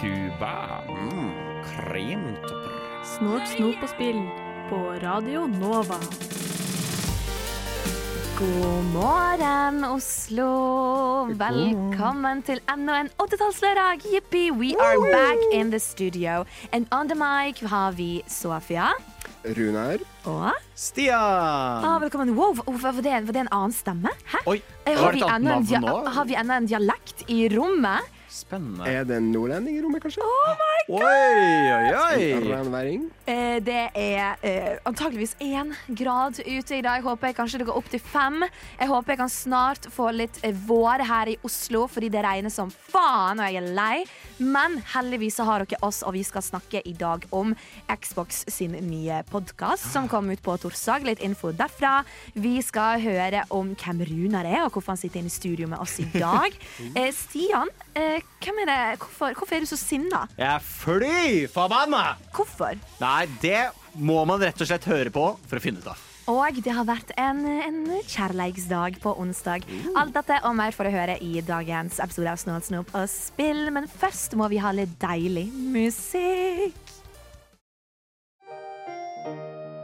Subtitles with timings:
[0.00, 0.82] Cuba.
[1.64, 3.02] Kremtopper.
[3.04, 4.20] Snort, snop og spill
[4.70, 5.98] på Radio Nova.
[8.38, 10.46] God morgen, Oslo.
[11.34, 14.06] Velkommen til enda en 80-tallslørdag.
[14.14, 16.44] Jippi, we are back in the studio.
[16.72, 18.92] And on the mic har vi Sofia.
[19.44, 20.02] Runar.
[20.26, 21.16] Og Stian!
[21.84, 22.34] ah, velkommen.
[22.36, 24.12] Wow, var det, var det en annen stemme?
[24.32, 24.42] Hæ?
[24.46, 28.17] Oi, har, Har vi, enda en, har vi enda en dialekt i rommet?
[28.28, 28.84] Spennende.
[28.84, 30.20] Er det en nordlending i rommet, kanskje?
[30.20, 31.02] Oh my god!
[31.02, 32.96] Oi, oi, oi!
[33.28, 36.98] Eh, det er eh, antageligvis én grad ute i dag.
[36.98, 38.44] Jeg håper jeg kanskje det går opp til fem.
[38.78, 42.52] Jeg håper jeg kan snart få litt eh, vår her i Oslo, fordi det regner
[42.52, 44.04] som faen, og jeg er lei.
[44.38, 47.56] Men heldigvis så har dere oss, og vi skal snakke i dag om
[47.88, 51.08] Xbox sin nye podkast som kom ut på torsdag.
[51.08, 52.02] Litt info derfra.
[52.36, 55.80] Vi skal høre om hvem Runar er, og hvorfor han sitter inne i studio med
[55.80, 56.52] oss i dag.
[56.98, 58.80] Eh, Stian, eh, hvem er det?
[59.02, 60.26] Hvorfor, hvorfor er du så sinna?
[60.38, 62.04] Jeg er fly forbanna!
[62.34, 62.78] Hvorfor?
[63.02, 63.68] Nei, det
[63.98, 66.04] må man rett og slett høre på for å finne ut av.
[66.28, 69.64] Og det har vært en, en kjærleiksdag på onsdag.
[69.96, 73.64] Alt dette og mer får du høre i dagens episode av Snålsnop og spill.
[73.72, 76.87] Men først må vi ha litt deilig musikk.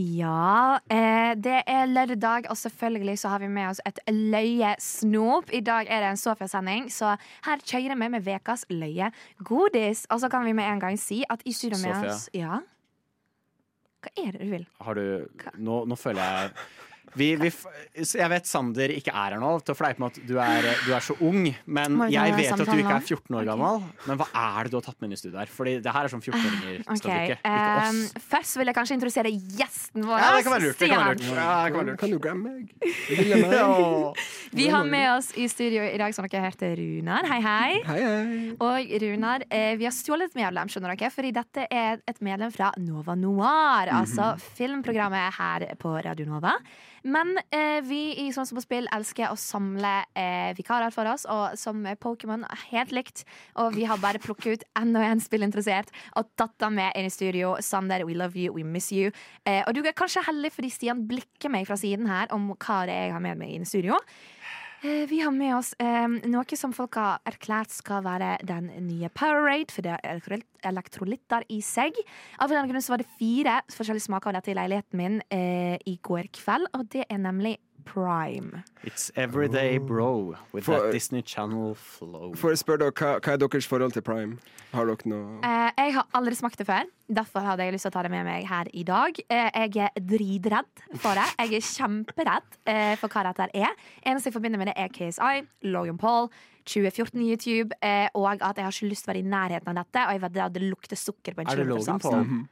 [0.00, 5.50] Ja, eh, det er lørdag, og selvfølgelig så har vi med oss et løyesnop.
[5.52, 9.10] I dag er det en Sofia-sending, så her kjører vi med ukas løye
[9.44, 10.06] godis.
[10.10, 12.14] Og så kan vi med en gang si at i studio med Sofia.
[12.14, 12.60] oss Ja?
[14.00, 14.66] Hva er det du vil?
[14.80, 15.28] Har du
[15.60, 16.52] Nå, nå føler jeg
[17.18, 17.50] vi, vi,
[17.98, 20.92] Jeg vet Sander ikke er her nå til å fleipe med at du er, du
[20.94, 21.48] er så ung.
[21.66, 23.82] Men Morgan, jeg vet at du ikke er 14 år gammel.
[24.06, 25.50] Men hva er det du har tatt med inn i studio her?
[25.50, 27.36] Fordi det her er sånn 14-åringer okay.
[27.50, 30.22] Ehm, først vil jeg kanskje introdusere gjesten vår.
[30.22, 30.80] Ja, det kan være lurt.
[30.80, 31.26] Kan være lurt.
[31.30, 32.00] Ja, kan være lurt.
[32.00, 32.74] Kan du glemme meg?
[34.60, 37.26] Vi har med oss i studio i dag, som dere hørte, Runar.
[37.30, 37.72] Hei, hei.
[37.86, 38.38] Hei, hei.
[38.60, 42.52] Og Runar, eh, vi har stjålet et medlem, skjønner dere, fordi dette er et medlem
[42.54, 46.56] fra Nova Noir, altså filmprogrammet her på Radio Nova.
[47.02, 51.26] Men eh, vi i Sånn som på spill elsker å samle eh, vikarer for oss,
[51.30, 53.24] og som Pokémon helt likt.
[53.60, 57.12] Og vi har bare plukket ut enda en spillinteressert og tatt dem med inn i
[57.14, 57.56] studio.
[57.64, 59.10] Sander, we love you, we miss you.
[59.44, 62.84] Eh, og du er kanskje heldig fordi Stian blikker meg fra siden her om hva
[62.88, 63.98] det er jeg har med meg inn i studio.
[64.82, 69.10] Eh, Vi har med oss eh, noe som folk har erklært skal være den nye
[69.12, 70.22] Powerade, for det er
[70.70, 71.98] elektrolitter i seg.
[72.40, 75.98] Av en grunn var det fire forskjellige smaker av dette i leiligheten min eh, i
[76.00, 78.62] går kveld, og det er nemlig Prime.
[78.84, 82.32] It's everyday bro with For- that Disney Channel flow.
[82.34, 84.38] For å spørre dere, hva, hva er deres forhold til Prime?
[84.74, 87.92] Har dere noe uh, jeg har aldri smakt det før, derfor hadde jeg lyst til
[87.92, 89.18] å ta det med meg her i dag.
[89.30, 91.26] Uh, jeg er dritredd for det.
[91.40, 93.74] Jeg er kjemperedd uh, for hva dette er.
[94.04, 96.30] Eneste jeg forbinder med det, er KSI, Logan Paul.
[96.70, 99.78] 2014 YouTube, eh, og at jeg har ikke lyst til å være i nærheten av
[99.80, 100.02] dette.
[100.06, 102.14] Og jeg vet at det lukter sukker på en Er det Logan Paul?
[102.20, 102.48] avstand.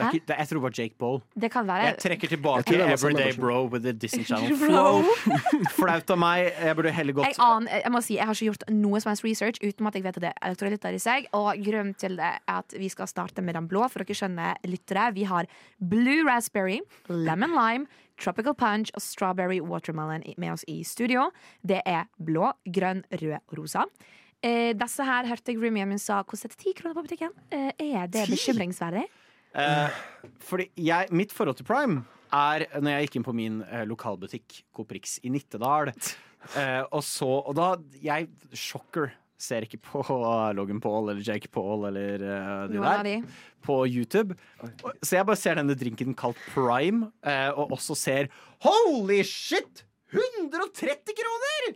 [0.00, 1.18] Det er ikke, det, jeg tror det var Jake Boll.
[1.44, 3.34] Det kan være Jeg trekker tilbake Jeg Everyday.
[3.36, 5.02] Bro with the Disney Channel flow.
[5.76, 6.48] Flaut av meg.
[6.56, 9.12] Jeg burde heller gått jeg, aner, jeg må si, jeg har ikke gjort noe som
[9.12, 11.28] helst research uten at jeg vet at det er elektrolytter i seg.
[11.36, 14.60] Og grunnen til det er at vi skal starte med den blå, for dere skjønner
[14.70, 15.10] lyttere.
[15.16, 16.80] Vi har blue raspberry,
[17.10, 17.90] lemon lime,
[18.20, 21.28] tropical punch og strawberry watermelon med oss i studio.
[21.62, 23.84] Det er blå, grønn, rød og rosa.
[24.40, 27.32] Eh, disse her hørte jeg roomien min sa kostet ti kroner på butikken.
[27.52, 29.02] Eh, er det bekymringsverdig?
[29.54, 30.00] Eh,
[30.46, 34.60] fordi jeg, mitt forhold til Prime er når jeg gikk inn på min eh, lokalbutikk
[34.76, 35.92] Coprix i Nittedal.
[36.56, 37.66] Eh, og så Og da
[38.00, 40.00] Jeg shocker ser ikke på
[40.56, 43.14] Logan Paul eller Jake Paul eller eh, de Noen der de.
[43.62, 44.38] på YouTube.
[44.64, 48.30] Og- Så jeg bare ser denne drinken kalt Prime, eh, og også ser
[48.64, 49.84] Holy shit!
[50.16, 51.68] 130 kroner!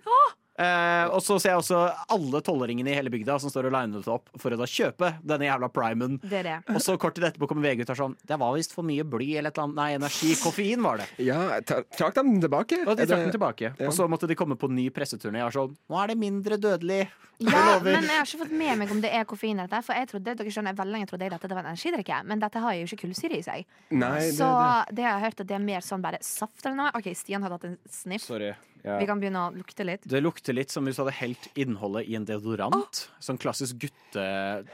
[0.55, 1.79] Eh, og så ser jeg også
[2.15, 5.11] alle tolvåringene i hele bygda som står og liner det opp for å da kjøpe
[5.27, 6.21] denne jævla primen.
[6.23, 6.56] Det er det.
[6.77, 8.87] Og så kort tid etterpå kommer VG ut og er sånn Det var visst for
[8.87, 10.31] mye bly eller et eller annet Nei, energi.
[10.39, 11.09] Koffein var det.
[11.27, 12.85] Ja, trakk dem tilbake?
[12.87, 13.73] Og de trakk dem tilbake.
[13.75, 13.91] Ja.
[13.91, 16.61] Og så måtte de komme på ny presseturné og er sånn Nå er det mindre
[16.61, 17.03] dødelig.
[17.44, 19.81] Ja, men jeg har ikke fått med meg om det er koffein i dette.
[19.85, 22.38] For jeg trodde, dere skjønner, veldig lenge trodde jeg dette det var en energidrikke, men
[22.43, 23.64] dette har jo ikke kullsyre i seg.
[23.91, 24.94] Nei, det, Så det.
[24.96, 26.93] det har jeg hørt at det er mer sånn bare saft eller noe.
[26.99, 28.23] OK, Stian har tatt en sniff.
[28.26, 28.55] Sorry.
[28.85, 28.99] Ja.
[29.00, 30.02] Vi kan begynne å lukte litt.
[30.05, 33.06] Det lukter litt som hvis du hadde helt innholdet i en deodorant.
[33.19, 34.25] Sånn klassisk gutte,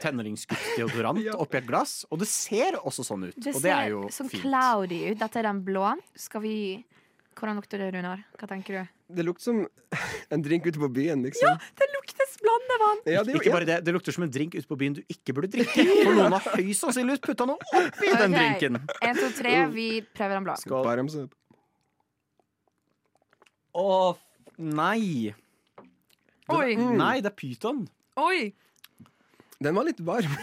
[0.03, 1.33] tenåringsgutt-deodorant Ja.
[1.39, 2.05] oppi et glass.
[2.11, 3.35] Og det ser også sånn ut.
[3.39, 4.41] Det og det er ser sånn fint.
[4.43, 5.17] cloudy ut.
[5.19, 5.93] Dette er den blå.
[6.15, 6.85] Skal vi
[7.33, 8.19] Hvordan lukter det, Runar?
[8.37, 8.89] Hva tenker du?
[9.15, 9.65] Det lukter som
[10.29, 11.57] en drink ute på byen, liksom.
[11.79, 13.03] Det lukter blandevann!
[13.09, 15.35] Ja, det, Ikke bare det, det lukter som en drink ute på byen du ikke
[15.37, 15.85] burde drikke.
[16.03, 18.81] For noen har høyst sannsynligvis putta noe oppi den drinken.
[18.99, 19.55] En, to, tre.
[19.75, 20.57] Vi prøver den blå.
[20.61, 21.29] Skål.
[23.71, 23.87] Å,
[24.59, 25.31] nei.
[26.51, 26.75] Oi!
[26.75, 27.85] Nei, det er pyton.
[28.19, 28.51] Oi!
[29.61, 30.33] Den var litt varm.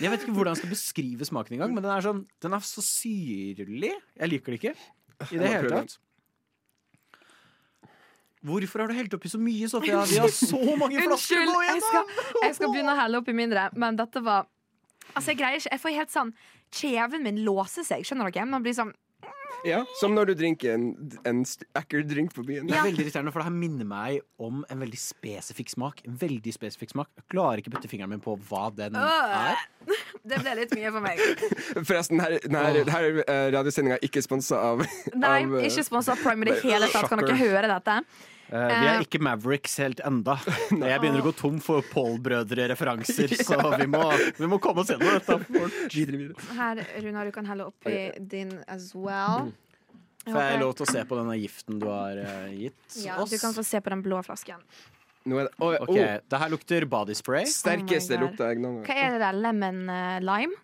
[0.00, 2.64] Jeg vet ikke hvordan jeg skal beskrive smaken engang, men den er, sånn, den er
[2.66, 3.94] så syrlig.
[4.18, 4.74] Jeg liker det ikke
[5.30, 5.96] i det hele tatt.
[8.40, 10.00] Hvorfor har du helt oppi så mye, Sofia?
[10.08, 12.14] Vi har så mange flasker Unnskyld, nå jeg skal,
[12.46, 14.48] jeg skal begynne å helle oppi mindre, men dette var
[15.10, 15.72] Altså, jeg greier ikke.
[15.74, 16.32] Jeg får helt sånn
[16.70, 18.46] Kjeven min låser seg, skjønner dere?
[18.46, 18.92] Man blir sånn
[19.66, 20.84] Ja, Som når du drinker en,
[21.28, 21.42] en
[21.76, 22.70] ekkel drink på byen.
[22.70, 26.00] Det er veldig irriterende, for det her minner meg om en veldig spesifikk smak.
[26.08, 27.10] En veldig spesifikk smak.
[27.18, 29.60] Jeg klarer ikke å putte fingeren min på hva den er.
[30.30, 31.20] Det ble litt mye for meg.
[31.88, 36.14] Forresten, her, her, her uh, radiosendinga er ikke sponsa av, Nei, av eh, ikke sponsa
[36.14, 37.08] av Prime i det hele tatt.
[37.10, 38.00] Kan dere høre dette?
[38.50, 40.34] Eh, vi er ikke Mavericks helt enda.
[40.74, 44.02] Jeg begynner å gå tom for Paul-brødre-referanser, så vi må,
[44.38, 46.46] vi må komme oss gjennom dette.
[46.58, 49.52] Her, Runar, du kan helle oppi din as well.
[50.26, 52.18] Får jeg lov til å se på denne giften du har
[52.52, 53.30] gitt gitt Ja, oss?
[53.30, 54.60] du kan få se på den blå flasken.
[55.24, 57.46] Nå er det, Oi, Ok, oh, Det her lukter body spray.
[57.48, 59.36] sterkeste Oh lukta jeg noen Hva er det der?
[59.36, 60.60] Lemon uh, lime?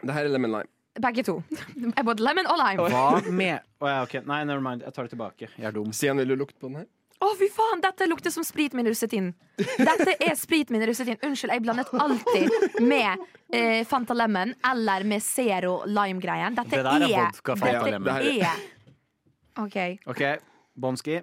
[0.00, 0.70] Det her er lemon lime.
[1.00, 1.36] Begge to.
[2.10, 2.88] Både lemon og lime.
[2.90, 4.22] Hva med oh, ja, okay.
[4.26, 4.82] Nei, never mind.
[4.86, 5.50] Jeg tar det tilbake.
[5.56, 5.92] Jeg er dum.
[5.94, 6.88] Stian, vil du lukte på den her?
[7.20, 7.82] Å, fy faen!
[7.84, 9.32] Dette lukter som sprit min russetid.
[9.60, 11.20] Dette er sprit min russetid.
[11.26, 16.56] Unnskyld, jeg blandet alltid med eh, Fanta Lemon eller med Zero Lime-greien.
[16.56, 18.08] Dette Det der er er vodka Fanta Lemon.
[18.08, 18.64] Dette er
[19.60, 19.76] OK.
[20.08, 20.24] OK,
[20.80, 21.20] Bonski.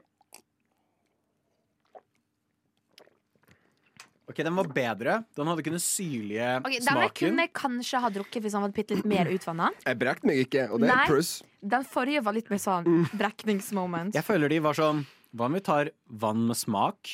[4.27, 5.17] Ok, Den var bedre.
[5.33, 7.01] Den hadde ikke den syrlige okay, smaken.
[7.01, 9.73] Den kunne jeg kanskje ha drukket hvis han var bitte litt mer utvanna.
[9.87, 11.03] Jeg brekte meg ikke, og det Nei.
[11.07, 11.37] er pluss.
[11.63, 14.13] Den forrige var litt mer sånn brekningsmoment.
[14.13, 17.11] Jeg føler de var sånn Hva om vi tar vann med smak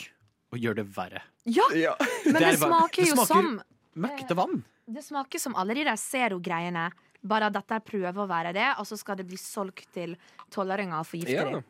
[0.54, 1.22] og gjør det verre?
[1.46, 1.96] Ja, Ja.
[2.26, 3.62] men Det det er smaker det jo smaker- som
[3.96, 4.64] Møkkete vann.
[4.90, 6.92] Det smaker som alle de der Zero-greiene.
[7.24, 10.18] Bare at dette prøver å være det, og så skal det bli solgt til
[10.52, 11.62] tolvåringer og forgifte ja.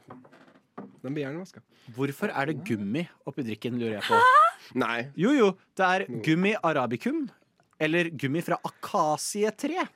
[1.03, 1.61] Den blir hjernevaska.
[1.93, 4.19] Hvorfor er det gummi oppi drikken, lurer jeg på.
[4.79, 5.11] Nei.
[5.15, 7.29] Jo, jo, det er gummi arabicum.
[7.79, 9.87] Eller gummi fra akasietre.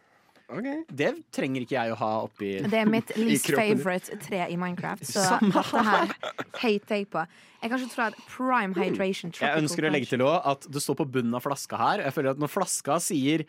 [0.48, 0.68] OK.
[0.96, 5.04] Det trenger ikke jeg å ha oppi Det er mitt least favorite tre i Minecraft,
[5.10, 6.14] så dette her
[6.64, 7.24] hater jeg på.
[7.58, 11.02] Jeg kan ikke tro at prime hydration Jeg ønsker å legge til at det står
[11.02, 12.06] på bunnen av flaska her.
[12.06, 13.44] Jeg føler at Når flaska sier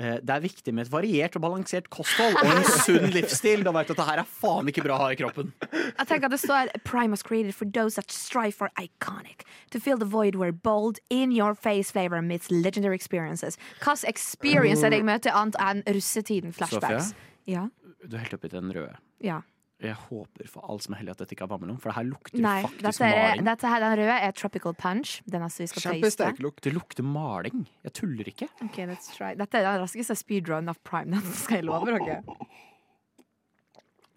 [0.00, 3.90] det er viktig med et variert og balansert kosthold og en sunn livsstil, da vet
[3.90, 5.52] du at det her er faen ikke bra å ha i kroppen.
[5.72, 9.44] Jeg tenker at det står Prime was created for those that strive for iconic.
[9.74, 13.58] To fill the void where bold, in your face flavor meets legendary experiences.
[13.84, 17.12] Hvilken experience er det jeg møter annet enn russetiden flashbacks?
[17.46, 17.68] Ja,
[18.00, 18.96] Du er helt oppi den røde.
[19.20, 19.42] ja.
[19.80, 22.04] Jeg håper for alt som er hellig at dette ikke er vannmelon, for det her
[22.04, 23.46] lukter Nei, faktisk dette er, maling.
[23.48, 25.14] dette her, den røde er tropical punch.
[25.24, 25.94] Den neste vi skal taste.
[25.94, 26.60] Kjempesterk lukt.
[26.66, 27.62] Det lukter maling.
[27.88, 28.50] Jeg tuller ikke.
[28.66, 29.30] Ok, let's try.
[29.40, 31.14] Dette er den raskeste speedrun av prime.
[31.16, 32.20] Dette skal jeg love dere.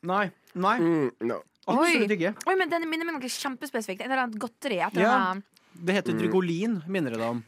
[0.03, 0.25] Nei.
[0.59, 0.75] Nei.
[0.83, 1.39] Mm, no.
[1.63, 2.33] Absolutt ikke.
[2.51, 4.03] Oi, men Den minner meg om noe kjempespesifikt.
[4.03, 4.81] Et eller annet godteri.
[4.83, 5.33] Et eller Ja.
[5.73, 7.39] Det heter Drygolin, minner det deg om.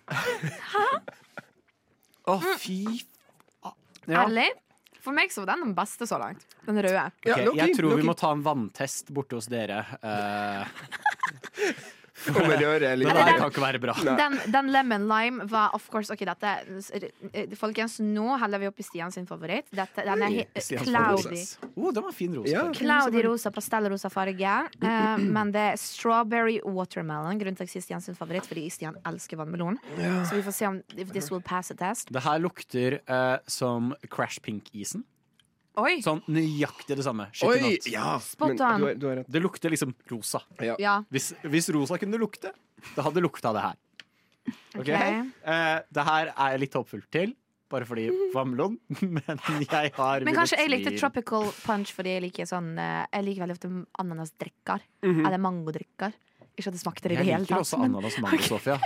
[2.26, 2.80] Å, fy
[4.10, 4.24] ja.
[4.24, 4.48] Ærlig?
[5.06, 6.46] For meg så var den den beste så langt.
[6.66, 7.04] Den røde.
[7.22, 9.84] Okay, jeg tror vi må ta en vanntest borte hos dere.
[10.02, 10.66] Eh,
[12.32, 13.96] Om er litt det der kan ikke være bra.
[14.18, 16.54] Den, den lemon lime var of course Ok, dette
[17.60, 19.68] Folkens, nå heller vi opp i Stian sin favoritt.
[19.76, 21.42] Dette, den er Stians cloudy.
[21.76, 22.52] Oh, den var fin rosa.
[22.52, 22.66] Ja.
[22.76, 24.56] Cloudy rosa, pastellrosa farge.
[24.82, 27.42] Uh, men det er strawberry watermelon.
[27.42, 29.80] Grunnen til at jeg sier Stian sin favoritt, fordi Stian elsker vannmelon.
[29.98, 32.14] Så vi får se om if this will pass a test.
[32.14, 35.06] Det her lukter uh, som Crash Pink-isen.
[35.78, 35.96] Oi!
[36.06, 37.28] Sånn nøyaktig det samme.
[37.44, 37.78] Oi!
[37.92, 38.80] Ja, Spot men on.
[38.80, 39.30] du har, du har rett.
[39.32, 40.42] Det lukter liksom rosa.
[40.64, 40.76] Ja.
[40.80, 40.98] Ja.
[41.12, 42.52] Hvis, hvis rosa kunne lukte,
[42.96, 43.76] det hadde lukta det her.
[44.76, 44.82] Ok?
[44.86, 44.90] Ok.
[44.92, 47.34] Eh, det her er jeg litt håpfull til,
[47.72, 52.46] bare fordi vannmelon, men jeg har Men kanskje jeg likte tropical punch fordi jeg liker
[52.46, 53.72] sånn eh, Jeg liker veldig ofte
[54.04, 54.84] ananasdrikker.
[55.04, 55.26] Mhm.
[55.26, 56.14] Eller mangodrikker.
[56.56, 57.66] Ikke at det smakte det i Jeg det hele liker tatt.
[57.66, 58.78] også men- ananas mango, Sofia.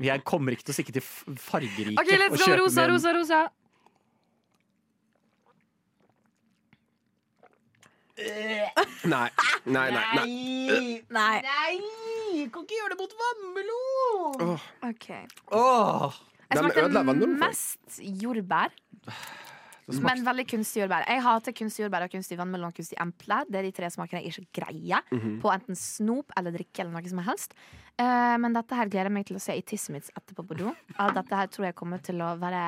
[0.00, 2.44] Jeg kommer ikke til å stikke til f- fargerike OK, let's og go!
[2.46, 3.40] kjøpe Rosa, meg rosa, rosa.
[8.18, 9.28] Nei.
[9.64, 10.26] Nei, nei, nei.
[11.08, 11.36] Nei.
[11.42, 12.44] Nei!
[12.52, 14.42] Kan ikke gjøre det mot vannmelon!
[14.52, 15.06] Åh, OK.
[15.56, 16.18] Åh,
[16.52, 17.48] Jeg Den ødela smakte vannmelonen for meg.
[17.48, 18.74] mest jordbær.
[19.92, 21.04] Men veldig kunstig jordbær.
[21.10, 23.40] Jeg hater kunstig jordbær og kunstig vannmelon og kunstig emple.
[23.50, 25.02] Det er de tre smakene jeg ikke greier
[25.42, 27.56] på enten snop eller drikke eller noe som helst.
[27.98, 30.56] Eh, men dette her gleder jeg meg til å se i tissen mitt etterpå på
[30.60, 30.70] do.
[31.02, 32.62] Alt dette her tror jeg kommer til å være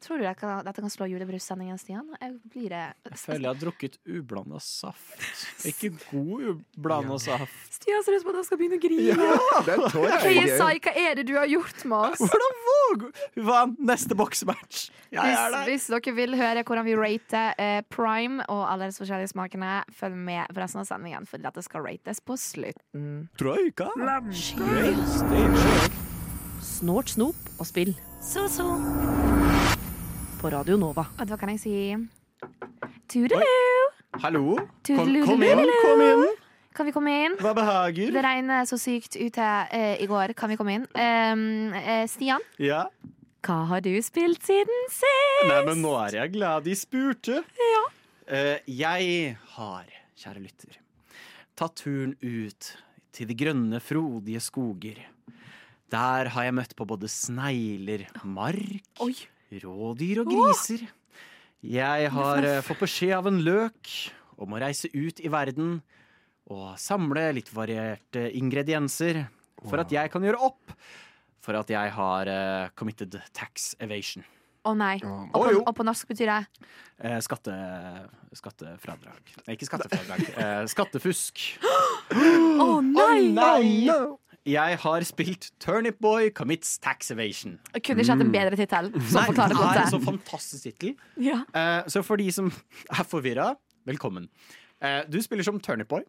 [0.00, 2.06] Tror du jeg kan, dette kan slå julebrussendingen, Stian?
[2.22, 5.26] Jeg blir det Jeg føler jeg har drukket ublanda saft.
[5.68, 7.58] Ikke god ublanda saft.
[7.76, 9.12] Stian ser ut som at han skal begynne å grine.
[9.12, 10.54] Ja, jeg.
[10.56, 12.22] Sai, hva er det du har gjort med oss?
[12.30, 14.86] Hvordan våger Vi vant neste boksematch.
[15.10, 15.68] Jeg Hvis, er der.
[15.68, 20.16] hvis dere vil høre hvordan vi rater eh, Prime og alle de forskjellige smakene, følg
[20.16, 23.28] med på resten av sendingen, for dette skal rates på slutten.
[23.40, 23.90] Troika.
[26.62, 27.92] Snort, snop og spill.
[28.22, 28.70] Så-så.
[30.40, 31.04] På Radio Nova.
[31.20, 31.72] Og da kan jeg si
[33.12, 33.40] tudelu.
[34.22, 34.54] Hallo.
[34.86, 36.22] Kom, kom inn, kom inn.
[36.76, 37.34] Kan vi komme inn?
[37.42, 38.12] Hva behager?
[38.14, 40.32] Det regner så sykt ute uh, i går.
[40.38, 40.86] Kan vi komme inn?
[40.96, 42.86] Um, uh, Stian, Ja.
[43.44, 45.48] hva har du spilt siden sist?
[45.50, 47.42] Nei, men nå er jeg glad de spurte.
[48.30, 49.90] Eh, jeg har,
[50.22, 50.76] kjære lytter,
[51.58, 52.68] tatt turen ut
[53.12, 55.00] til de grønne, frodige skoger.
[55.90, 59.16] Der har jeg møtt på både snegler, mark, Oi.
[59.50, 60.86] Rådyr og griser.
[61.60, 63.90] Jeg har eh, fått beskjed av en løk
[64.40, 65.78] om å reise ut i verden
[66.50, 69.26] og samle litt varierte ingredienser
[69.60, 70.74] for at jeg kan gjøre opp
[71.40, 74.24] for at jeg har eh, committed tax evasion.
[74.68, 74.98] Å nei.
[75.00, 76.40] Og på, og på norsk betyr det
[77.00, 77.52] Eh, skatte,
[78.36, 79.30] skattefradrag.
[79.46, 80.26] Nei, ikke skattefradrag.
[80.36, 81.40] Eh, skattefusk.
[82.60, 83.88] Å nei!
[84.48, 87.58] Jeg har spilt Turnip Boy Commits Tax Evasion.
[87.74, 88.86] Jeg kunne ikke hatt en bedre tittel.
[88.96, 90.94] Nei, det er en så fantastisk tittel.
[91.20, 91.42] Ja.
[91.52, 92.48] Uh, så for de som
[92.96, 93.50] er forvirra,
[93.88, 94.30] velkommen.
[94.80, 96.06] Uh, du spiller som Turnip Boy.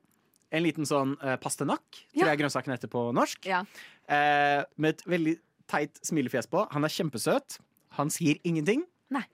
[0.52, 2.32] En liten sånn uh, pastenakk, tror Ja.
[2.32, 3.44] jeg grønnsaken heter på norsk.
[3.52, 3.66] Ja.
[4.08, 5.36] Uh, med et veldig
[5.72, 6.64] teit smilefjes på.
[6.72, 7.60] Han er kjempesøt.
[8.00, 8.88] Han sier ingenting.
[9.12, 9.26] Nei.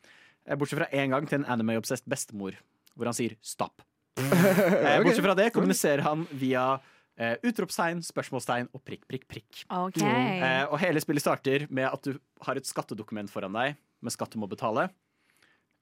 [0.58, 2.58] Bortsett fra én gang til en anime-obsessed bestemor,
[2.98, 3.84] hvor han sier stopp.
[4.18, 5.04] okay.
[5.06, 6.72] Bortsett fra det kommuniserer han via
[7.20, 9.64] eh, utropstegn, spørsmålstegn og prikk, prikk, prikk.
[9.74, 10.00] OK.
[10.02, 14.34] Uh, og hele spillet starter med at du har et skattedokument foran deg med skatt
[14.34, 14.88] du må betale.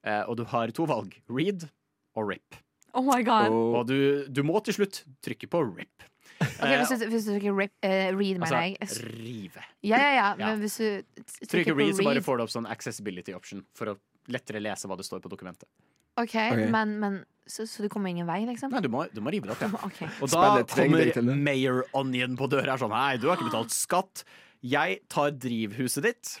[0.06, 1.16] Uh, og du har to valg.
[1.28, 1.68] Read
[2.16, 2.60] og rip.
[2.96, 3.52] Oh my god.
[3.52, 3.98] Og Og du,
[4.32, 6.06] du må til slutt trykke på rip.
[6.36, 8.76] Ok, hvis, du, hvis du trykker rip, eh, read, mener jeg.
[8.80, 9.62] altså rive.
[9.84, 10.28] Ja, ja, ja.
[10.36, 10.50] Ja.
[10.50, 13.62] Men hvis du trykker, Trykker på read, så bare får du opp sånn accessibility option
[13.76, 13.96] for å
[14.32, 15.68] lettere lese hva det står på dokumentet.
[16.16, 16.62] OK, Ok.
[16.72, 18.72] men, men så, så du kommer ingen vei, liksom?
[18.74, 19.70] Nei, du må, du må rive det opp, ja.
[19.86, 20.00] OK.
[20.24, 21.42] Og da trenger til kommer det.
[21.46, 22.74] Mayor Onion på døra.
[22.74, 24.24] Er sånn, Nei, du har ikke betalt skatt.
[24.66, 26.32] Jeg tar drivhuset ditt.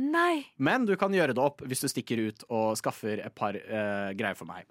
[0.00, 0.46] Nei!
[0.60, 4.10] Men du kan gjøre det opp hvis du stikker ut og skaffer et par eh,
[4.16, 4.68] greier for meg.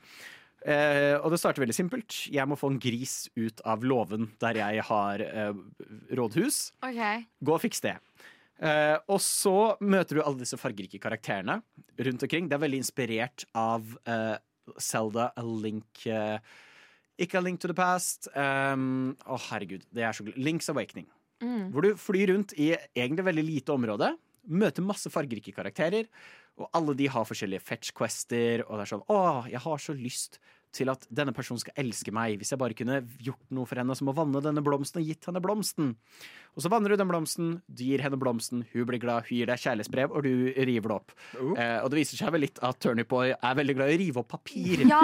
[0.66, 2.18] Eh, og det starter veldig simpelt.
[2.34, 5.52] Jeg må få en gris ut av låven der jeg har eh,
[6.18, 6.60] rådhus.
[6.86, 7.02] OK.
[7.46, 7.98] Gå og fiks det.
[8.66, 11.60] Eh, og så møter du alle disse fargerike karakterene
[12.08, 12.50] rundt omkring.
[12.50, 14.38] Det er veldig inspirert av uh,
[14.82, 16.38] Zelda A Link uh,
[17.22, 18.30] Ikke A Link to the Past.
[18.36, 19.86] um, Å, herregud.
[19.94, 20.34] Det er så gøy.
[20.36, 21.08] Link's Awakening.
[21.44, 21.70] Mm.
[21.72, 24.10] Hvor du flyr rundt i egentlig veldig lite område,
[24.46, 26.10] møter masse fargerike karakterer,
[26.56, 29.20] og alle de har forskjellige fetch-quester, og det er sånn Å,
[29.52, 30.40] jeg har så lyst
[30.76, 32.38] til at denne personen skal elske meg.
[32.42, 35.30] Hvis jeg bare kunne gjort noe for henne, som å vanne denne blomsten og gitt
[35.30, 35.94] henne blomsten.
[36.56, 39.50] Og så vanner du den blomsten, du gir henne blomsten, hun blir glad, hun gir
[39.50, 41.16] deg kjærlighetsbrev, og du river det opp.
[41.36, 41.52] Uh.
[41.54, 44.24] Eh, og det viser seg vel litt at Turnipoy er veldig glad i å rive
[44.24, 44.86] opp papir.
[44.86, 45.02] Ja,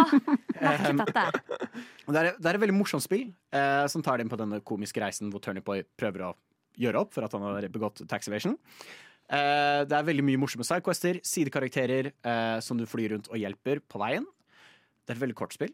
[0.61, 1.27] merket dette.
[1.31, 4.39] ikke Det er, det er et veldig morsomt spill eh, som tar det inn på
[4.39, 6.35] denne komiske reisen hvor Turnipoy prøver å
[6.79, 8.57] gjøre opp for at han har begått tax evasion.
[9.31, 13.83] Eh, det er veldig mye morsomme sidequester, sidekarakterer eh, som du flyr rundt og hjelper
[13.87, 14.27] på veien.
[15.11, 15.73] Det er et veldig kort spill.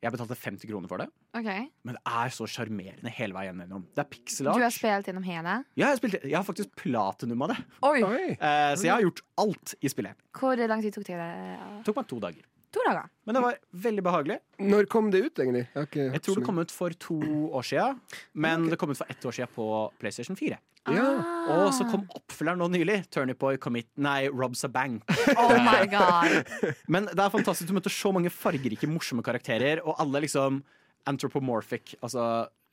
[0.00, 1.66] Jeg betalte 50 kroner for det, Okay.
[1.84, 3.82] men det er så sjarmerende hele veien gjennom.
[3.92, 5.56] Det er pixel Du har spilt gjennom hele?
[5.76, 7.98] Ja, jeg, har jeg har faktisk platinum av det, Oi!
[8.06, 8.30] Oi.
[8.32, 10.16] eh, så jeg har gjort alt i spillet.
[10.32, 11.18] Hvor lang tid tok det?
[11.18, 12.46] Det tok meg to dager.
[12.72, 13.10] To dager.
[13.26, 14.38] Men det var veldig behagelig.
[14.62, 15.66] Når kom det ut, egentlig?
[15.66, 17.18] Jeg, har ikke Jeg tror det kom ut for to
[17.50, 18.00] år siden,
[18.32, 19.66] men det kom ut for ett år siden på
[20.00, 20.56] PlayStation 4.
[20.88, 21.04] Ja.
[21.20, 21.66] Ah.
[21.66, 23.02] Og så kom oppfølgeren nå nylig.
[23.12, 25.04] Turnipoy Commit Nei, Robs a Bank.
[25.36, 26.48] Oh my god.
[26.92, 27.68] Men det er fantastisk.
[27.68, 30.62] Du møter så mange fargerike, morsomme karakterer, og alle liksom
[31.10, 32.24] anthropomorphic, altså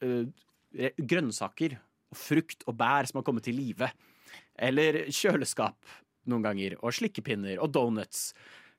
[0.04, 0.26] uh,
[0.98, 1.78] grønnsaker
[2.12, 3.90] og frukt og bær som har kommet til live.
[4.58, 5.98] Eller kjøleskap
[6.28, 8.32] noen ganger, og slikkepinner og donuts.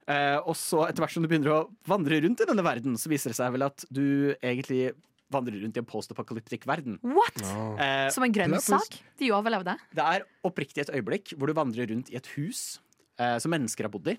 [0.08, 3.12] Uh, og så etter hvert som du begynner å vandre rundt i denne verden, så
[3.12, 4.94] viser det seg vel at du egentlig
[5.32, 6.99] vandrer rundt i en post-apocalyptic verden.
[7.04, 7.42] What?
[7.80, 8.99] Eh, Som en grønnsak?
[9.20, 9.76] De overlevde?
[9.94, 12.80] det er oppriktig et øyeblikk hvor du vandrer rundt i et hus
[13.20, 14.16] eh, som mennesker har bodd i.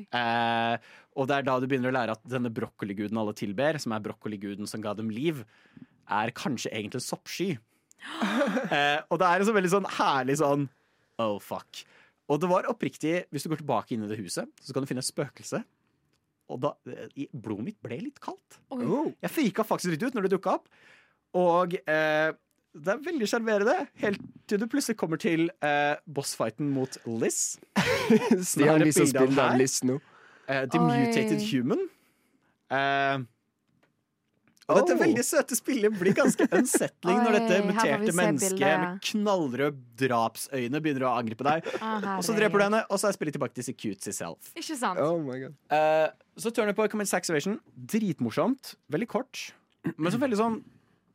[0.00, 0.76] Eh,
[1.18, 4.04] og det er da du begynner å lære at denne brokkoliguden alle tilber, som er
[4.04, 5.42] brokkoliguden som ga dem liv,
[6.10, 7.50] er kanskje egentlig en soppsky.
[8.74, 10.68] eh, og det er en så veldig sånn herlig sånn
[11.20, 11.82] oh fuck.
[12.30, 14.88] Og det var oppriktig Hvis du går tilbake inn i det huset, så kan du
[14.88, 15.62] finne et spøkelse.
[16.50, 16.74] Og da
[17.30, 18.60] Blodet mitt ble litt kaldt.
[18.74, 19.10] Oh.
[19.22, 20.70] Jeg frika faktisk litt ut når det dukka opp.
[21.38, 22.30] Og eh,
[22.70, 27.58] det er veldig sjarmerende, helt til du plutselig kommer til eh, bossfighten mot Liz.
[28.46, 29.58] Stian det viser bilde av?
[29.58, 29.98] Liz nå.
[30.46, 30.86] Eh, The Oi.
[30.90, 31.86] Mutated Human.
[32.70, 33.22] Eh,
[34.70, 38.80] og dette veldig søte spillet blir ganske unsettling når dette muterte mennesket bildet.
[38.86, 41.68] med knallrøde drapsøyne begynner å angripe deg.
[41.80, 44.50] Oh, Og så dreper du henne, og så er spillet tilbake til cutesy self.
[44.56, 45.00] Ikke sant?
[45.04, 45.56] Oh my god.
[45.76, 46.08] Eh,
[46.40, 47.58] så Turner på Commit Saxovation.
[47.76, 48.74] Dritmorsomt.
[48.92, 49.50] Veldig kort.
[49.96, 50.60] Men så veldig sånn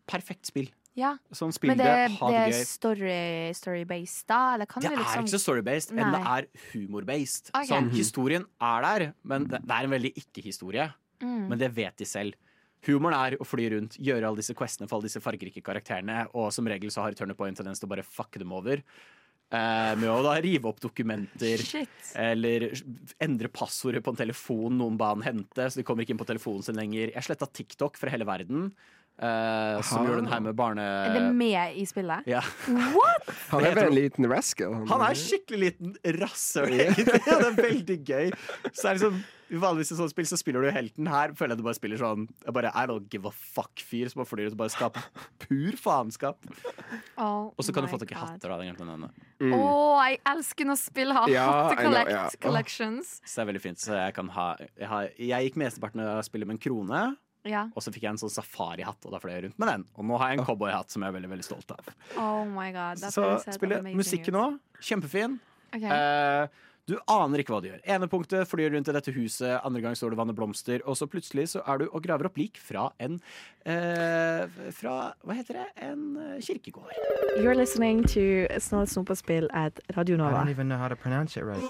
[0.09, 0.67] perfekt spill.
[0.95, 1.15] Ja.
[1.35, 2.61] Sånn spill Men det, det, det det er gøy.
[2.69, 3.15] story,
[3.57, 4.37] story-based, da?
[4.55, 5.11] Eller kan Det liksom...
[5.11, 7.49] er ikke så story-based, men det er humor-based.
[7.51, 7.67] Okay.
[7.67, 10.85] Sånn, historien er der, men det det er en veldig ikke-historie.
[11.23, 11.41] Mm.
[11.51, 12.37] Men det vet de selv.
[12.85, 16.51] Humoren er å fly rundt, gjøre alle disse questene for alle disse fargerike karakterene, og
[16.53, 18.83] som regel så har Turner Point tendens til å bare fucke dem over.
[19.53, 21.61] Eh, med å da rive opp dokumenter.
[21.61, 22.11] Shit.
[22.17, 22.71] Eller
[23.21, 26.27] endre passordet på en telefon noen ba han hente, så de kommer ikke inn på
[26.29, 27.13] telefonen sin lenger.
[27.13, 28.71] Jeg sletta TikTok fra hele verden,
[29.19, 30.83] eh, som gjør gjorde den her med barne...
[30.83, 32.27] Er det med i spillet?
[32.29, 32.41] Ja.
[32.67, 33.31] What?!
[33.53, 34.75] Han er bare en liten rascal.
[34.91, 37.21] Han er skikkelig liten rasshøl, egentlig.
[37.29, 38.35] Ja, det er veldig gøy.
[38.71, 41.07] Så er liksom, Vanligvis i sånne spill så spiller du helten.
[41.09, 44.23] Her føler jeg du bare spiller sånn Jeg bare I don't give a fuck-fyr som
[44.23, 45.05] bare flyr ut og bare skaper
[45.43, 46.47] pur faenskap.
[47.21, 48.49] Oh Og så kan du få tak i hatter.
[48.49, 49.11] da, å nevne.
[49.45, 49.59] Å,
[50.07, 52.39] jeg elsker når spill har Ja, collect know, yeah.
[52.41, 53.19] collections.
[53.21, 53.81] Så det er veldig fint.
[53.83, 57.03] Så jeg kan ha Jeg, har, jeg gikk mesteparten av spillet med en krone.
[57.45, 57.67] Ja.
[57.77, 59.87] Og så fikk jeg en sånn safarihatt, og da fløy jeg rundt med den.
[59.95, 61.91] Og nå har jeg en cowboyhatt som jeg er veldig veldig stolt av.
[62.17, 63.03] Oh my god.
[63.13, 64.45] Så spiller musikken nå.
[64.81, 65.37] Kjempefin.
[65.75, 65.91] Okay.
[65.91, 67.79] Eh, du aner ikke hva du gjør.
[67.95, 70.97] Ene punktet flyr rundt i dette huset, andre gang står du og vanner blomster, og
[70.99, 73.17] så plutselig så er du og graver opp lik fra en
[73.65, 74.45] eh,
[74.77, 75.65] Fra Hva heter det?
[75.87, 76.93] En eh, kirkegård.
[77.41, 81.43] You're listening to Snålt snop at Radio I don't even know how to pronounce it
[81.43, 81.65] right.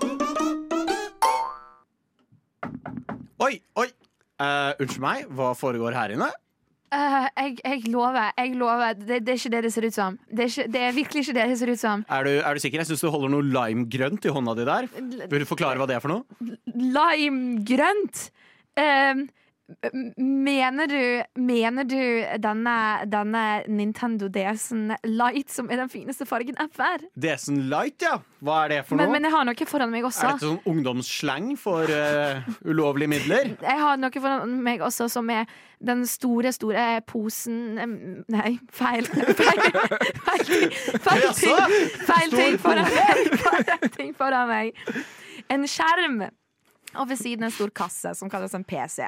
[3.39, 3.87] Oi, oi!
[4.35, 6.27] Eh, unnskyld meg, hva foregår her inne?
[6.95, 8.29] Uh, jeg, jeg lover.
[8.37, 10.17] jeg lover det, det er ikke det det ser ut som.
[10.29, 12.03] Det er, ikke, det er virkelig ikke det det ser ut som.
[12.13, 12.83] Er du, er du sikker?
[12.83, 14.87] Jeg syns du holder noe limegrønt i hånda di der.
[15.31, 16.59] Vil du forklare hva det er for noe?
[16.71, 18.27] Limegrønt!
[18.79, 19.25] Um,
[20.17, 21.97] mener du Mener du
[22.41, 22.75] denne,
[23.09, 27.01] denne Nintendo DS-en Light, som er den fineste fargen ever?
[27.17, 28.19] Desen Light, ja.
[28.45, 29.15] Hva er det for Men, noe?
[29.17, 30.21] men jeg har noe foran meg også.
[30.27, 33.51] Er dette sånn ungdomssleng for uh, ulovlige midler?
[33.61, 35.49] Jeg har noe foran meg også som er
[35.85, 39.09] den store, store posen Nei, feil.
[39.09, 39.65] Feil,
[40.21, 41.45] feil, ting- feil, ting,
[42.05, 43.91] feil ting foran meg.
[43.97, 44.81] Ting foran meg.
[45.51, 46.21] En skjerm.
[46.95, 49.03] Og ved siden en stor kasse som kalles en PC.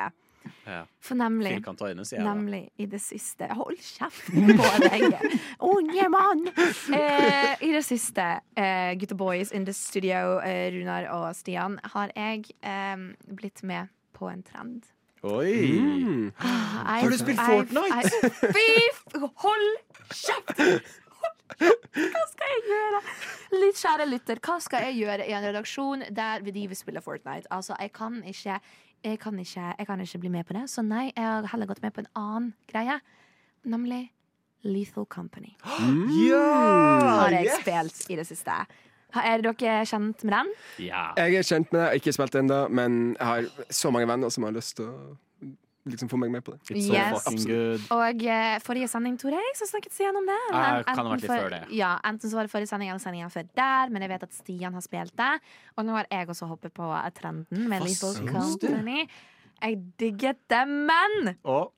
[0.65, 0.81] Ja.
[1.01, 2.05] For nemlig øyne.
[2.23, 5.05] Nemlig i det siste Hold kjeften på deg,
[5.73, 6.43] unge mann!
[6.93, 12.11] Eh, I det siste, eh, gutta boys in the studio, eh, Runar og Stian, har
[12.15, 14.83] jeg eh, blitt med på en trend.
[15.23, 15.79] Oi!
[15.81, 16.31] Mm.
[16.39, 18.31] Ah, Har du spilt Fortnite?
[18.53, 19.67] Fy Hold
[20.13, 20.61] kjeft!
[21.57, 22.99] Hva skal jeg gjøre?
[23.57, 27.47] Litt kjære lytter, hva skal jeg gjøre i en redaksjon der vi driver spiller Fortnite?
[27.53, 28.59] Altså, jeg kan ikke
[29.03, 31.69] jeg kan, ikke, jeg kan ikke bli med på det, så nei, jeg har heller
[31.69, 32.99] gått med på en annen greie.
[33.67, 34.07] Nemlig
[34.67, 35.55] Lethal Company.
[36.27, 36.43] Ja!
[37.23, 37.61] Har jeg yes!
[37.61, 38.57] spilt i det siste.
[39.17, 40.49] Er dere kjent med den?
[40.89, 41.07] Ja.
[41.17, 44.45] Jeg er kjent med det, ikke spilt ennå, men jeg har så mange venner som
[44.47, 44.97] har lyst til å
[45.93, 46.59] liksom få meg med på det.
[46.71, 47.23] It's so Yes.
[47.23, 47.79] fucking good.
[47.91, 50.37] Og uh, forrige sending, Tore, jeg, så snakket Stian om det.
[50.51, 51.61] Ja, En- kan ha vært litt for- før det.
[51.77, 54.33] Ja, Enten så var det forrige sending eller sendingen før der, men jeg vet at
[54.33, 55.33] Stian har spilt det.
[55.77, 58.27] Og nå har jeg også hoppet på trenden med Hva Lethal?
[58.33, 59.07] Company.
[59.61, 61.71] Jeg digget det, men Og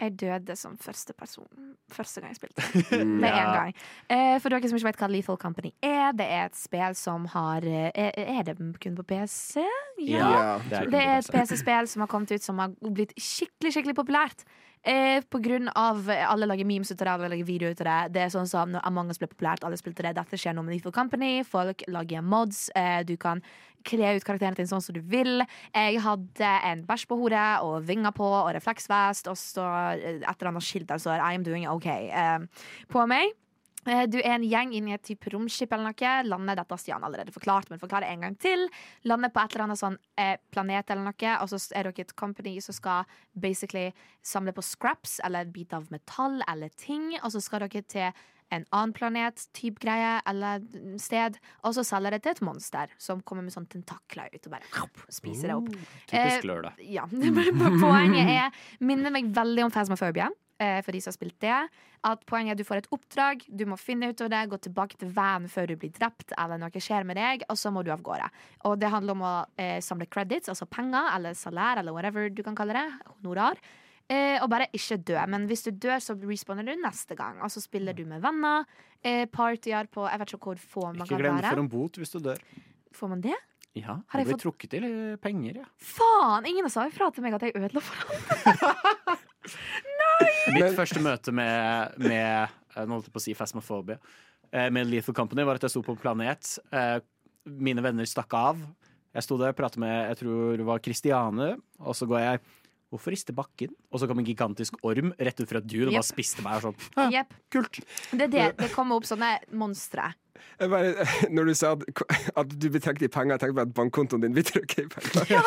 [0.00, 1.46] jeg døde som første person
[1.90, 2.62] første gang jeg spilte.
[3.04, 3.40] Med Ja.
[3.42, 3.74] en gang.
[4.08, 7.26] Eh, for dere som ikke vet hva Lethal Company er, det er et spill som
[7.34, 9.60] har eh, Er, er det kun på PC?
[10.06, 11.54] Ja, det er Det er et PC.
[11.54, 14.44] PC-spill som har kommet ut som har blitt skikkelig skikkelig populært.
[14.82, 17.80] Eh, på grunn av eh, Alle lager memes ut av det, alle lager videoer ut
[17.84, 17.98] av det.
[18.14, 20.14] Det er sånn som når Among us ble populært, alle spilte det.
[20.16, 21.42] Dette skjer nå med Lethal Company.
[21.44, 22.70] Folk lager mods.
[22.78, 23.42] Eh, du kan
[23.84, 25.44] kle ut karakteren din sånn som du vil.
[25.74, 30.32] Jeg hadde en bæsj på hodet og vinger på og refleksvest, og så eh, et
[30.32, 33.36] eller annet skilt der står 'I am doing OK' eh, på meg.
[33.86, 36.12] Eh, Du er en gjeng inni et type romskip eller noe.
[36.28, 38.68] Landet dette har Stian allerede forklart, men forklarer en gang til.
[39.04, 42.16] Landet på et eller annet sånn eh, planet eller noe, og så er dere et
[42.16, 47.32] company som skal basically samle på scraps eller en bit av metall eller ting, og
[47.32, 48.12] så skal dere til
[48.50, 50.58] en annen planet, type greie eller
[50.98, 54.56] sted, og så selger det til et monster som kommer med sånn tentakler ut og
[54.56, 54.66] bare
[55.08, 55.68] spiser det opp.
[56.10, 56.42] Typisk Eh.
[56.90, 57.04] Ja.
[57.84, 58.50] Poenget er
[58.82, 60.26] minner meg veldig om Phasmophobia.
[60.60, 61.56] Eh, for de som har spilt det.
[62.06, 64.58] At poenget er at du får et oppdrag, du må finne ut av det, gå
[64.68, 67.82] tilbake til vanen før du blir drept, eller noe skjer med deg, og så må
[67.84, 68.28] du av gårde.
[68.70, 72.42] Og det handler om å eh, samle credits, altså penger, eller salær, eller whatever du
[72.46, 72.86] kan kalle det.
[73.18, 73.58] Honorar.
[74.10, 75.18] Eh, og bare ikke dø.
[75.30, 77.36] Men hvis du dør, så respawner du neste gang.
[77.44, 78.64] Og så spiller du med venner.
[79.04, 81.52] Eh, partyer på Jeg vet ikke hvor få man Ikke kan glem være.
[81.54, 82.40] for en bot hvis du dør.
[82.92, 83.36] Får man det?
[83.78, 85.64] Ja, Har jeg blir fått- trukket til penger, ja.
[85.78, 86.44] Faen!
[86.50, 89.14] Ingen sa ifra til meg at jeg ødela for
[90.54, 92.26] Mitt første møte med, med
[92.76, 93.98] eh, Nå holdt jeg på å si Phasmophobia.
[94.52, 96.54] eh, Med Lethal Company var at jeg sto på en planet.
[96.72, 96.98] eh,
[97.50, 98.60] Mine venner stakk av.
[99.16, 102.42] Jeg sto der og pratet med jeg tror det var Kristiane, og så går jeg
[102.90, 103.70] Hvorfor riste bakken?
[103.94, 106.00] Og så kom en gigantisk orm rett ut fra et dun og yep.
[106.00, 106.56] bare spiste meg.
[106.58, 107.12] og Sånn.
[107.54, 107.78] Kult.
[108.10, 108.48] Det det.
[108.58, 110.08] Det kommer opp sånne monstre.
[110.60, 111.84] Jeg bare, når du sa at,
[112.42, 114.88] at du blir trukket i penger, jeg tenkte på at bankkontoen din blir trukket i
[114.92, 115.40] penger.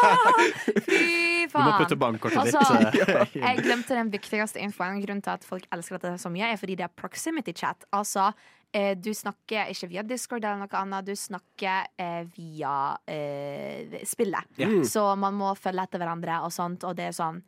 [0.88, 2.02] Fy Du må putte faen!
[2.02, 3.08] bankkortet Altså, ditt.
[3.10, 5.02] eh, Jeg glemte den viktigste infoen.
[5.04, 7.86] Grunnen til at folk elsker dette så mye, er fordi det er proximity chat.
[7.94, 8.30] Altså,
[8.74, 12.76] eh, du snakker ikke via Discord eller noe annet, du snakker eh, via
[13.08, 14.50] eh, spillet.
[14.58, 14.80] Yeah.
[14.88, 17.42] Så man må følge etter hverandre og sånt, og det er sånn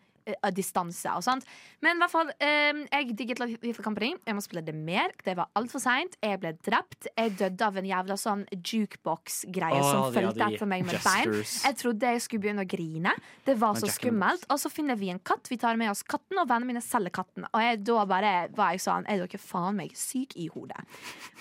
[0.55, 1.45] distanse og sånt.
[1.85, 4.13] Men i hvert fall, eh, jeg digget Lethal Company.
[4.25, 5.13] Jeg må spille det mer.
[5.23, 6.17] Det var altfor seint.
[6.21, 7.07] Jeg ble drept.
[7.15, 11.35] Jeg døde av en jævla sånn jukebox-greie oh, som fulgte etter meg med bein.
[11.43, 13.13] Jeg trodde jeg skulle begynne å grine.
[13.45, 14.47] Det var så skummelt.
[14.49, 15.49] Og så finner vi en katt.
[15.51, 17.47] Vi tar med oss katten, og vennene mine selger katten.
[17.51, 20.81] Og jeg, da bare var jeg sånn Er dere faen meg syk i hodet?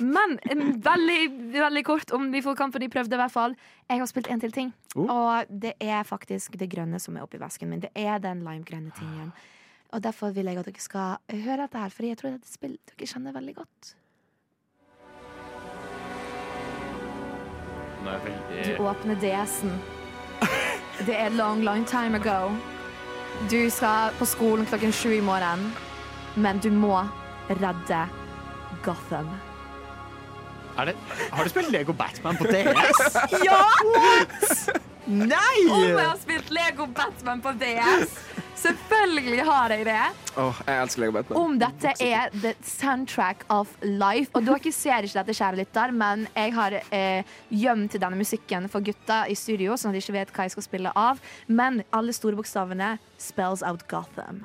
[0.01, 0.37] Men
[0.85, 1.20] veldig,
[1.55, 3.57] veldig kort om vi får Company prøvde, i hvert fall.
[3.88, 4.73] Jeg har spilt en til ting.
[4.94, 5.09] Oh.
[5.11, 7.83] Og det er faktisk det grønne som er oppi vesken min.
[7.83, 9.32] Det er den limegrønne tingen.
[9.94, 12.42] Og derfor vil jeg at dere skal høre dette her, for jeg tror det er
[12.42, 13.94] et spill dere kjenner veldig godt.
[18.04, 19.78] Du åpner DS-en.
[21.06, 22.52] Det er long, long time ago.
[23.50, 25.72] Du skal på skolen klokken sju i morgen,
[26.37, 27.00] men du må
[27.50, 28.02] redde
[28.84, 29.30] Gotham.
[30.78, 30.94] er det,
[31.32, 33.16] Har du spilt Lego Batman på DS?
[33.44, 33.62] Ja!
[35.06, 35.56] Nei!
[35.70, 38.14] Om jeg har spilt Lego Batman på DS!
[38.64, 40.00] Selvfølgelig har jeg det.
[40.40, 41.38] Oh, jeg elsker Lego Batman.
[41.38, 44.33] Om dette er the soundtrack of life.
[44.35, 48.85] Og dere ser ikke dette, kjære lytter, men jeg har eh, gjemt denne musikken for
[48.85, 51.22] gutta i studio, sånn at de ikke vet hva jeg skal spille av.
[51.46, 54.44] Men alle store bokstavene spells out Gotham.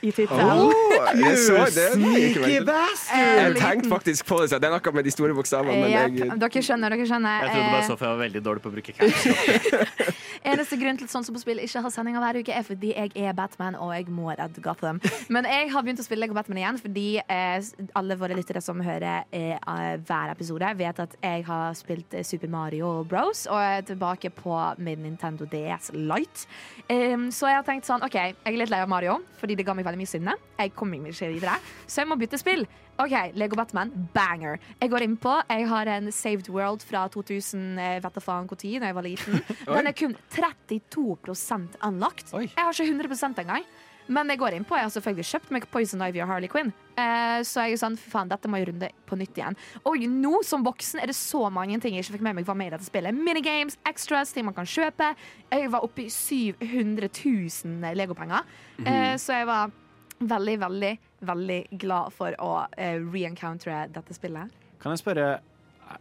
[0.00, 0.60] I tittelen.
[0.62, 1.74] Åh, jeg så det.
[1.74, 3.18] det Sneaky bastard!
[3.18, 5.74] Jeg tenkte faktisk på det, så det er noe med de store bokstavene.
[5.74, 7.42] Men Jepp, jeg, dere skjønner, dere skjønner.
[7.42, 10.22] Jeg trodde bare så for jeg var veldig dårlig på å bruke caps.
[10.46, 12.92] Eneste grunn til at Sånn som på spill ikke har sendinger hver uke, er fordi
[12.92, 15.00] jeg er Batman og jeg må redde Gotham.
[15.34, 18.82] Men jeg har begynt å spille Lego Batman igjen fordi eh, alle våre lyttere som
[18.84, 19.56] hører eh,
[20.04, 23.46] hver episode, vet at jeg har spilt eh, Super Mario Bros.
[23.50, 26.48] og er tilbake på min Nintendo DS Lite.
[26.88, 29.64] Um, så jeg har tenkt sånn OK, jeg er litt lei av Mario fordi det
[29.66, 30.34] ga meg veldig mye sinne.
[30.58, 32.66] Jeg kommer ikke videre, så jeg må bytte spill.
[32.98, 34.58] OK, Lego Batman, banger.
[34.80, 35.36] Jeg går innpå.
[35.46, 39.42] Jeg har en Saved World fra 2000, eh, vet da faen når jeg var liten.
[39.66, 42.34] Den er kun 32 anlagt.
[42.34, 42.48] Oi.
[42.48, 43.68] Jeg har ikke 100% engang.
[44.08, 46.70] Men jeg går inn på, jeg har selvfølgelig kjøpt meg Poison Ivy og Harley Quinn.
[46.96, 49.58] Eh, så jeg er sånn, fy faen, dette må jeg runde på nytt igjen.
[49.86, 52.56] Og nå som voksen er det så mange ting jeg ikke fikk med meg var
[52.58, 53.14] med i dette spillet.
[53.14, 55.12] Minigames, extras, ting man kan kjøpe.
[55.52, 58.48] Jeg var oppe i 700 000 legopenger.
[58.82, 59.76] eh, så jeg var
[60.18, 64.52] veldig, veldig, veldig glad for å eh, re-encountere dette spillet.
[64.78, 65.28] Kan jeg spørre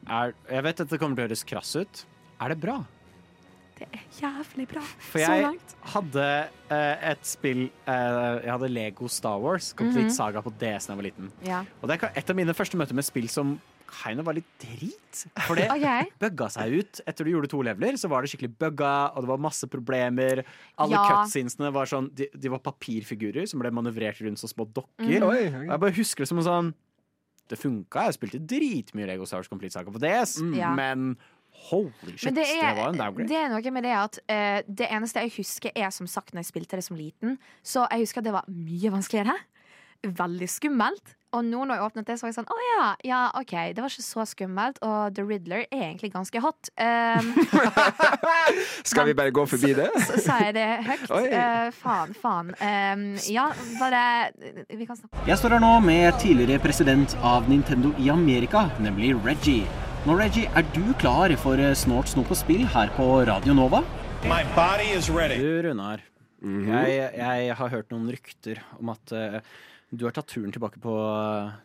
[0.06, 2.04] er, Jeg vet dette kommer til å høres krass ut.
[2.44, 2.78] Er det bra?
[3.78, 4.82] Det er jævlig bra.
[4.82, 5.74] For så jeg langt.
[5.94, 6.28] hadde
[6.74, 11.02] eh, et spill eh, Jeg hadde Lego Star Wars, Complete Saga, på DS da jeg
[11.02, 11.32] var liten.
[11.46, 11.64] Ja.
[11.82, 13.58] Og det er et av mine første møter med spill som
[13.90, 15.22] kind of var litt drit.
[15.48, 16.08] For det okay.
[16.22, 17.02] bugga seg ut.
[17.10, 20.44] Etter du gjorde to leveler, så var det skikkelig bugga, og det var masse problemer.
[20.78, 21.06] Alle Ja.
[21.24, 25.18] cutscenesene var sånn de, de var papirfigurer som ble manøvrert rundt som små dokker.
[25.18, 25.26] Mm.
[25.30, 26.74] Oi, Og jeg bare husker det som en sånn
[27.48, 28.02] Det funka.
[28.10, 30.74] Jeg spilte dritmye Lego Star Wars Complete-saker på DS, Ja.
[30.76, 31.16] men
[31.72, 33.28] holy shit, det, det, det er, var en downgrade.
[33.32, 36.44] det er noe med det at uh, det eneste jeg husker, er som sagt når
[36.44, 37.38] jeg spilte det som liten.
[37.66, 39.34] Så jeg husker at det var mye vanskeligere.
[40.06, 41.16] Veldig skummelt.
[41.36, 43.84] Og nå når jeg åpnet det, så var jeg sånn Å ja, ja, OK, det
[43.84, 44.78] var ikke så skummelt.
[44.86, 46.70] Og The Riddler er egentlig ganske hot.
[46.80, 47.34] Um,
[48.92, 49.90] Skal vi bare gå forbi det?
[50.08, 51.12] så sa jeg det høyt.
[51.28, 52.54] Eh, faen, faen.
[52.62, 53.50] Um, ja,
[53.82, 54.04] bare
[54.72, 59.12] Vi kan snakke Jeg står her nå med tidligere president av Nintendo i Amerika, nemlig
[59.26, 59.68] Reggie.
[60.08, 63.84] Nå, Reggie, er du klar for eh, Snort snop og spill her på Radio Nova?
[64.28, 65.42] My body is ready.
[65.44, 66.04] Du, Runar.
[66.38, 66.70] Mhm.
[66.70, 69.40] jeg, jeg har hørt noen rykter om at eh,
[69.92, 70.94] du har tatt turen tilbake på,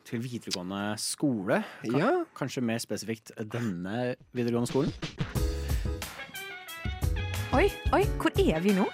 [0.06, 1.62] til videregående skole.
[1.82, 2.11] Ka- Ja.
[2.38, 4.92] Kanskje mer spesifikt denne videregående skolen.
[7.52, 8.87] Oi, oi, hvor er vi nå?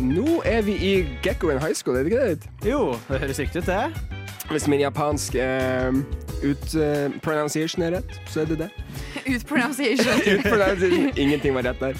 [0.00, 2.70] Nå er vi i Gekkoen High School, er det ikke det?
[2.70, 3.92] Jo, det høres riktig ut, det.
[4.50, 5.92] Hvis min japansk eh,
[6.42, 8.68] ut, uh, pronunciation er rett, så er det det.
[9.34, 10.20] Utpronunciation.
[10.50, 11.94] Pronunciation, Ingenting var rett der.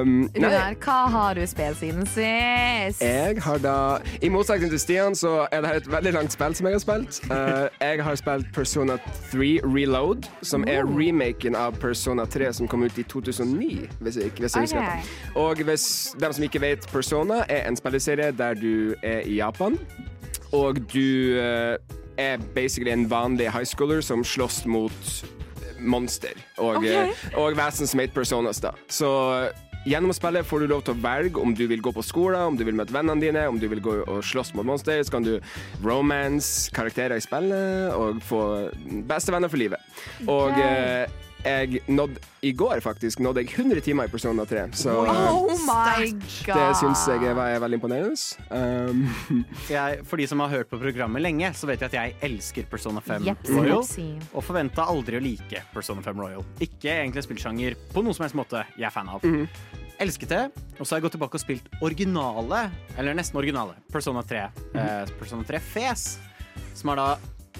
[0.00, 3.02] Um, Runar, hva har du spilt siden sist?
[3.02, 3.76] jeg har da
[4.22, 6.84] I motsetning til Stian, så er det her et veldig langt spill som jeg har
[6.84, 7.20] spilt.
[7.30, 8.96] Uh, jeg har spilt Persona
[9.32, 14.32] 3 Reload, som er remaken av Persona 3 som kom ut i 2009, hvis jeg,
[14.38, 14.88] hvis jeg husker Ok.
[14.88, 15.14] rett.
[15.36, 15.86] Og hvis
[16.20, 19.78] de som ikke vet, Persona er en spilleserie der du er i Japan,
[20.56, 21.76] og du eh,
[22.18, 25.12] er basically en vanlig high schooler som slåss mot
[25.80, 27.10] monster og, okay.
[27.12, 28.60] eh, og vesen som heter personas.
[28.64, 28.72] da.
[28.88, 29.08] Så
[29.86, 32.40] gjennom å spille får du lov til å velge om du vil gå på skolen,
[32.52, 35.02] om du vil møte vennene dine, om du vil gå og slåss mot monster.
[35.04, 35.36] Så kan du
[35.84, 38.42] romance karakterer i spillet og få
[39.08, 40.02] bestevenner for livet.
[40.26, 41.06] Og eh,
[41.46, 46.10] jeg nådde i går faktisk nådde jeg 100 timer i Persona 3, så Oh my
[46.46, 46.58] god.
[46.58, 48.16] det syns jeg var veldig imponerende.
[48.50, 49.06] Um,
[49.70, 52.68] Jeg, for de som har hørt på programmet lenge, så vet jeg at jeg elsker
[52.70, 53.82] Persona 5 yep, Royal.
[54.32, 56.44] Og forventa aldri å like Persona 5 Royal.
[56.60, 59.26] Ikke egentlig en spillsjanger på noen som helst måte jeg er fan av.
[60.02, 60.42] Elsket det.
[60.76, 62.66] Og så har jeg gått tilbake og spilt originale,
[62.98, 64.44] eller nesten originale, Persona 3.
[64.76, 66.10] Eh, Persona 3 Fes.
[66.76, 67.08] Som er da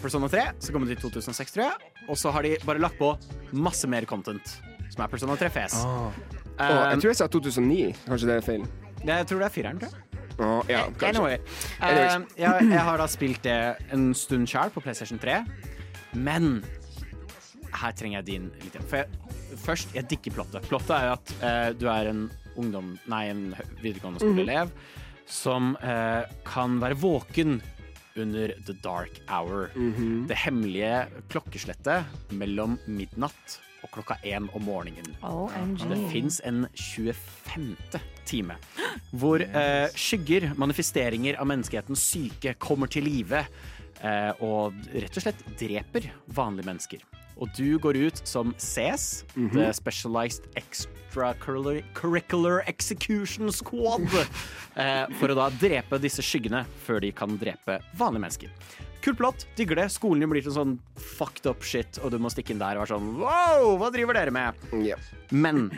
[0.02, 1.92] Persona 3, så kom det i 2006, tror jeg.
[2.06, 3.12] Og så har de bare lagt på
[3.56, 4.56] masse mer content,
[4.92, 5.78] som er Persona 3 Fes.
[5.84, 7.78] og oh, jeg tror jeg sa 2009.
[8.06, 8.66] Kanskje det er feil?
[9.06, 10.02] jeg tror det er fireren, tror jeg.
[10.36, 10.82] Oh, ja.
[11.08, 11.38] Anyway.
[11.80, 13.60] Eh, jeg, jeg har da spilt det
[13.94, 15.38] en stund sjøl på PlayStation 3,
[16.20, 16.58] men
[17.76, 18.90] her trenger jeg din litt hjelp.
[18.90, 20.68] For jeg, først, jeg digger plottet.
[20.68, 23.42] Plottet er jo at uh, du er en ungdom, nei, en
[23.82, 24.72] videregående skoleelev
[25.26, 27.58] som uh, kan være våken
[28.16, 29.70] under the dark hour.
[30.28, 35.14] Det hemmelige klokkeslettet mellom midnatt og klokka én om morgenen.
[35.22, 35.84] OMG.
[35.90, 37.76] Det fins en 25.
[38.26, 38.56] time
[39.12, 43.44] hvor eh, skygger, manifesteringer av menneskehetens syke, kommer til live
[44.02, 47.06] eh, og rett og slett dreper vanlige mennesker.
[47.36, 54.08] Og du går ut som CS, The Specialized Extracurricular Execution Squad,
[54.80, 58.72] eh, for å da drepe disse skyggene før de kan drepe vanlige mennesker.
[59.04, 59.90] Kult plott, digger det.
[59.94, 62.86] Skolen din blir til sånn fucked up shit, og du må stikke inn der og
[62.86, 64.66] være sånn wow, hva driver dere med?
[64.86, 64.96] Ja.
[65.30, 65.68] Men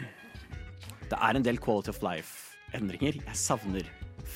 [1.10, 3.90] det er en del quality of life-endringer jeg savner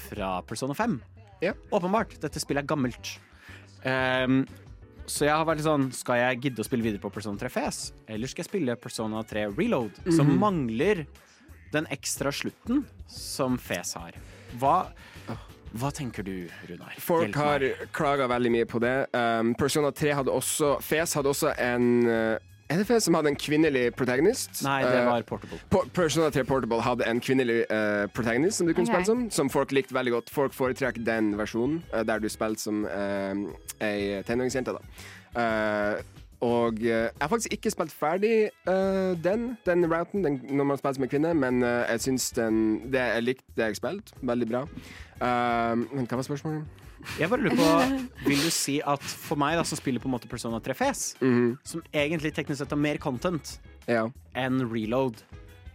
[0.08, 0.98] fra Persona 5.
[1.42, 1.54] Ja.
[1.74, 2.18] Åpenbart.
[2.22, 3.16] Dette spillet er gammelt.
[3.88, 4.44] Ehm,
[5.06, 7.50] så jeg har vært litt sånn Skal jeg gidde å spille videre på Persona 3
[7.52, 7.80] FES,
[8.14, 11.06] eller skal jeg spille Persona 3 Reload, som mangler
[11.72, 14.18] den ekstra slutten som FES har?
[14.60, 14.76] Hva,
[15.72, 16.34] hva tenker du,
[16.68, 16.96] Runar?
[17.00, 17.64] Folk har
[17.96, 18.96] klaga veldig mye på det.
[19.16, 23.36] Um, Persona 3 hadde også Fes hadde også en uh, Er det som hadde en
[23.36, 24.62] kvinnelig protagonist?
[24.64, 25.58] Nei, det Uh, var Portable.
[25.74, 29.04] Uh, Persona 3 Portable hadde en kvinnelig uh, protagonist som du kunne okay.
[29.04, 30.30] spille som, som folk likte veldig godt.
[30.30, 33.44] Folk foretrekker den versjonen, uh, der du spilte som uh,
[33.80, 34.72] ei tenåringsjente.
[34.72, 34.82] da.
[35.36, 40.64] Uh, og uh, jeg har faktisk ikke spilt ferdig uh, den, den routen den, når
[40.64, 43.76] man spiller som en kvinne, men uh, jeg syns den det, Jeg likte det jeg
[43.76, 44.12] spilte.
[44.22, 44.62] Veldig bra.
[45.22, 46.81] Uh, men hva var spørsmålet?
[47.18, 50.14] Jeg bare lurer på Vil du si at for meg, da, som spiller på en
[50.14, 51.04] måte Persona 3 FES,
[51.66, 54.06] som egentlig teknisk sett har mer content Ja.
[54.38, 55.22] enn reload,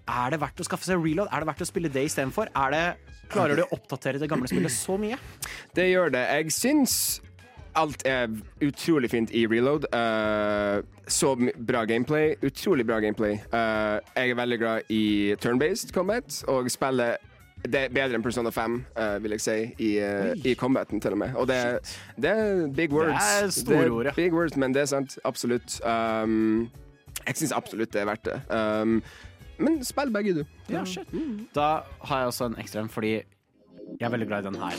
[0.07, 1.27] er det verdt å skaffe seg reload?
[1.31, 2.47] Er det verdt å spille det istedenfor?
[2.55, 2.85] Er det
[3.27, 5.17] Klarer du å oppdatere det gamle spillet så mye?
[5.75, 6.21] Det gjør det.
[6.31, 6.93] Jeg syns
[7.75, 8.31] alt er
[8.63, 9.85] utrolig fint i reload.
[9.91, 10.79] Uh,
[11.11, 12.35] så bra gameplay.
[12.41, 13.35] Utrolig bra gameplay.
[13.51, 17.19] Uh, jeg er veldig glad i turn-based combat, og spillet
[17.63, 21.15] det er bedre enn Persona 5, uh, vil jeg si, i, uh, i combaten til
[21.17, 21.35] og med.
[21.35, 21.61] Og det,
[22.17, 23.15] det er big words.
[23.17, 24.13] Det er store ord, ja.
[24.15, 25.17] Big words, men det er sant.
[25.27, 25.79] Absolutt.
[25.83, 26.69] Um,
[27.27, 28.37] jeg syns absolutt det er verdt det.
[28.53, 29.01] Um,
[29.57, 30.43] men spill begge, du.
[30.69, 31.09] Ja, shit.
[31.55, 34.77] Da har jeg også en ekstra en, fordi jeg er veldig glad i den her.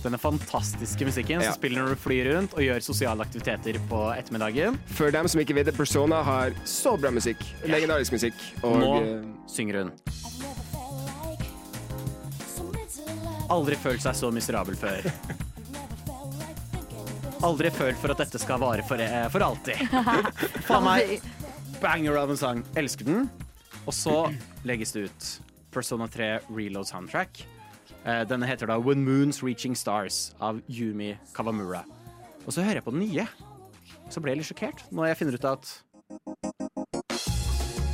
[0.00, 1.50] Denne fantastiske musikken Ja.
[1.50, 4.78] som spiller når du flyr rundt og gjør sosiale aktiviteter på ettermiddagen.
[4.86, 7.44] For dem som ikke vet det, Persona har så bra musikk.
[7.68, 8.34] Legendarisk musikk.
[8.62, 9.92] Og Nå eh, synger hun.
[13.50, 15.06] Aldri følt seg så miserabel før.
[17.46, 19.80] Aldri følt for at dette skal vare for, eh, for alltid.
[20.68, 21.14] Faen meg
[21.80, 22.60] banger av en sang.
[22.78, 23.30] Elsker den.
[23.88, 24.16] Og så
[24.68, 25.30] legges det ut
[25.72, 27.42] Persona 3 Reload Soundtrack.
[28.04, 31.82] Eh, Denne heter da When Moons Reaching Stars av Yumi Kawamura.
[32.46, 33.26] Og så hører jeg på den nye.
[34.12, 35.72] Så ble jeg litt sjokkert når jeg finner ut at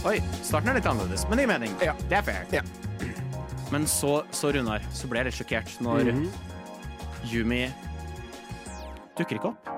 [0.07, 1.73] Oi, starten er litt annerledes, men det gir mening.
[1.83, 1.97] Ja.
[2.07, 2.45] Det er fair.
[2.55, 2.62] Ja.
[3.74, 6.12] Men så, så Runar, så ble jeg litt sjokkert når
[7.26, 7.66] Yumi
[9.16, 9.72] dukker ikke opp.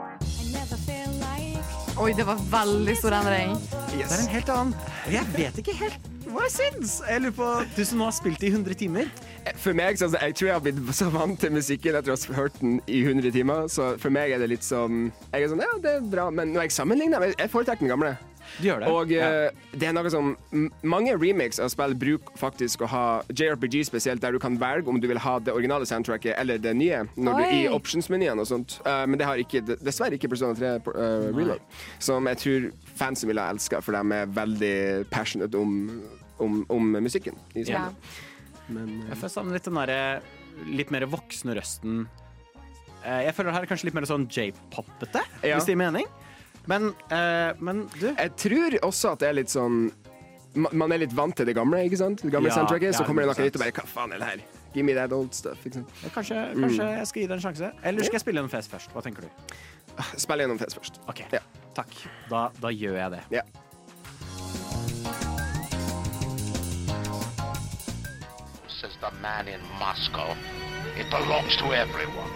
[1.99, 3.57] Oi, det var veldig stor endring.
[3.91, 4.77] Det er en helt annen
[5.09, 6.99] Og jeg vet ikke helt hva jeg syns.
[7.09, 9.09] Jeg lurer på, Du som nå har spilt i 100 timer.
[9.57, 12.37] For meg, så, jeg tror jeg har blitt så vant til musikken etter å ha
[12.37, 15.65] hørt den i 100 timer, så for meg er det litt sånn Jeg er sånn,
[15.65, 18.13] ja, det er bra, men når jeg sammenligner jeg foretrekker den gamle.
[18.59, 18.89] Du gjør det.
[18.91, 19.29] Og ja.
[19.49, 20.33] eh, det er noe som
[20.83, 25.01] Mange remakes av spill bruker faktisk å ha JRPG spesielt, der du kan velge om
[25.01, 27.75] du vil ha det originale soundtracket eller det nye, når du, i Oi.
[27.77, 28.79] options-menyen og sånt.
[28.85, 31.63] Eh, men det har ikke, dessverre ikke Persona 3 uh, Reload,
[32.03, 34.75] som jeg tror fansen ville ha elska, for de er veldig
[35.13, 35.77] passionate om,
[36.43, 37.37] om, om musikken.
[37.55, 37.89] i Ja.
[38.69, 40.01] Men uh, Jeg får savne litt den derre
[40.67, 42.07] litt mer voksne røsten.
[43.05, 45.57] Eh, Jeg føler her er kanskje litt mer sånn j-popete, Ja.
[45.57, 46.09] hvis det gir mening.
[46.69, 49.91] Men, eh, men du Jeg tror også at det er litt sånn
[50.55, 52.21] ma- Man er litt vant til det gamle, ikke sant?
[52.23, 53.45] Det gamle Ja, soundtracket, ja, så kommer det noe 100%.
[53.49, 54.45] nytt og bare Hva faen er det her?
[54.75, 55.65] Give me that old stuff.
[55.65, 55.89] Ikke sant?
[56.15, 56.61] Kanskje, Mm.
[56.65, 57.73] kanskje jeg skal gi det en sjanse?
[57.85, 58.93] Eller skal jeg spille en fest først?
[58.93, 59.29] Hva tenker du?
[60.17, 60.99] Spill gjennom fest først.
[61.09, 61.39] OK, Ja.
[61.75, 61.89] takk.
[62.29, 63.21] Da, da gjør jeg det.
[63.31, 63.41] Ja.
[68.69, 70.37] says the man in Moscow.
[70.97, 72.31] It belongs to everyone.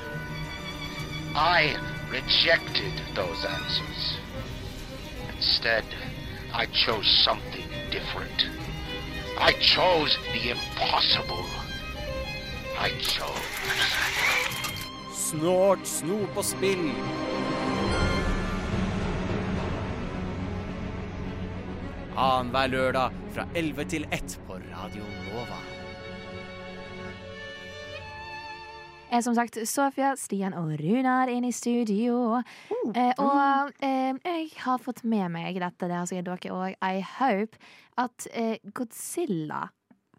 [1.34, 1.76] I
[2.10, 4.18] rejected those answers.
[5.42, 5.84] Instead,
[6.54, 8.46] I chose something different.
[9.40, 11.44] I chose the impossible.
[12.78, 13.48] I chose.
[15.12, 16.94] Snort snop og spill.
[22.16, 25.71] Annenhver lørdag fra 11 til 1 på Radio Nova.
[29.12, 32.40] Er som sagt Sofia, Stian og Runar inn i studio.
[32.94, 36.76] Eh, og eh, jeg har fått med meg dette, det har sikkert dere òg.
[36.80, 37.60] I hope
[38.00, 39.68] at eh, Godzilla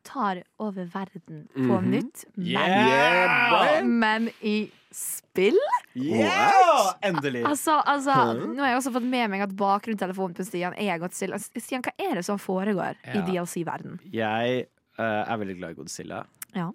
[0.03, 2.25] tar over verden på nytt.
[2.35, 5.57] Men, Yeah, men i spill?
[5.95, 6.91] Yeah!
[7.07, 7.45] Endelig.
[7.47, 11.39] Altså, altså, nå har jeg også fått med meg at bakgrunnstelefonen på Stian er Godzilla.
[11.39, 13.97] Stian, hva er det som foregår i DLC-verden?
[14.13, 14.67] Jeg
[14.99, 16.23] uh, er veldig glad i Godzilla.
[16.53, 16.67] Ja.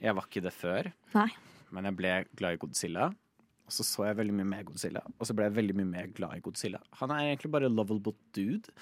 [0.00, 1.28] Jeg var ikke det før, Nei.
[1.72, 3.10] Men jeg ble glad i Godzilla.
[3.70, 6.06] Og så så jeg veldig mye mer Godzilla, og så ble jeg veldig mye mer
[6.10, 6.80] glad i Godzilla.
[6.98, 8.72] Han er egentlig bare lovable dude.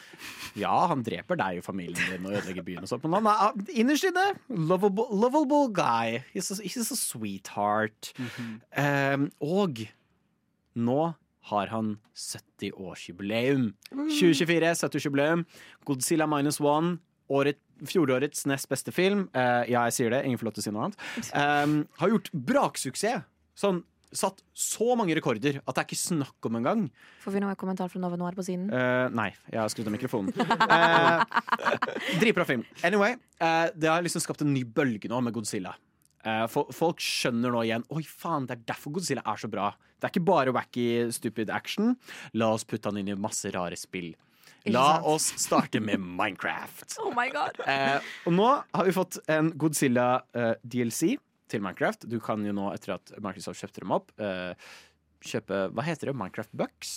[0.56, 3.76] Ja, han dreper deg og familien din og ødelegger byen og sånt, men han er
[3.82, 6.22] innerst inne lovable, lovable guy.
[6.32, 8.14] He's a, he's a sweetheart.
[8.72, 9.84] um, og
[10.72, 11.00] nå
[11.52, 13.74] har han 70-årsjubileum.
[13.92, 15.44] 2024, 70-årsjubileum.
[15.88, 16.96] Godzilla minus one.
[17.28, 19.26] Året, fjorårets nest beste film.
[19.36, 21.06] Uh, ja, jeg sier det, ingen får lov til å si noe annet.
[21.34, 23.26] Um, har gjort braksuksess.
[23.58, 23.82] Sånn,
[24.14, 26.84] satt så mange rekorder at det er ikke snakk om engang.
[27.24, 28.68] Får vi noen kommentar fra Nova Noir på siden?
[28.72, 30.32] Uh, nei, jeg har skrudd av mikrofonen.
[30.38, 31.24] Uh,
[32.20, 32.64] Dritbra film.
[32.86, 35.76] Anyway, uh, det har liksom skapt en ny bølge nå med Godzilla.
[36.74, 39.70] Folk skjønner nå igjen Oi faen, det er derfor Godzilla er så bra.
[39.96, 41.94] Det er ikke bare wacky, stupid action.
[42.36, 44.10] La oss putte han inn i masse rare spill.
[44.66, 46.98] La oss starte med Minecraft.
[47.04, 47.60] Oh my god!
[47.68, 51.14] Eh, og nå har vi fått en Godzilla eh, DLC
[51.48, 52.08] til Minecraft.
[52.10, 54.52] Du kan jo nå, etter at Microsoft kjøpte dem opp, eh,
[55.24, 56.18] kjøpe Hva heter det?
[56.18, 56.96] Minecraft Bucks?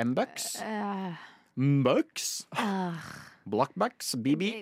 [0.00, 0.54] M-Bucks?
[0.64, 1.12] Uh,
[1.60, 2.46] M-Bucks?
[2.56, 2.96] Uh,
[3.44, 4.14] Blockbucks?
[4.16, 4.52] BB?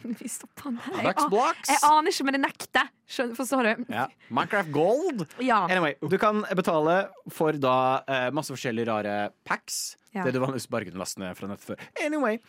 [0.20, 0.98] Vi stoppa den her.
[1.04, 2.90] Jeg, jeg, jeg aner ikke, men det nekter.
[3.10, 3.86] Skjønner, forstår du?
[3.92, 4.06] Ja.
[4.30, 5.24] Minecraft Gold?
[5.42, 5.64] Ja.
[5.66, 6.96] Anyway, du kan betale
[7.34, 9.16] for da eh, masse forskjellige rare
[9.48, 9.80] packs.
[10.14, 10.24] Ja.
[10.26, 11.82] Det du vanligvis bare kunne laste ned fra nettet før.
[12.02, 12.40] Anyway,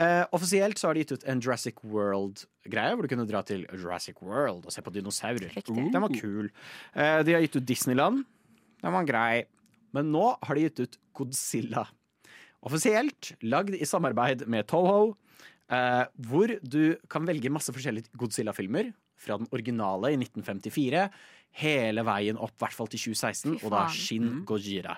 [0.00, 3.66] eh, Offisielt så har de gitt ut en Jurassic World-greie, hvor du kunne dra til
[3.74, 5.52] Jurassic World og se på dinosaurer.
[5.68, 6.50] Uh, den var kul.
[6.94, 8.24] Eh, de har gitt ut Disneyland.
[8.80, 9.44] Den var grei.
[9.96, 11.84] Men nå har de gitt ut Godzilla.
[12.64, 15.14] Offisielt lagd i samarbeid med Toho.
[15.70, 18.90] Eh, hvor du kan velge masse forskjellige Godzilla-filmer.
[19.20, 21.04] Fra den originale i 1954
[21.60, 23.84] hele veien opp hvert fall til 2016, og da.
[23.92, 24.96] Shin Gojira.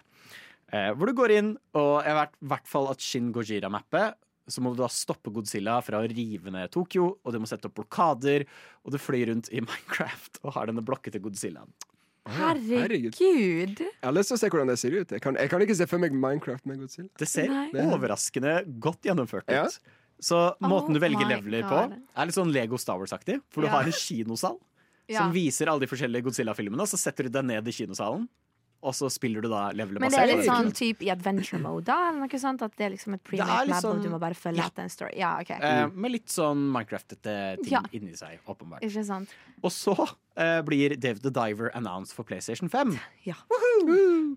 [0.73, 4.15] Uh, hvor du går inn, og i hvert, hvert fall at Shin Gojira-mappet
[4.49, 7.69] så må du da stoppe Godzilla fra å rive ned Tokyo, og du må sette
[7.69, 8.47] opp blokader,
[8.83, 11.71] og du flyr rundt i Minecraft og har denne blokkete Godzillaen.
[12.31, 13.19] herregud.
[13.19, 13.83] Herregud!
[13.85, 15.15] Jeg har lyst til å se hvordan det ser ut.
[15.15, 17.11] Jeg kan, jeg kan ikke se for meg Minecraft med Godzilla.
[17.21, 17.67] Det ser Nei.
[17.85, 19.57] overraskende godt gjennomført ut.
[19.59, 19.99] Ja.
[20.23, 21.79] Så måten du Oh velger leveler på,
[22.17, 23.41] er litt sånn Lego Star Wars-aktig.
[23.51, 23.73] For du Ja.
[23.79, 24.59] har en kinosal
[25.09, 25.19] Ja.
[25.25, 28.29] som viser alle de forskjellige Godzilla-filmene, og så setter du deg ned i kinosalen,
[28.85, 31.85] og så spiller du da levelet Men det er litt sånn typ i adventure mode,
[31.85, 32.09] da?
[32.11, 32.63] Eller noe sånt?
[32.63, 34.67] At det er liksom et pre-made map, og sånn- du må bare følge Ja.
[34.71, 35.13] etter en story?
[35.19, 35.51] Ja, OK.
[35.51, 37.83] Eh, med litt sånn Minecraftete ting Ja.
[37.93, 38.81] inni seg, åpenbart.
[38.83, 39.29] Ikke sant?
[39.63, 42.99] Og så eh, blir Dave the Diver announced for PlayStation 5.
[43.25, 43.35] Ja.
[43.51, 44.37] Woohoo!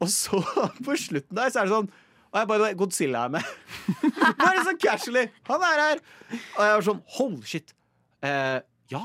[0.00, 0.40] Og så,
[0.82, 1.90] på slutten der, så er det sånn
[2.34, 3.50] og jeg bare, Godzilla er med.
[4.42, 5.28] bare sånn casually.
[5.46, 6.00] Han er her.
[6.34, 7.70] Og jeg var sånn Hold shit.
[8.26, 8.58] Eh,
[8.90, 9.02] ja,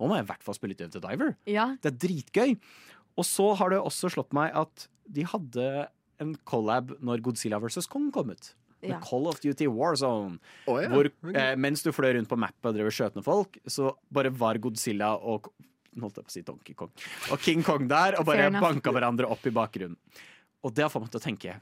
[0.00, 1.34] nå må jeg i hvert fall spille Dave the Diver.
[1.50, 1.68] ja.
[1.82, 2.56] Det er dritgøy.
[3.20, 5.66] Og så har det også slått meg at de hadde
[6.22, 7.84] en collab når Godzilla vs.
[7.92, 8.54] Kong kom ut.
[8.82, 8.96] Ja.
[9.04, 10.40] Call of Duty Warzone.
[10.66, 10.88] Oh, ja.
[10.90, 14.32] Hvor eh, mens du fløy rundt på mappet og drev skjøt ned folk, så bare
[14.34, 15.52] var Godzilla og
[15.92, 16.90] nå holdt jeg på å si Donkey Kong.
[17.34, 19.98] Og King Kong der, og bare banka hverandre opp i bakgrunnen.
[20.64, 21.58] Og det har fått meg til å tenke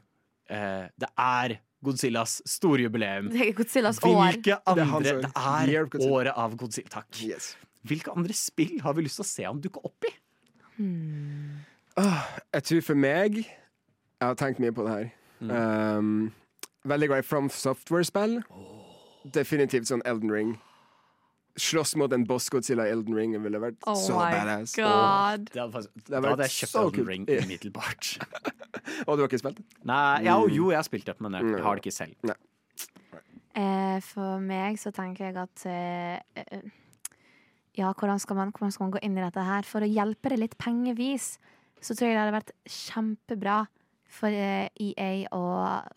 [0.51, 3.31] eh, Det er Godzillas storjubileum.
[3.33, 4.19] Det er Godzillas år.
[4.35, 6.91] Hvilke Det er andre Det er Year of året av Godzilla.
[6.93, 7.09] Takk.
[7.25, 7.55] Yes.
[7.87, 10.13] Hvilke andre spill har vi lyst til å se han dukke opp i?
[12.53, 13.47] Jeg tror for meg Jeg
[14.21, 15.09] har tenkt mye på det her.
[15.41, 16.31] Um,
[16.85, 18.43] veldig glad i From Software-spill.
[19.33, 20.51] Definitivt sånn Elden Ring.
[21.59, 24.75] Slåss mot en boss Godzilla i Elden Ring ville vært Oh så badass.
[24.77, 25.49] god.
[25.51, 27.07] Det hadde faktisk, Det hadde da hadde jeg kjøpt så Elden.
[27.09, 28.11] Ring umiddelbart.
[29.07, 29.65] Og du har ikke spilt det?
[29.83, 32.35] Nei, ja, jo, jeg har spilt det, men jeg har det ikke selv.
[33.51, 36.69] Eh, for meg så tenker jeg at eh, eh,
[37.75, 39.67] Ja, hvordan skal, man, hvordan skal man gå inn i dette her?
[39.67, 41.33] For å hjelpe det litt pengevis,
[41.83, 43.59] så tror jeg det hadde vært kjempebra
[44.11, 45.43] for eh, EA å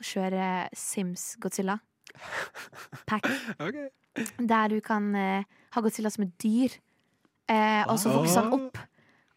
[0.02, 1.78] kjøre Sims Godzilla.
[3.06, 3.26] Pack.
[3.66, 3.88] okay.
[4.38, 5.44] Der du kan eh,
[5.74, 6.76] ha Godzilla som et dyr,
[7.50, 8.78] eh, og så vokser han opp.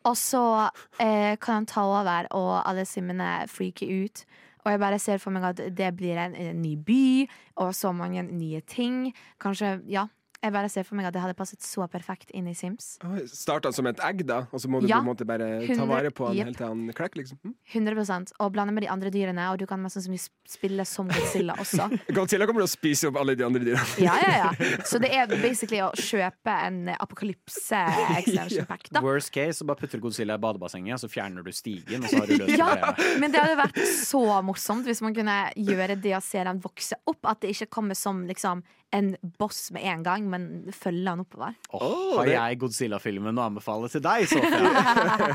[0.07, 0.69] Og så
[0.99, 4.25] eh, kan han ta over, og alle simmene freaker ut.
[4.65, 7.91] Og jeg bare ser for meg at det blir en, en ny by, og så
[7.91, 9.13] mange nye ting.
[9.39, 10.07] Kanskje, ja.
[10.43, 12.99] Jeg bare ser for meg at det hadde passet så perfekt inn i Sims.
[13.33, 14.99] Starta som et egg, da, og så må du Ja.
[14.99, 16.45] på en måte bare ta vare på den yep.
[16.51, 17.39] helt til han klekker, liksom.
[17.43, 17.55] Mm.
[17.73, 21.55] 100% Og blande med de andre dyrene, og du kan mest sannsynlig spille som Godzilla
[21.57, 21.89] også.
[22.15, 23.87] Godzilla kommer til å spise opp alle de andre dyrene.
[24.07, 24.77] Ja, ja, ja.
[24.89, 27.81] Så det er basically å kjøpe en apokalypse
[28.19, 29.01] extension pack, da.
[29.01, 32.29] Worst case, så bare putter Godzilla i badebassenget, så fjerner du stigen, og så har
[32.29, 33.19] du løst Ja, problemet.
[33.23, 36.95] men det hadde vært så morsomt hvis man kunne gjøre det å se den vokse
[37.09, 37.25] opp.
[37.25, 38.61] At det ikke kommer som liksom,
[38.95, 41.57] en boss med en gang, men følger han oppover.
[41.75, 44.73] Åh, har jeg Godzilla-filmen å anbefale til deg, Sofia?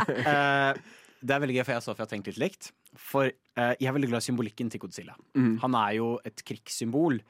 [0.09, 0.83] uh,
[1.27, 2.73] det er veldig gøy, for jeg og Sofia har tenkt litt likt.
[2.99, 5.17] For uh, jeg er veldig glad i symbolikken til Godzilla.
[5.65, 7.21] Han er jo et krigssymbol.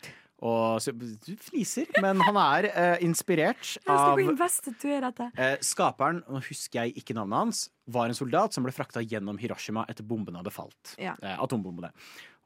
[0.42, 7.14] Og du fliser, men han er uh, inspirert av eh, Skaperen, nå husker jeg ikke
[7.14, 10.96] navnet hans, var en soldat som ble frakta gjennom Hiroshima etter bomben hadde falt.
[10.98, 11.14] Ja.
[11.22, 11.92] Uh, atombombene.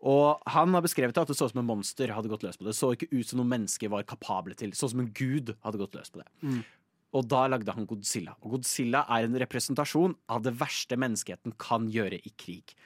[0.05, 2.59] Og han har beskrevet det at det så ut som en monster hadde gått løs
[2.59, 2.74] på det.
[2.74, 4.74] Det så ikke ut som noe menneske var kapable til.
[4.76, 6.28] Så ut som en gud hadde gått løs på det.
[7.16, 8.34] Og da lagde han Godzilla.
[8.44, 12.76] Og Godzilla er en representasjon av det verste menneskeheten kan gjøre i krig.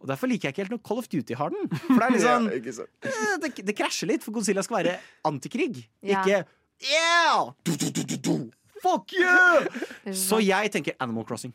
[0.00, 1.68] Og Derfor liker jeg ikke helt når Call of Duty har den.
[1.84, 2.74] For det er litt sånn Ja, ikke
[3.12, 4.96] eh, det, det krasjer litt, for Godzilla skal være
[5.28, 5.84] antikrig.
[6.00, 6.22] Ja.
[6.24, 6.42] Ikke
[6.82, 7.52] yeah!
[7.62, 8.34] Du, du, du, du, du.
[8.82, 9.68] Fuck you!
[10.26, 11.54] Så jeg tenker Animal Crossing.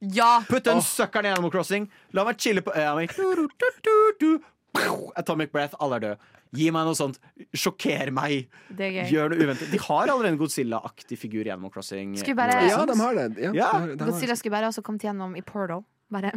[0.00, 0.42] Ja!
[0.48, 1.88] Putt den søkkeren i Animal Crossing.
[2.14, 3.08] La meg chille på øya mi.
[5.18, 6.18] Atomic breath, alle er døde.
[6.56, 7.18] Gi meg noe sånt.
[7.56, 8.46] Sjokker meg.
[8.72, 9.08] Det er gøy.
[9.12, 9.68] Gjør noe uventet.
[9.72, 12.14] De har allerede en Godzilla-aktig figur i Animal Crossing.
[12.16, 13.26] Skulle bare- Ja, de har det.
[13.38, 13.54] Ja, Ja.
[13.72, 14.10] de har, de har.
[14.12, 15.84] Godzilla skulle bare også kommet gjennom i Portal.
[16.10, 16.30] Bare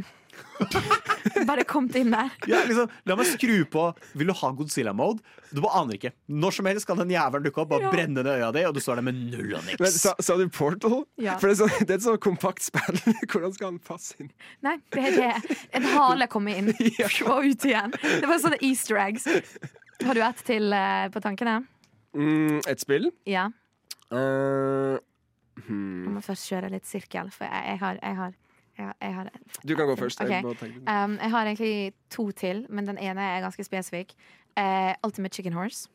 [1.47, 2.31] Bare kommet inn der.
[2.49, 3.83] Ja, liksom, la meg skru på
[4.17, 5.21] Vil du ha Godzilla-mode?
[5.51, 6.11] Du bare aner ikke.
[6.31, 7.91] Når som helst kan den jævelen dukke opp, bare Ja.
[7.93, 9.97] brenne ned øya di, og du står der med null og Men, niks.
[10.01, 11.03] sa, sa du Portal?
[11.21, 11.37] Ja.
[11.41, 12.99] For det er, så, det er et så kompakt spill.
[13.31, 14.31] Hvordan skal han passe inn?
[14.65, 15.57] Nei, det er det.
[15.77, 16.71] En hale kommer inn
[17.31, 17.91] og ut igjen.
[18.01, 19.27] Det var sånne easter eggs.
[20.01, 21.59] Har du ett til uh, på tankene?
[22.17, 23.11] Mm, et spill?
[23.29, 23.47] Ja.
[24.11, 24.97] Eh,
[25.61, 28.33] Jeg må først kjøre litt sirkel, for jeg, jeg har, jeg har,
[28.81, 30.19] jeg har, jeg du kan gå først.
[30.23, 30.45] Jeg Ok.
[30.45, 30.89] må tenke litt.
[30.89, 34.13] Um, jeg har egentlig to til, men den ene er ganske spesifikk.
[34.57, 35.89] Uh, Ultimate Chicken Horse.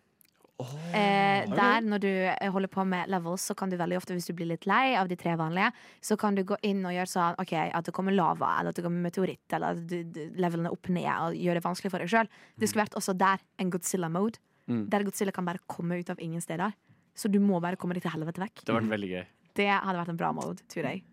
[0.56, 4.24] eh, der når du eh, holder på med levels, så kan du veldig ofte, hvis
[4.30, 5.68] du blir litt lei av de tre vanlige,
[6.00, 8.78] så kan du gå inn og gjøre sånn OK, at det kommer lava, eller at
[8.78, 12.00] det kommer meteoritt, eller at du, du, levelene opp ned, og gjør det vanskelig for
[12.00, 12.30] deg sjøl.
[12.56, 14.40] Det skulle vært også der en Godzilla-mode.
[14.66, 16.72] Der Godzilla kan bare komme ut av ingen steder.
[17.16, 18.64] Så du må bare komme deg til helvete vekk.
[18.64, 19.26] Det vært gøy.
[19.56, 21.04] Det hadde vært en bra mode, tror jeg.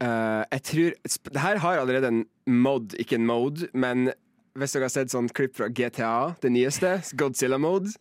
[0.00, 0.92] Eh, jeg tror
[1.34, 4.12] Det her har allerede en mod, ikke en mode, men
[4.58, 7.92] hvis dere har sett sånn klipp fra GTA, det nyeste, Godzilla-mode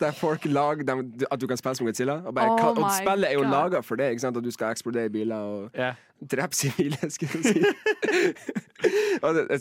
[0.00, 2.12] der folk lager dem, At du kan spille som Godzilla.
[2.12, 4.10] Og, bare, Oh og spillet er jo laga for det.
[4.10, 4.36] Ikke sant?
[4.36, 5.94] At du skal eksplodere biler og yeah.
[6.30, 7.60] drepe sivile, skulle jeg si.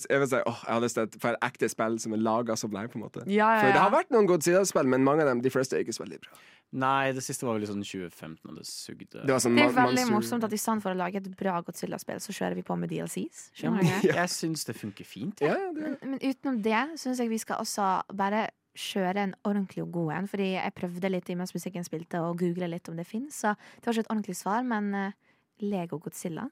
[0.09, 2.23] jeg, vil si, åh, jeg har lyst til et, for et ekte spill som er
[2.23, 3.25] laga som det på en måte.
[3.27, 5.85] Ja, ja, For det har vært noen Godzilla-spill, men mange av dem, de fleste er
[5.85, 6.39] ikke så veldig bra.
[6.79, 9.23] Nei, det siste var vel i sånn 2015, og det sugde.
[9.25, 12.21] Det, sånn Det er veldig morsomt at i stedet for å lage et bra Godzilla-spill,
[12.21, 13.47] så kjører vi på med DLCs.
[13.57, 14.11] Skjønner du?
[14.11, 15.41] Jeg syns det funker fint.
[15.41, 18.45] ja, ja, det, Men, men utenom det syns jeg vi skal også bare
[18.79, 20.29] kjøre en ordentlig og god en.
[20.31, 23.41] Fordi jeg prøvde litt mens musikken spilte, og googla litt om det fins.
[23.43, 25.17] Så det var ikke et ordentlig svar, men eh,
[25.65, 26.47] Lego Godzilla.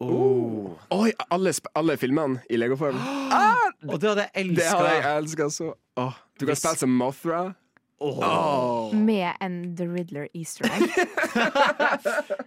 [0.00, 0.72] Oh.
[0.96, 2.96] Oi, alle, alle filmene i Lego-form.
[3.84, 5.16] Og det hadde jeg Det hadde jeg elska.
[5.18, 5.72] elska så.
[6.00, 7.42] Oh, du kan spille som Mothra.
[8.00, 8.94] Åh.
[8.96, 10.88] Med en The Riddler easter egg.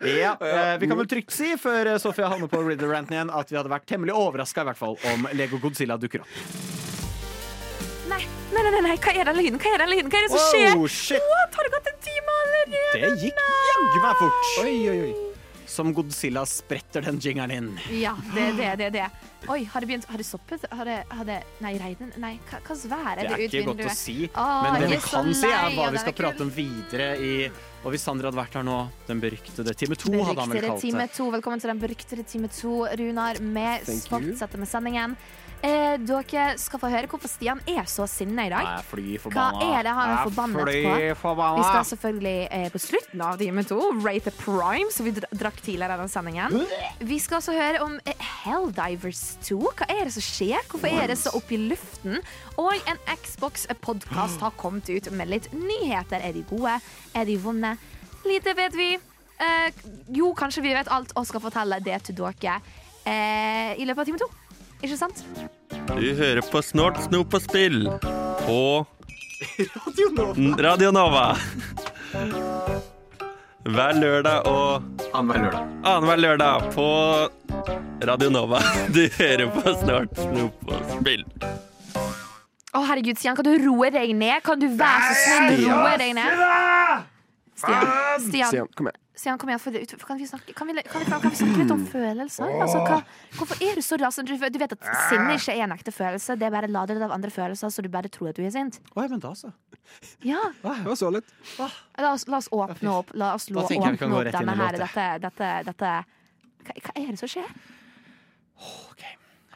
[0.23, 3.53] Ja, eh, vi kan vel trygt si, før eh, Sofia havner på Riddler-ranten igjen, at
[3.53, 4.73] vi hadde vært temmelig overraska i
[5.13, 6.82] om Lego Godzilla dukker opp.
[8.53, 9.59] Nei, Nei, nei, hva er den lyden?
[9.61, 10.09] Hva er den lyden?
[10.13, 10.77] Hva er det som skjer?
[10.77, 11.21] Oh, shit.
[11.33, 11.55] What?
[11.57, 12.81] Har det gått en time allerede?
[12.93, 14.49] Det gikk jaggu meg fort.
[14.63, 15.13] Oi, oi, oi.
[15.73, 17.69] Som Godzilla spretter den jingeren inn.
[17.97, 19.05] Ja, det er det, det det.
[19.49, 20.61] Oi, har det begynt Har det stoppet?
[20.71, 23.63] Har det, har det Nei, regnen Nei, hva slags vær er Det det, er ikke
[23.71, 26.51] godt å si, Åh, men det vi kan si, er hva vi skal prate om
[26.55, 27.31] videre i
[27.83, 28.77] Og hvis Sandra hadde vært her nå,
[29.09, 30.85] den beryktede time to, hadde han vel kalt det.
[30.85, 31.25] time 2.
[31.33, 33.41] Velkommen til den beryktede time to, Runar.
[33.41, 34.11] Vi Thank you.
[34.13, 35.17] fortsetter med sendingen.
[35.63, 38.65] Eh, dere skal få høre hvorfor Stian er så sinna i dag.
[38.67, 41.29] Jeg er fly Hva er det han er forbannet på?
[41.55, 45.61] Vi skal selvfølgelig eh, på slutten av time to rate the prime, som vi drakk
[45.63, 46.57] tidligere i den sendingen.
[46.99, 49.61] Vi skal også høre om eh, Helldivers 2.
[49.71, 50.67] Hva er det som skjer?
[50.67, 52.19] Hvorfor er det så oppe i luften?
[52.59, 56.19] Og en Xbox-podkast har kommet ut med litt nyheter.
[56.19, 56.75] Er de gode?
[57.15, 57.77] Er de vonde?
[58.27, 58.91] Lite vet vi.
[59.39, 62.59] Eh, jo, kanskje vi vet alt og skal fortelle det til dere
[63.07, 64.33] eh, i løpet av time to.
[64.83, 65.23] Ikke sant?
[65.95, 67.85] Du hører på Snort, snop og spill
[68.43, 68.57] på
[70.59, 71.33] Radio Nova.
[73.63, 74.83] Hver lørdag og
[75.15, 75.69] Annenhver lørdag.
[75.87, 76.87] annenhver lørdag på
[78.09, 78.59] Radio Nova.
[78.95, 81.23] Du hører på Snort, snop og spill.
[82.73, 84.41] Å, herregud, Stian, kan du roe deg ned?
[84.43, 86.43] Kan du være så snill roe deg ned?
[87.55, 87.87] Stian,
[88.27, 89.02] Stian, Stian, kom igjen.
[89.15, 89.61] Stian kom igjen.
[90.01, 92.49] Kan, vi snakke, kan, vi, kan, vi, kan vi snakke litt om følelser?
[92.63, 92.95] Altså, hva,
[93.37, 94.33] hvorfor er du så rasende?
[94.33, 96.33] Du, du vet at sinne ikke er en ekte følelse.
[96.41, 98.79] Det er bare ladet av andre følelser, så du bare tror at du er sint.
[98.97, 99.51] Oi, men da, så.
[100.25, 101.29] Ja, Det var så litt.
[101.59, 104.79] La oss, la oss åpne opp, la oss lå- åpne opp denne her.
[104.81, 105.93] Dette, dette, dette
[106.63, 107.53] hva, hva er det som skjer?
[108.63, 109.03] Ok,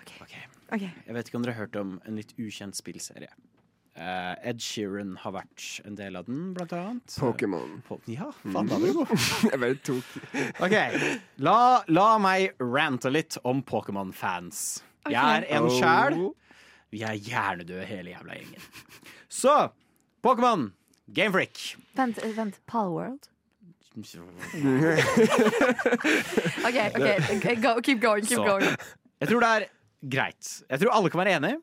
[0.03, 0.43] Okay.
[0.75, 0.81] Ok.
[1.07, 3.29] Jeg vet ikke om dere har hørt om en litt ukjent spillserie.
[3.97, 7.15] Eh, Ed Sheeran har vært en del av den, blant annet.
[7.17, 7.79] Pokémon.
[7.87, 9.13] Po ja, faen, da er du god.
[9.51, 10.05] Jeg bare tok
[10.67, 10.75] Ok,
[11.41, 11.55] la,
[11.89, 14.59] la meg rante litt om Pokémon-fans.
[15.09, 16.19] Jeg er en sjæl.
[16.93, 18.61] Vi er hjernedøde hele jævla gjengen.
[19.33, 19.55] Så,
[20.23, 20.69] Pokémon,
[21.17, 21.57] Gamefreak.
[21.97, 22.61] Vent, eh, vent.
[22.69, 23.31] Palworld?
[26.67, 28.21] OK, ok, go, keep going.
[28.21, 28.45] Keep Så.
[28.45, 28.77] going.
[29.17, 29.65] Jeg tror det er
[30.05, 30.51] greit.
[30.69, 31.57] Jeg tror alle kan være enige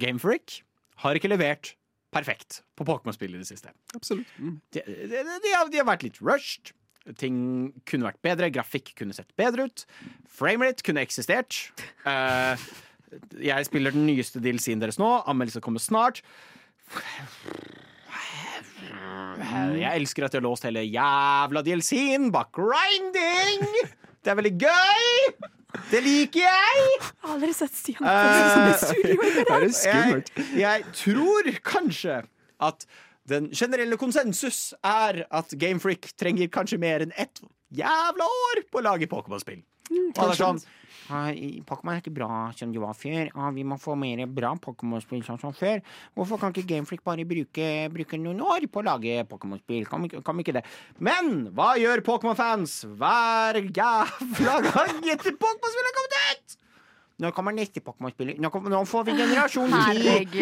[0.00, 0.62] Gamefreak
[1.02, 1.74] har ikke levert
[2.14, 3.72] perfekt på Pokémon-spill i det siste.
[3.96, 4.28] Absolutt.
[4.40, 4.58] Mm.
[4.74, 6.72] De, de, de, har, de har vært litt rushed.
[7.20, 7.38] Ting
[7.88, 8.50] kunne vært bedre.
[8.52, 9.84] Grafikk kunne sett bedre ut.
[10.38, 11.70] Framerate kunne eksistert.
[12.04, 12.56] Uh,
[13.40, 15.08] jeg spiller den nyeste DLC-en deres nå.
[15.28, 16.22] Anmeldelse kommer snart.
[19.38, 23.64] Jeg elsker at de har låst hele jævla DLC-en bak grinding!
[24.24, 25.56] Det er veldig gøy!
[25.90, 26.84] Det liker jeg!
[26.88, 30.30] Jeg har aldri sett Stian Eh, sur i skummelt.
[30.38, 32.22] jeg, jeg tror kanskje
[32.68, 32.86] at
[33.28, 38.86] den generelle konsensus er at Gamefreak trenger kanskje mer enn ett jævla år på å
[38.86, 39.60] lage Pokémon-spill.
[39.92, 40.77] Er sånn «Nei,
[41.08, 43.30] Pokémon er ikke bra som det var før.
[43.56, 45.82] Vi må få mer bra Pokémon-spill sånn som før.
[46.16, 49.88] Hvorfor kan ikke Gameflick bare bruke, bruke noen år på å lage Pokémon-spill?
[49.88, 50.64] Kan, kan vi ikke det?
[51.00, 56.58] Men hva gjør Pokémon-fans hver jævla gang etter Pokémon-spillet er kommet ut?
[57.18, 58.36] Nå kommer neste Pokémon-spill.
[58.38, 60.36] Nå, nå får vi generasjon 10.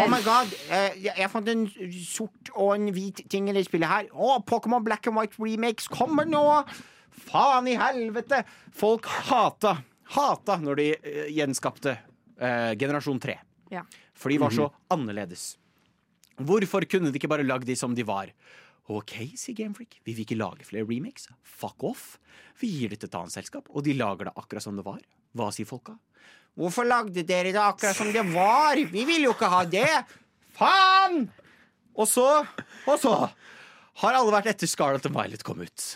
[0.00, 3.66] Oh my god, eh, jeg, jeg fant en sort og en hvit ting i det
[3.66, 4.08] spillet her.
[4.16, 6.46] Å, Pokémon Black and White Remakes kommer nå!
[7.26, 8.42] Faen i helvete!
[8.76, 9.74] Folk hata,
[10.14, 13.38] hata når de eh, gjenskapte eh, generasjon 3.
[13.74, 13.82] Ja.
[14.16, 15.56] For de var så annerledes.
[16.36, 18.30] Hvorfor kunne de ikke bare lagd de som de var?
[18.92, 19.98] OK, sier Gamefreak.
[20.06, 21.26] Vi vil ikke lage flere remakes.
[21.42, 22.04] Fuck off.
[22.60, 25.00] Vi gir det til et annet selskap, og de lager det akkurat som det var.
[25.36, 25.96] Hva sier folka?
[26.56, 28.78] Hvorfor lagde dere det akkurat som det var?
[28.78, 29.90] Vi vil jo ikke ha det!
[30.56, 31.26] Faen!
[31.96, 32.24] Og så,
[32.86, 33.12] og så
[34.02, 35.86] har alle vært etter Scarlett og Violet kom ut.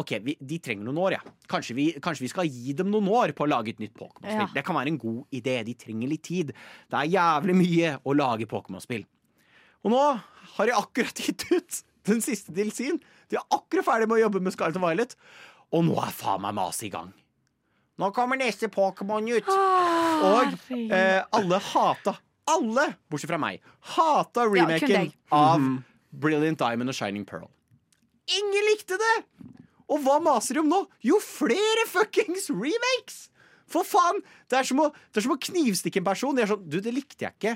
[0.00, 1.32] Ok, vi, De trenger noen år, ja.
[1.52, 4.46] Kanskje vi, kanskje vi skal gi dem noen år på å lage et nytt Pokémon-spill.
[4.46, 4.48] Ja.
[4.54, 5.58] Det kan være en god idé.
[5.66, 6.52] De trenger litt tid.
[6.88, 9.04] Det er jævlig mye å lage Pokémon-spill.
[9.84, 10.02] Og nå
[10.56, 13.02] har de akkurat gitt ut den siste DLC-en.
[13.28, 15.16] De er akkurat ferdig med å jobbe med Scarlett og Violet.
[15.72, 17.12] Og nå er faen meg maset i gang.
[18.00, 19.48] Nå kommer neste Pokémon ut.
[19.52, 20.54] Og
[20.88, 22.16] eh, alle hata
[22.52, 23.60] Alle, bortsett fra meg,
[23.94, 25.62] hata remaken ja, av
[26.10, 27.46] Brilliant Diamond og Shining Pearl.
[28.34, 29.12] Ingen likte det!
[29.92, 30.80] Og hva maser de om nå?
[31.04, 33.26] Jo, flere fuckings remakes!
[33.72, 34.20] For faen!
[34.50, 36.36] Det er som å, det er som å knivstikke en person.
[36.36, 37.54] De er sånn, du, det likte jeg ikke.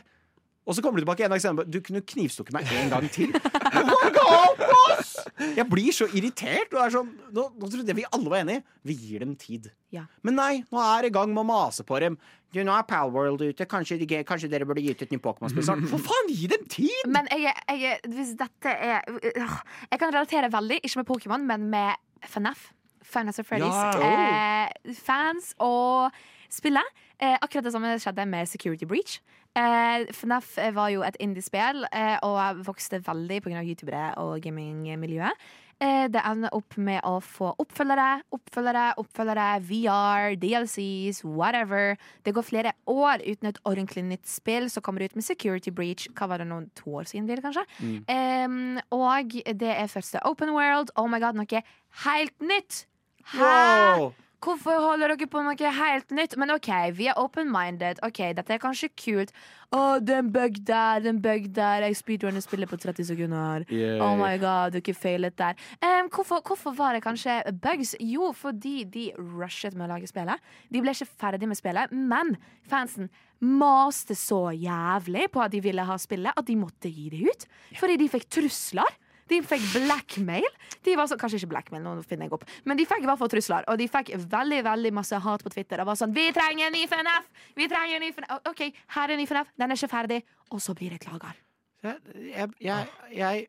[0.67, 1.69] Og så kommer du tilbake en dag senere.
[1.71, 3.31] Du kunne knivstukket meg en gang til.
[3.31, 5.13] Hva er galt med oss?!
[5.55, 6.73] Jeg blir så irritert.
[6.75, 8.65] Og er sånn, nå, nå trodde jeg vi alle var enige.
[8.89, 9.69] Vi gir dem tid.
[9.95, 10.09] Ja.
[10.27, 12.19] Men nei, nå er det i gang med å mase på dem.
[12.51, 13.69] Du, nå er Palworld ute.
[13.71, 15.87] Kanskje, de, kanskje dere burde gitt ut nytt Pokémon-spesial.
[15.93, 17.13] For faen, gi dem tid!
[17.15, 19.57] Men jeg, jeg, hvis dette er øh,
[19.93, 21.95] Jeg kan relatere veldig, ikke med Pokémon, men med
[22.29, 22.71] FNF.
[23.07, 24.01] Final of Freddy's.
[24.01, 24.67] Ja.
[24.67, 26.11] Eh, fans og
[26.51, 26.95] spillet.
[27.23, 29.21] Eh, akkurat det samme skjedde med Security Breach.
[29.57, 33.63] Eh, FNAF var jo et indiespill eh, og vokste veldig pga.
[33.65, 35.33] youtubere og gamingmiljøet.
[35.77, 41.99] Eh, det ender opp med å få oppfølgere, oppfølgere, oppfølgere, VR, DLCs, whatever.
[42.25, 46.09] Det går flere år uten et ordentlig nytt spill som kommer ut med Security Breach.
[46.17, 47.67] Hva var det noen to år siden, blir det kanskje?
[48.09, 50.95] Eh, og det er første Open World.
[50.97, 51.65] Oh my god, noe
[52.07, 52.87] helt nytt!
[53.35, 53.43] Hæ?
[53.43, 54.15] Wow!
[54.45, 56.35] Hvorfor holder dere på med noe helt nytt?
[56.39, 58.03] Men OK, vi er open-minded.
[58.07, 59.33] Ok, Dette er kanskje kult.
[59.75, 61.87] Å, det er en bug der, det er en bug der.
[61.89, 63.65] Jeg speedrunner spillet på 30 sekunder.
[63.73, 63.97] Yay.
[64.05, 65.57] Oh my god, dere feilet der.
[65.81, 67.97] Um, hvorfor, hvorfor var det kanskje bugs?
[68.01, 70.53] Jo, fordi de rushet med å lage spillet.
[70.71, 72.37] De ble ikke ferdig med spillet, men
[72.69, 73.09] fansen
[73.41, 77.49] maste så jævlig på at de ville ha spillet, at de måtte gi det ut.
[77.81, 78.97] Fordi de fikk trusler.
[79.29, 80.47] De fikk blackmail.
[80.87, 83.19] De var så, kanskje ikke blackmail, nå finner jeg opp Men de fikk i hvert
[83.19, 85.77] fall trusler, og de fikk veldig veldig masse hat på Twitter.
[85.83, 89.09] Det var sånn 'Vi trenger en ny FNF!' Vi trenger en ny FNF OK, her
[89.09, 89.49] er en ny FNF.
[89.59, 90.23] Den er ikke ferdig.
[90.51, 91.35] Og så blir det klager.
[91.83, 91.99] Jeg,
[92.35, 93.47] jeg, jeg, jeg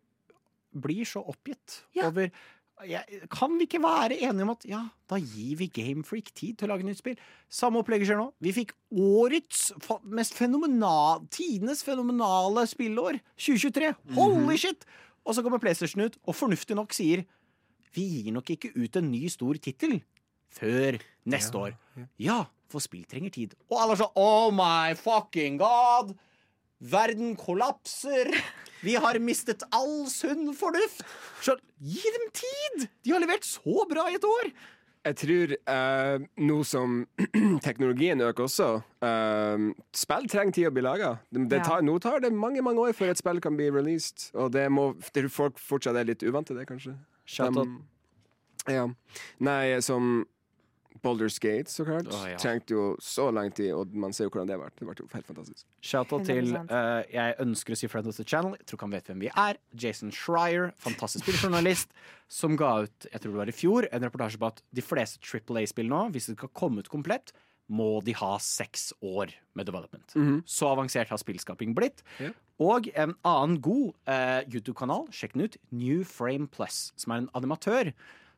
[0.81, 2.07] blir så oppgitt Ja.
[2.07, 2.29] over
[2.85, 6.67] jeg, Kan vi ikke være enige om at ja, da gir vi Gamefreak tid til
[6.67, 7.17] å lage nytt spill?
[7.49, 8.27] Samme opplegget skjer nå.
[8.39, 9.71] Vi fikk årets
[10.03, 13.19] mest fenomenal, tidenes fenomenale spillår.
[13.37, 13.95] 2023.
[14.13, 14.85] Holy shit!
[15.27, 17.25] Og så kommer PlayStation ut, og fornuftig nok sier
[17.95, 19.97] vi gir nok ikke ut en ny stor tittel
[20.53, 21.75] før neste år.
[22.21, 23.55] Ja, for spill trenger tid.
[23.71, 26.13] Og alle er sånn Oh my fucking god!
[26.77, 28.29] Verden kollapser!
[28.85, 31.01] Vi har mistet all sunn fornuft!
[31.41, 32.87] Så gi dem tid!
[33.03, 34.51] De har levert så bra i et år!
[35.07, 36.97] Jeg tror eh, nå som
[37.67, 38.69] teknologien øker også
[39.07, 41.13] eh, Spill trenger tid å bli laga.
[41.31, 41.77] Ja.
[41.85, 44.29] nå tar det mange mange år før et spill kan bli released.
[44.35, 46.97] Og det må det folk fortsatt er litt uvant til det, kanskje.
[47.27, 47.77] Shout out.
[48.67, 48.87] Ja.
[49.39, 50.25] Nei, som
[51.03, 52.07] Boulders Gate, så klart.
[52.11, 52.37] Oh, ja.
[52.41, 54.75] Trengte jo så lang tid, og man ser jo hvordan det har vært.
[54.79, 55.65] Det ble jo helt fantastisk.
[55.81, 56.71] Shout-out til 100%.
[56.71, 58.55] eh, Jeg ønsker å si friend of the channel.
[58.59, 59.57] Jeg tror ikke han vet hvem vi er.
[59.73, 61.91] Jason Schreier, fantastisk spilljournalist,
[62.27, 65.19] som ga ut jeg tror det var i fjor, en reportasje på at de fleste
[65.23, 67.31] Triple A-spill nå, hvis det skal komme ut komplett,
[67.67, 70.13] må de ha seks år med development.
[70.47, 71.99] Så avansert har spillskaping blitt.
[72.21, 72.31] Yeah.
[72.63, 77.29] Og en annen god uh, YouTube-kanal, sjekk den ut, New Frame Plus, som er en
[77.35, 77.91] animatør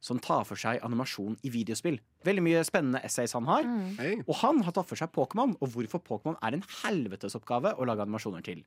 [0.04, 2.00] som tar for seg animasjon i videospill.
[2.28, 3.68] Veldig mye spennende essays han har.
[4.00, 4.14] Hei.
[4.26, 8.06] Og han har tatt for seg Pokémon, og hvorfor Pokémon er en helvetesoppgave å lage
[8.06, 8.64] animasjoner til.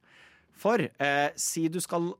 [0.60, 2.12] For eh, si du skal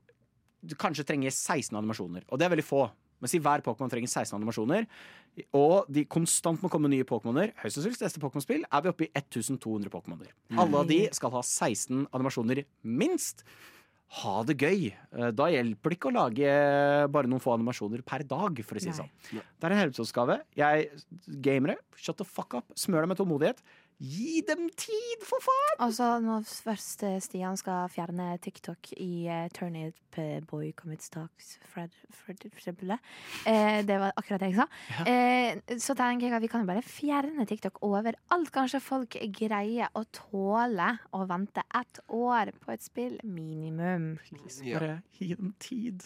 [0.63, 2.85] Du kanskje trenger 16 animasjoner, og det er veldig få.
[3.19, 4.85] Men si hver Pokémon trenger 16 animasjoner,
[5.59, 7.51] og de konstant må komme nye Pokémoner.
[7.59, 10.31] Høyst sannsynlig neste Pokémon-spill er vi oppe i 1200 Pokémoner.
[10.55, 13.43] Alle av de skal ha 16 animasjoner minst.
[14.09, 14.91] Ha det gøy.
[15.17, 16.49] Eh, Da hjelper det ikke å lage
[17.09, 19.09] bare noen få animasjoner per dag, for å si det sånn.
[19.59, 20.41] Det er en helseoppgave.
[20.55, 20.89] Jeg
[21.41, 22.65] gamere, shut the fuck up.
[22.75, 23.61] Smør deg med tålmodighet.
[24.03, 25.77] Gi dem tid, for faen!
[25.85, 31.07] Altså, nå når først eh, Stian skal fjerne TikTok i uh, Turnip eh, Boy Commits
[31.13, 32.81] Talks Fred, Fred, Fred,
[33.47, 34.65] eh, Det var akkurat det jeg sa.
[35.07, 38.51] Eh, så tenker jeg at vi kan jo bare fjerne TikTok overalt.
[38.51, 43.15] Kanskje folk greier å tåle å vente ett år på et spill.
[43.23, 44.17] Minimum.
[44.67, 44.83] Ja.
[44.83, 46.03] Bare gi dem tid.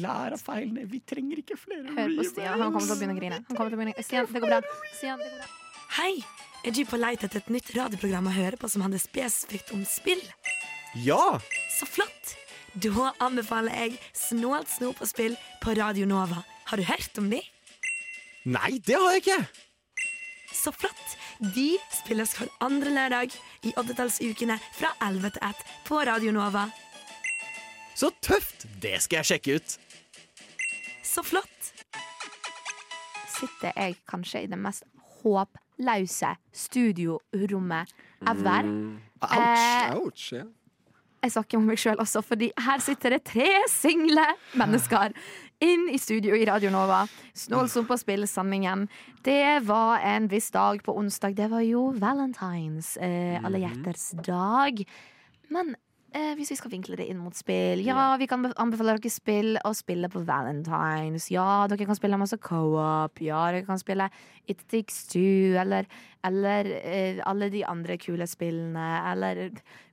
[0.00, 0.88] Lær av feilene.
[0.88, 2.56] Vi trenger ikke flere Hør på Stian.
[2.56, 3.44] Han kommer til å begynne å grine.
[3.52, 4.08] Han til å begynne.
[4.08, 4.64] Stian, det går bra.
[4.96, 5.52] Stian, det går bra.
[6.00, 6.16] Hei!
[6.64, 9.82] Er du på leit etter et nytt radioprogram å høre på som handler spesifikt om
[9.84, 10.22] spill?
[11.04, 11.36] Ja!
[11.68, 12.30] Så flott!
[12.80, 16.40] Da anbefaler jeg Snålt snop og spill på Radio Nova.
[16.70, 17.42] Har du hørt om de?
[18.48, 19.38] Nei, det har jeg ikke!
[20.54, 21.18] Så flott!
[21.54, 23.36] De spilles hver andre lørdag
[23.68, 26.64] i oddetallsukene fra 11 til 1 på Radio Nova.
[27.92, 28.64] Så tøft!
[28.80, 29.76] Det skal jeg sjekke ut.
[31.04, 31.72] Så flott!
[33.36, 34.88] Sitter jeg kanskje i det mest
[35.78, 37.88] håpløse studiorommet
[38.26, 38.64] ever.
[39.22, 39.32] Ouch.
[39.32, 40.32] Eh, Ouch.
[40.32, 40.44] Ja.
[41.22, 45.12] jeg snakker om meg sjøl også, fordi her sitter det tre single mennesker
[45.60, 47.06] inn i studio i Radio Nova.
[47.34, 48.88] Snålsom på spillsendingen.
[49.24, 51.34] Det var en viss dag på onsdag.
[51.34, 54.84] Det var jo Valentines, eh, alle hjerters dag.
[55.48, 55.74] Men
[56.14, 59.58] eh, hvis vi skal vinkle det inn mot spill Ja, vi kan anbefale dere spill
[59.66, 61.28] å spille på Valentines.
[61.34, 63.20] Ja, dere kan spille masse co-op.
[63.24, 64.08] Ja, dere kan spille
[64.50, 65.88] It Takes Two, eller,
[66.26, 69.46] eller eh, alle de andre kule spillene, eller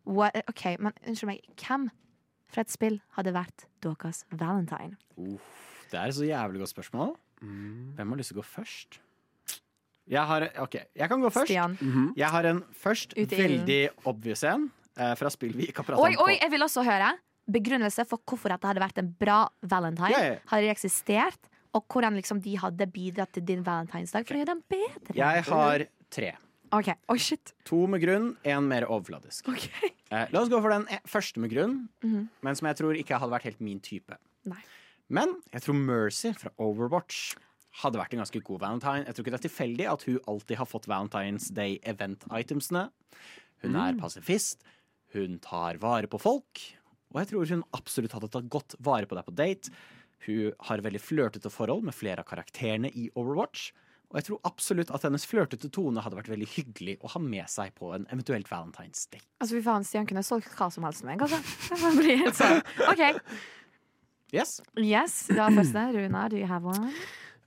[0.06, 1.46] what, OK, men unnskyld meg.
[1.62, 1.90] Hvem
[2.52, 4.98] fra et spill hadde vært deres valentine?
[5.92, 7.16] Det er et så jævlig godt spørsmål.
[7.42, 9.00] Hvem har lyst til å gå først?
[10.12, 11.48] Jeg har OK, jeg kan gå først.
[11.48, 11.78] Stian.
[12.18, 14.68] Jeg har en først i veldig obvious en
[15.20, 16.06] fra spill vi ikke har pratet om.
[16.08, 17.12] oi, oi, jeg vil også høre
[17.52, 20.12] begrunnelse for hvorfor dette hadde vært en bra valentine.
[20.14, 20.22] Yeah.
[20.22, 20.44] Har ja.
[20.54, 24.54] Hadde de eksistert, og hvordan liksom de hadde bidratt til din valentinsdag for å gjøre
[24.54, 25.16] den bedre.
[25.18, 26.32] Jeg har tre.
[26.72, 26.88] OK.
[27.12, 27.52] Oh, shit.
[27.68, 29.50] To med grunn, én mer overfladisk.
[29.52, 29.90] Okay.
[30.12, 32.30] Eh, la oss gå for den e- første med grunn, Mhm.
[32.44, 34.16] men som jeg tror ikke hadde vært helt min type.
[34.46, 34.62] Nei.
[35.10, 37.36] Men jeg tror Mercy fra Overwatch
[37.82, 39.06] hadde vært en ganske god valentine.
[39.06, 42.90] Jeg tror ikke det er tilfeldig at hun alltid har fått Valentine's Day event-itemsene.
[43.64, 44.64] Hun er pasifist,
[45.16, 46.64] hun tar vare på folk,
[47.12, 49.74] og jeg tror hun absolutt hadde tatt godt vare på deg på date.
[50.26, 53.72] Hun har veldig flørtete forhold med flere av karakterene i Overwatch.
[54.12, 57.48] Og jeg tror absolutt at hennes flørtete tone hadde vært veldig hyggelig å ha med
[57.52, 59.24] seg på en eventuelt Valentine's Day.
[59.40, 61.40] Altså, fy faen, Stian kunne solgt hva som helst med meg, altså.
[61.72, 62.60] Det blir helt sånn.
[62.92, 63.04] OK.
[64.36, 64.60] Yes.
[64.80, 65.88] Yes, var første.
[65.96, 66.92] Runa, do you have one?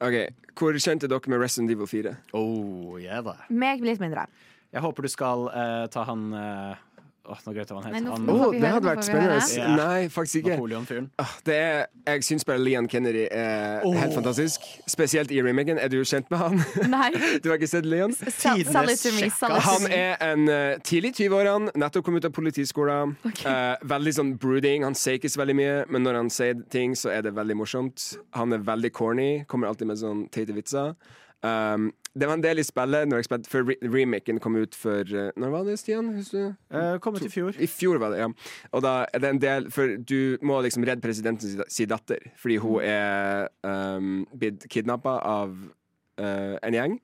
[0.04, 0.16] Ok,
[0.56, 2.16] Hvor kjent er dere med Resident Evil 4?
[2.36, 3.36] Oh, yeah, da.
[3.52, 4.26] Meg litt mindre.
[4.74, 6.80] Jeg håper du skal uh, ta han eh,
[7.24, 8.08] Åh, nå glemte jeg hva han Nei, het.
[8.12, 9.36] Han, Oh, det hadde vært spennende.
[9.56, 9.76] Yeah.
[9.78, 10.56] Nei, faktisk ikke.
[10.58, 11.06] Napoleon-fyren.
[11.22, 13.94] Ah, Det er, jeg syns bare Leon Kennedy er Oh.
[13.96, 14.60] helt fantastisk.
[14.86, 15.78] Spesielt i remaken.
[15.80, 16.60] Er du kjent med han?
[16.96, 17.10] Nei.
[17.42, 18.12] Du har ikke sett Leon?
[19.64, 23.16] Han er en uh, tidlig 20-årene, nettopp kommet ut av politiskolen.
[23.24, 24.84] Eh, veldig sånn brooding.
[24.84, 27.56] Han sier ikke så veldig mye, men når han sier ting, så er det veldig
[27.56, 28.10] morsomt.
[28.36, 30.94] Han er veldig corny, kommer alltid med sånn teite vitser.
[31.44, 34.76] Um, det var en del i spillet når jeg spilte, før re remaken kom ut
[34.78, 36.12] for uh, Når var det, Stian?
[36.14, 36.76] Husker du?
[36.78, 37.56] Eh, kom ut i fjor.
[37.58, 38.28] I fjor var det, ja.
[38.70, 42.22] Og da er det en del For du må liksom redde presidenten si, si datter,
[42.38, 47.00] fordi hun er um, blitt kidnappa av uh, en gjeng.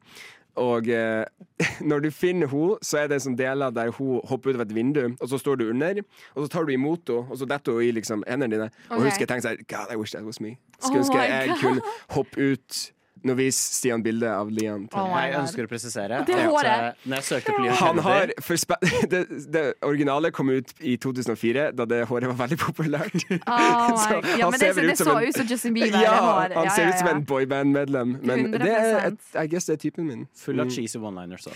[0.61, 1.24] Og eh,
[1.90, 4.74] når du finner henne, så er det sånn deler der hun hopper ut av et
[4.74, 6.02] vindu, og så står du under,
[6.34, 8.70] og så tar du imot henne, og så detter hun i liksom hendene dine.
[8.90, 10.56] Og husker jeg tenker sånn God, I wish that was me.
[10.80, 12.80] Oh Skulle ønske oh jeg kunne hoppe ut
[13.22, 14.86] Nå viser Stian bildet av Lian.
[14.96, 16.94] Oh Jeg ønsker å presisere Det at håret.
[17.04, 18.78] når jeg søkte på Lian Han har for spe
[19.12, 19.20] det,
[19.52, 23.26] det originale kom ut i 2004, da det håret var veldig populært.
[23.46, 24.20] Oh Så.
[24.38, 26.00] Ja, han men det, ser det ut som så en- ut som Justin Bieber.
[26.00, 26.16] Ja,
[26.48, 29.44] han Ja, ser ja, ut som en boyband-medlem, men det er, 100%.
[29.44, 30.26] I guess det er typen min.
[30.34, 30.70] full av Mm.
[30.74, 31.46] cheesy one-liners.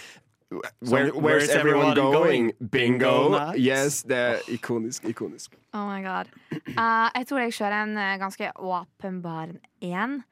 [0.81, 2.53] Where, where's everyone going?
[2.71, 3.41] Bingo!
[3.57, 5.05] Yes, det er ikonisk.
[5.09, 5.57] Ikonisk.
[5.73, 6.29] Oh my god.
[6.79, 9.51] Uh, jeg tror jeg kjører en eh, ganske åpenbar
[9.83, 10.23] en.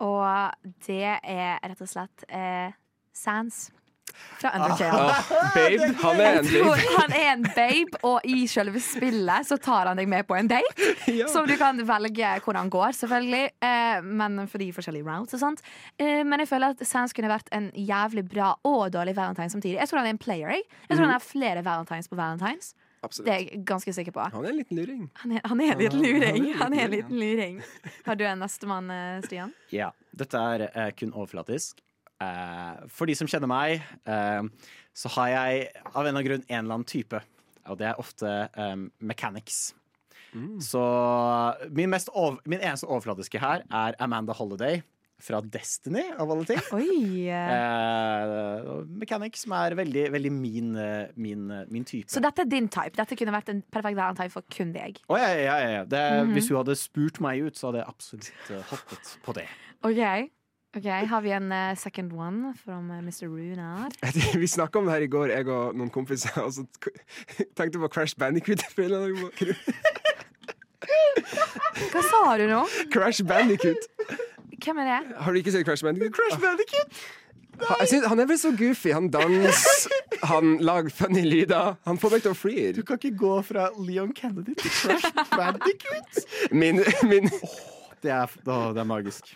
[0.00, 2.72] Og det er rett og slett eh,
[3.12, 3.68] Sans
[4.40, 4.92] fra Undertale.
[4.92, 5.22] Ah,
[5.54, 6.86] babe, han er en babe.
[6.98, 10.50] han er en babe, og i selve spillet så tar han deg med på en
[10.50, 10.90] date.
[11.32, 13.44] Som du kan velge hvordan går, selvfølgelig.
[13.70, 15.64] Eh, men for de forskjellige routes og sånt.
[15.98, 19.78] Eh, men jeg føler at Sans kunne vært en jævlig bra og dårlig valentine samtidig.
[19.78, 20.54] Jeg tror han er en player.
[20.56, 22.74] Jeg, jeg tror han har flere valentines på valentines.
[23.00, 24.24] Det er jeg ganske sikker på.
[24.34, 25.06] Han er en liten luring.
[25.22, 26.48] Han er, han er en liten er luring.
[26.60, 27.60] Han er en liten luring.
[28.04, 29.54] Har du en nestemann, eh, Stian?
[29.72, 31.80] Ja, dette er eh, kun overflatisk.
[32.20, 34.42] Eh, for de som kjenner meg, eh,
[34.92, 37.22] så har jeg av en eller annen grunn en eller annen type.
[37.70, 39.70] Og det er ofte eh, mechanics.
[40.62, 40.80] Så
[41.74, 44.78] min, mest over, min eneste overflatiske her er Amanda Holiday
[45.24, 46.60] fra Destiny, av alle ting.
[46.76, 47.28] Oi.
[47.28, 52.10] Eh, mechanic som er veldig, veldig min, eh, min, eh, min type.
[52.10, 52.96] Så dette er din type.
[52.96, 55.00] Dette kunne vært en perfekt valentine for kun deg.
[55.08, 56.32] Å, ja, ja, ja, Det, mm -hmm.
[56.34, 59.48] Hvis hun hadde spurt meg ut, så hadde jeg absolutt eh, hoppet på det.
[59.82, 60.30] OK.
[60.76, 63.26] Ok, Har vi en uh, second one from uh, Mr.
[63.26, 63.90] Runar?
[64.38, 66.64] Vi snakka om det her i går, jeg og noen kompiser, og så
[67.58, 68.62] tenkte på Crash Bandicoot.
[71.90, 72.62] Hva sa du nå?
[72.94, 73.88] Crash Bandicoot.
[74.64, 75.16] Hvem er det?
[75.16, 76.14] Har du ikke sett Crash Bandicoot?
[76.16, 77.02] Crash Bandicoot?
[77.68, 78.92] Han, synes, han er vel så goofy.
[78.92, 79.96] Han danser,
[80.32, 81.74] han lager funny lyder.
[81.86, 82.72] Han får meg til å flire.
[82.76, 86.24] Du kan ikke gå fra Leon Kennedy til Crash Bandicoot.
[86.60, 87.28] Min, min
[88.00, 89.26] Det er, oh, det er magisk.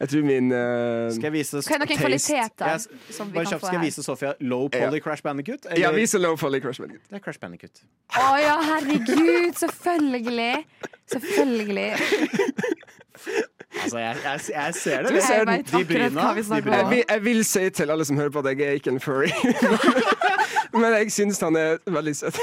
[0.00, 2.78] Jeg tror min uh, Skal jeg vise Hva er noen kvaliteter
[3.12, 5.68] som vi kan kjapt, få skal jeg vise Sofia low poly Crash Bandicoot?
[5.76, 7.04] Ja, vi er low poly Crash Bandicoot.
[7.10, 7.84] Det er Crash Bandicoot.
[8.16, 9.52] Å ja, herregud!
[9.60, 10.64] Selvfølgelig.
[11.12, 11.90] Selvfølgelig.
[13.82, 15.10] Altså, jeg, jeg, jeg ser det.
[15.14, 15.64] Du ser den.
[15.64, 16.26] De bryna.
[16.34, 19.00] Jeg vil, jeg vil si til alle som hører på at jeg er ikke en
[19.00, 19.28] furry.
[20.80, 22.38] Men jeg syns han er veldig søt.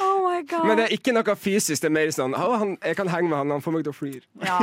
[0.00, 0.66] Oh my god.
[0.66, 1.82] Men det er ikke noe fysisk.
[1.82, 3.94] Det er mer sånn oh, han, Jeg kan henge med han, han får meg til
[3.94, 4.24] å flire.
[4.42, 4.58] Ja.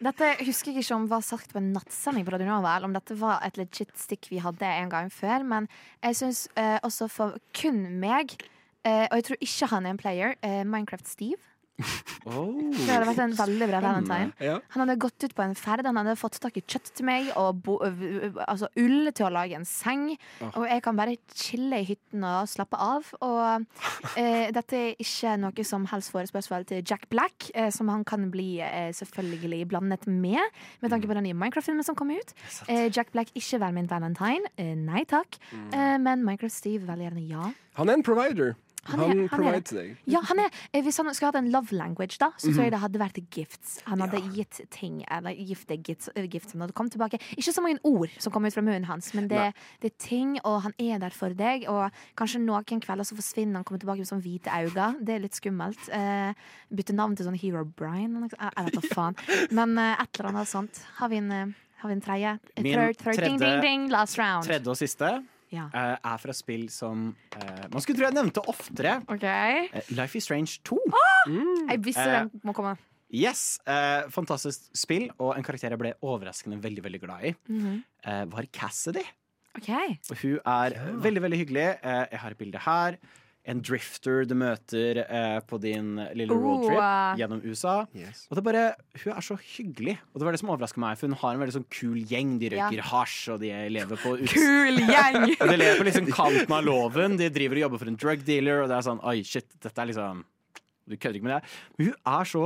[0.00, 2.94] Dette husker jeg ikke om var sagt på en nattsending på Radio Nova, eller om
[2.96, 5.44] dette var et legit stikk vi hadde en gang før.
[5.44, 5.68] Men
[6.00, 8.32] jeg syns eh, også for kun meg,
[8.88, 11.49] eh, og jeg tror ikke han er en player, eh, Minecraft Steve.
[11.80, 14.32] Det hadde vært en veldig bra valentine.
[14.42, 14.58] Ja.
[14.74, 17.30] Han hadde gått ut på en ferd, han hadde fått tak i kjøtt til meg
[17.40, 17.78] og bo,
[18.46, 20.10] altså ull til å lage en seng.
[20.52, 23.08] Og jeg kan bare chille i hytten og slappe av.
[23.24, 23.66] Og
[24.20, 28.28] eh, dette er ikke noe som helst forespørsel til Jack Black, eh, som han kan
[28.32, 30.40] bli eh, selvfølgelig blandet med,
[30.80, 32.34] med tanke på den nye Minecraft-filmen som kom ut.
[32.68, 34.50] Eh, Jack Black ikke vær min valentine.
[34.60, 35.40] Eh, nei takk.
[35.72, 37.50] Eh, men Minecraft Steve veldig gjerne ja.
[37.78, 38.54] Han er en provider.
[38.84, 39.96] Han Han, er- han er- deg.
[40.06, 42.70] Ja, han er, eh, Hvis han skulle hatt en love language, da, så tror jeg
[42.70, 42.70] Mhm.
[42.70, 43.80] det hadde vært gifts.
[43.84, 47.20] Han hadde gitt ting, eller gifte gifts, eh, gifts han hadde kommet tilbake.
[47.36, 50.38] Ikke så mange ord som kommer ut fra munnen hans, men det, det er ting,
[50.44, 51.68] og han er der for deg.
[51.68, 55.04] Og kanskje noen kvelder så forsvinner han, kommer tilbake med sånn hvite øyne.
[55.04, 55.88] Det er litt skummelt.
[55.92, 56.32] Eh,
[56.72, 58.14] bytte navn til sånn Hero Brian.
[58.30, 59.16] Jeg vet da faen.
[59.52, 60.80] Men eh, et eller annet sånt.
[60.96, 61.46] Har vi en, eh,
[61.78, 62.38] har vi en tredje?
[62.62, 64.44] Min Third, third, ding, ding, ding, last round.
[64.44, 65.64] Tredje og siste Ja.
[65.74, 69.00] uh, er fra spill som uh, man skulle tro jeg nevnte oftere.
[69.10, 69.66] Okay.
[69.74, 70.78] Uh, Life is Strange 2.
[71.70, 72.76] Jeg visste den må komme.
[73.10, 77.82] Yes, eh, Fantastisk spill, og en karakter jeg ble overraskende veldig veldig glad i, Mhm.
[78.06, 79.02] eh, var Cassidy.
[79.58, 79.98] Okay.
[80.12, 80.70] Og hun er
[81.02, 81.64] veldig veldig hyggelig.
[81.82, 82.98] Eh, jeg har et bilde her.
[83.50, 87.18] En drifter du møter eh, på din lille Oh, roadtrip eh.
[87.18, 87.72] gjennom USA.
[87.98, 88.24] Yes.
[88.30, 88.64] Og det er bare,
[89.02, 90.98] Hun er så hyggelig, og det var det som overraska meg.
[91.00, 92.36] For hun har en veldig sånn kul gjeng.
[92.38, 92.86] De røyker Ja.
[92.92, 94.26] hasj, og de lever på ut...
[94.30, 95.26] Kul gjeng!
[95.42, 97.18] Og de lever på liksom kanten av loven.
[97.18, 99.82] De driver og jobber for en drug dealer, og det er sånn Oi, shit, dette
[99.82, 100.22] er liksom
[100.86, 101.42] Du kødder ikke med det.
[101.78, 102.44] Men hun er så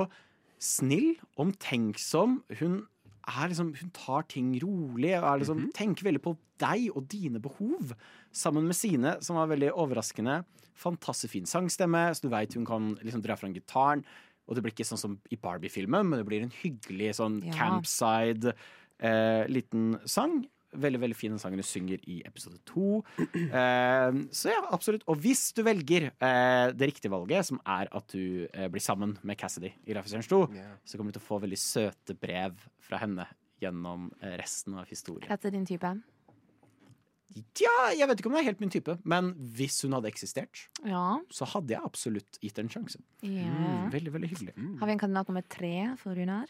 [0.64, 2.40] snill, omtenksom.
[2.60, 2.80] Hun
[3.28, 7.40] er liksom Hun tar ting rolig og er liksom, tenker veldig på deg og dine
[7.42, 7.92] behov.
[8.34, 10.40] Sammen med sine, som var veldig overraskende.
[10.82, 14.02] Fantastisk fin sangstemme, så du veit hun kan liksom dra fram gitaren.
[14.48, 17.54] Og det blir ikke sånn som i Barbie-filmen, men det blir en hyggelig sånn Ja.
[17.56, 18.52] campside
[19.00, 20.42] eh, liten sang.
[20.74, 23.04] Veldig veldig fin den sangen du synger i episode to.
[23.54, 25.04] Eh, så ja, absolutt.
[25.06, 29.14] Og hvis du velger eh, det riktige valget, som er at du eh, blir sammen
[29.22, 30.42] med Cassidy i Strange 2,
[30.84, 33.28] så kommer du til å få veldig søte brev fra henne
[33.62, 35.30] gjennom eh, resten av historien.
[35.30, 35.94] Etter din type?
[37.58, 40.68] Ja, jeg vet ikke om det er helt min type, men hvis hun hadde eksistert,
[40.86, 41.18] Ja.
[41.34, 42.98] så hadde jeg absolutt gitt en sjanse.
[43.22, 43.48] ja.
[43.50, 44.54] Mm, veldig, veldig hyggelig.
[44.78, 46.46] Har vi en kandidat nummer tre for Runar?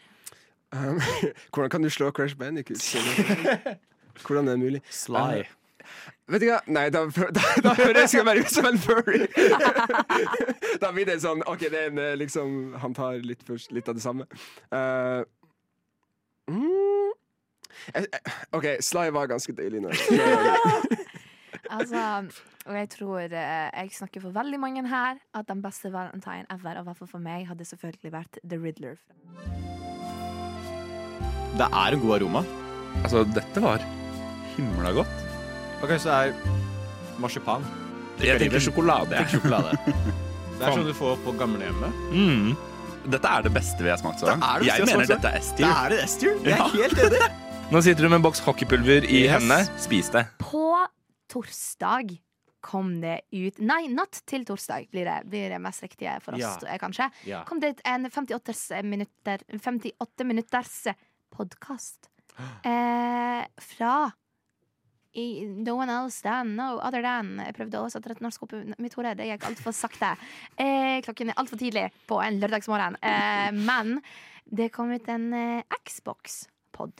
[0.71, 0.99] Um,
[1.53, 2.77] hvordan kan du slå Crash Bandicoot?
[4.25, 4.81] Hvordan er det mulig?
[4.89, 5.43] Sly.
[5.43, 5.45] Uh,
[6.33, 6.59] vet du hva?
[6.67, 7.03] Nei, da,
[7.37, 9.25] da, da høres jeg bare ut som en furry.
[10.81, 13.89] da blir det sånn OK, det er en eh, liksom Han tar litt, først, litt
[13.91, 14.25] av det samme.
[14.73, 15.21] Uh,
[16.49, 17.04] mm,
[18.53, 19.81] OK, Sly var ganske deilig.
[19.81, 19.91] nå.
[21.71, 21.97] Altså,
[22.69, 26.75] og jeg tror eh, jeg snakker for veldig mange her at den beste valentine ever,
[26.77, 28.99] og i hvert fall for meg, hadde selvfølgelig vært The Riddler.
[31.57, 32.43] Det er en god aroma.
[33.01, 33.81] Altså, dette var
[34.55, 35.25] himla godt.
[35.81, 37.65] Ok, så det er marsipan.
[38.21, 39.15] Jeg tenker sjokolade.
[39.17, 39.27] jeg.
[39.37, 39.77] Sjokolade.
[40.55, 41.97] Det er sånn du får på gamlehjemmet.
[42.15, 42.53] Mm.
[43.11, 44.45] Dette er det beste vi har smakt så langt.
[44.63, 45.73] det Jeg mener dette er Det S-tier.
[45.73, 46.37] er det S-tier.
[46.45, 46.69] Jeg er Ja.
[46.77, 47.25] helt enig.
[47.73, 49.31] Nå sitter du med en boks hockeypulver i Yes.
[49.33, 49.65] hendene.
[49.81, 50.25] Spis det.
[50.39, 50.85] På
[51.29, 52.17] torsdag
[52.61, 56.41] kom det ut Nei, natt til torsdag blir det, blir det mest riktige for oss,
[56.41, 56.67] Ja.
[56.67, 57.09] eh, kanskje.
[57.25, 57.43] Ja.
[57.43, 60.87] Kom det ut en 58 minutter 58 minutters
[61.35, 62.07] podkast
[62.65, 64.11] eh, fra
[65.15, 67.37] i No one else than, no other than.
[67.39, 69.15] Jeg prøvde å sette et norsk opp i mitt hode.
[69.15, 70.17] Det gikk altfor sakte.
[70.59, 72.97] Eh, klokken er altfor tidlig på en lørdagsmorgen.
[73.01, 74.01] Eh, men
[74.45, 76.91] det kom ut en eh, Xbox-pod.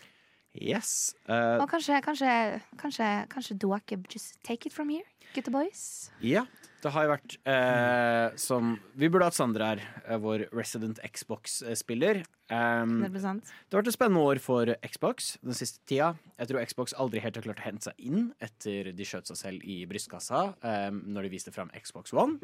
[0.56, 1.14] Yes.
[1.28, 5.04] Uh, Og kanskje, kanskje, kanskje, kanskje dere just take it from here,
[5.36, 6.10] gutta boys?
[6.24, 6.46] ja,
[6.82, 12.24] det har jo vært uh, som Vi burde hatt Sander her, eh, vår resident Xbox-spiller.
[12.46, 16.12] Um, det har vært et spennende år for Xbox den siste tida.
[16.38, 19.40] Jeg tror Xbox aldri helt har klart å hente seg inn etter de skjøt seg
[19.40, 22.38] selv i brystkassa um, når de viste fram Xbox One.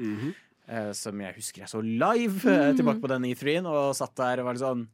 [0.68, 4.41] eh, som jeg husker jeg så live eh, tilbake på den E3-en og satt der
[4.41, 4.88] og var litt sånn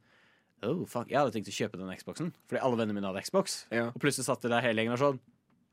[0.66, 3.60] Oh, fuck, Jeg hadde tenkt å kjøpe den Xboxen, fordi alle vennene mine hadde Xbox.
[3.70, 3.92] Ja.
[3.92, 5.20] Og plutselig satt de der hele gjengen og sånn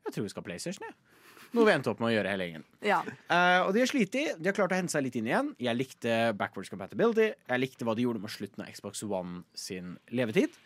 [0.05, 0.97] Jeg tror vi skal ha PlayStation, jeg.
[1.55, 2.65] Noe vi endte opp med å gjøre hele gjengen.
[2.83, 2.99] Ja.
[3.31, 4.17] Uh, og de har slitt.
[4.17, 5.53] De har klart å hente seg litt inn igjen.
[5.63, 7.29] Jeg likte backwards compatibility.
[7.31, 10.57] Jeg likte hva de gjorde med slutten av Xbox One sin levetid.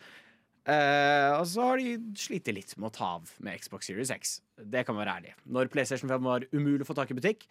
[0.69, 4.35] Eh, og så har de slitt litt med å ta av med Xbox Series X.
[4.59, 5.33] Det kan være ærlig.
[5.49, 7.47] Når PlayStation 5 var umulig å få tak i butikk,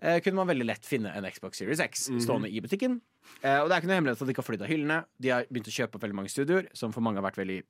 [0.00, 3.00] uh, kunne man veldig lett finne en Xbox Series X stående i butikken.
[3.42, 4.98] Uh, og det er ikke noe hemmelighet at de ikke har flydd av hyllene.
[5.18, 7.60] De har begynt å kjøpe opp veldig mange studioer, som for mange har vært veldig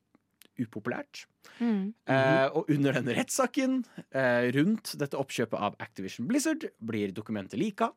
[0.61, 1.25] upopulært.
[1.57, 1.93] Mm.
[2.09, 3.79] Eh, og under den rettssaken
[4.13, 7.91] eh, rundt dette oppkjøpet av Activision Blizzard blir dokumentet lika.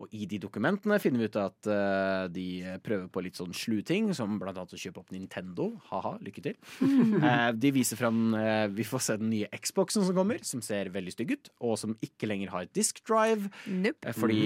[0.00, 2.46] Og i de dokumentene finner vi ut at uh, de
[2.82, 5.68] prøver på litt sånn slu ting, som blant annet å kjøpe opp Nintendo.
[5.92, 6.56] Ha-ha, lykke til.
[6.82, 10.90] uh, de viser fram uh, Vi får se den nye Xboxen som kommer, som ser
[10.94, 13.52] veldig stygg ut, og som ikke lenger har disk drive.
[13.70, 14.16] Nope.
[14.18, 14.40] Fordi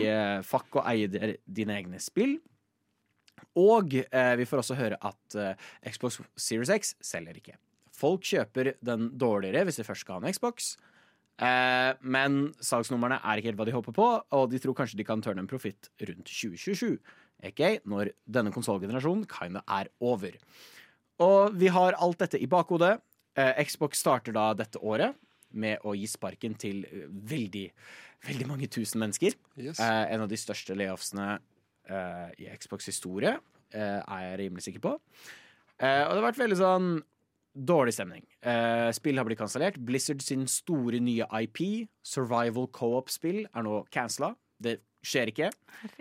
[0.44, 2.36] fuck å eie der- dine egne spill.
[3.57, 5.36] Og vi får også høre at
[5.88, 7.57] Xbox Series X selger ikke.
[7.97, 10.74] Folk kjøper den dårligere hvis de først skal ha en Xbox.
[11.37, 14.09] Eh, men salgsnumrene er ikke helt hva de håper på,
[14.39, 16.97] og de tror kanskje de kan tørne en profitt rundt 2027.
[17.47, 20.39] Okay, når denne konsollgenerasjonen kinda er over.
[21.20, 22.95] Og vi har alt dette i bakhodet.
[23.37, 25.14] Eh, Xbox starter da dette året.
[25.57, 27.70] med å gi sparken til eh, veldig,
[28.26, 29.32] veldig mange tusen mennesker.
[29.57, 29.78] Yes.
[29.80, 31.39] Eh, en av de største layoffsene
[31.89, 33.39] eh, i Xbox historie,
[33.72, 34.93] eh, er jeg rimelig sikker på.
[35.78, 36.91] Eh, og det har vært veldig sånn
[37.57, 38.24] dårlig stemning.
[38.44, 39.78] Uh, spill har blitt kansellert.
[39.88, 44.34] Blizzard sin store nye IP, survival co-op-spill, er nå cancella.
[44.62, 45.50] Det skjer ikke.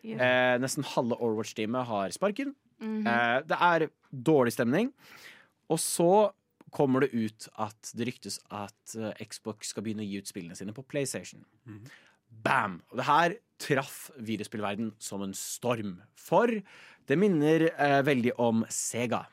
[0.04, 2.56] Eh, nesten halve Overwatch-teamet har sparken.
[2.80, 3.08] Mm -hmm.
[3.08, 4.94] uh, det er dårlig stemning.
[5.70, 6.32] Og så
[6.76, 10.58] kommer det ut at det ryktes at eh, Xbox skal begynne å gi ut spillene
[10.58, 11.46] sine på PlayStation.
[12.44, 12.82] Bam!
[12.92, 16.02] Og det her traff virusspillverden som en storm.
[16.20, 16.52] For
[17.08, 19.24] det minner eh, veldig om Sega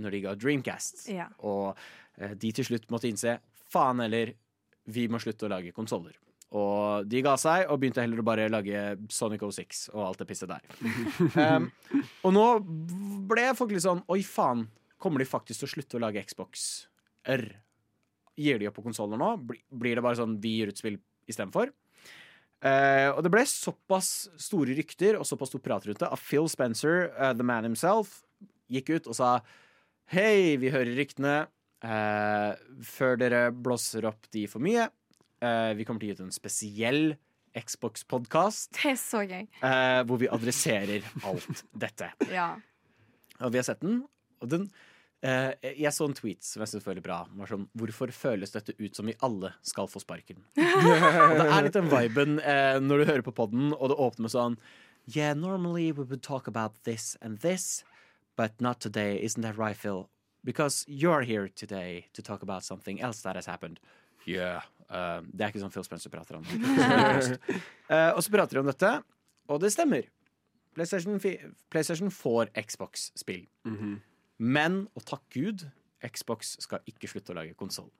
[0.00, 1.06] når de ga Dreamcast.
[1.12, 1.28] Ja.
[1.44, 1.72] Og
[2.18, 3.38] eh, de til slutt måtte innse
[3.72, 4.34] faen heller,
[4.92, 6.16] vi må slutte å lage konsoller.
[6.52, 8.80] Og de ga seg og begynte heller å bare lage
[9.12, 10.66] Sonic 06 og alt det pisset der.
[11.56, 11.70] um,
[12.26, 12.46] og nå
[13.30, 14.66] ble folk litt sånn Oi, faen.
[15.00, 17.46] Kommer de faktisk til å slutte å lage Xbox-er?
[18.38, 19.32] Gir de opp på konsoller nå?
[19.48, 21.72] Blir det bare sånn vi gir ut spill istedenfor?
[22.62, 26.46] Uh, og det ble såpass store rykter og såpass stor prat rundt det at Phil
[26.52, 28.20] Spencer, uh, the man himself,
[28.70, 29.32] gikk ut og sa
[30.10, 31.34] Hei, vi hører ryktene.
[31.82, 32.52] Eh,
[32.86, 34.88] før dere blåser opp de for mye.
[35.42, 37.16] eh, vi kommer til å gi ut en spesiell
[37.58, 39.48] Xbox-podkast Det er så gøy.
[39.62, 42.12] eh, hvor vi adresserer alt dette.
[42.30, 42.54] Ja.
[43.40, 44.04] Og vi har sett den,
[44.40, 44.68] og den
[45.22, 47.26] eh, Jeg så en tweet som jeg synes var bra.
[47.34, 50.38] Var sånn, Hvorfor føles dette ut som vi alle skal få sparken?
[50.56, 54.28] og det er litt den viben eh, når du hører på podden, og det åpner
[54.28, 54.58] med sånn
[55.10, 57.82] Yeah, normally we would talk about this and this,
[58.36, 59.20] but not today.
[59.22, 60.08] Isn't that right, Phil?
[60.44, 63.78] Because you're here today to talk about something else that has happened.
[64.26, 64.62] Yeah.
[64.92, 66.46] Eh, det er ikke sånn Phil Spencer prater om.
[66.46, 68.90] uh, og så prater de om dette,
[69.48, 70.08] og det stemmer.
[70.76, 71.20] PlayStation,
[71.72, 73.46] PlayStation får Xbox-spill.
[74.42, 75.66] Men, og takk Gud,
[76.02, 77.90] Xbox skal ikke slutte å lage konsoll.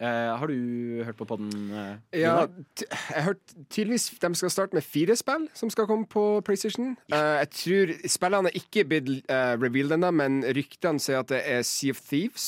[0.00, 1.50] Har du hørt på podden?
[1.72, 2.46] Uh, Ja,
[2.80, 6.94] jeg har hørt tydeligvis de skal starte med fire spill som skal komme på PlayStation.
[7.12, 11.42] Uh, jeg tror Spillene er ikke blitt uh, revealed ennå, men ryktene sier at det
[11.44, 12.46] er Sea of Thieves.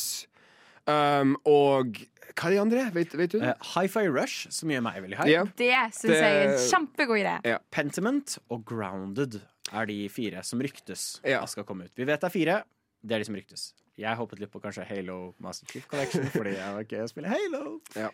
[0.88, 2.00] Um, og
[2.32, 2.86] hva er de andre?
[2.94, 3.38] Vet, vet du?
[3.44, 5.30] Uh, Hi-Fi Rush, som gjør meg veldig high.
[5.30, 5.44] Ja.
[5.59, 7.36] Det syns jeg er en kjempegod idé.
[7.53, 7.61] Ja.
[7.74, 9.42] Pentiment og Grounded
[9.72, 11.44] er de fire som ryktes Ja.
[11.46, 11.92] skal komme ut.
[11.96, 12.57] Vi vet det er fire.
[13.03, 13.72] Det er de som ryktes.
[14.01, 17.28] Jeg håpet litt på kanskje Halo Master Chief Collection, fordi jeg var ikke å spille
[17.28, 17.74] Halo.
[17.93, 18.09] Ja.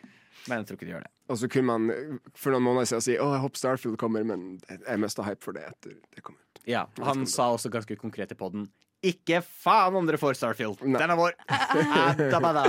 [0.49, 1.13] Men jeg tror ikke de gjør det.
[1.31, 4.49] Og så kunne man for noen måneder siden si å, jeg håper Starfield kommer, men
[4.75, 6.63] jeg mista hype for det etter det kom ut.
[6.69, 8.67] Ja, Han sa også ganske konkret i podden
[9.07, 10.83] Ikke faen om dere får Starfield!
[10.83, 11.37] Den er vår!
[11.49, 12.65] Ah, da, da.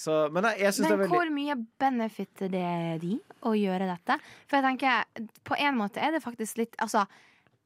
[0.00, 2.68] Så, men nei, jeg syns det er Men veldig hvor mye benefitter det
[3.02, 4.16] de å gjøre dette?
[4.48, 7.04] For jeg tenker, på en måte er det faktisk litt Altså,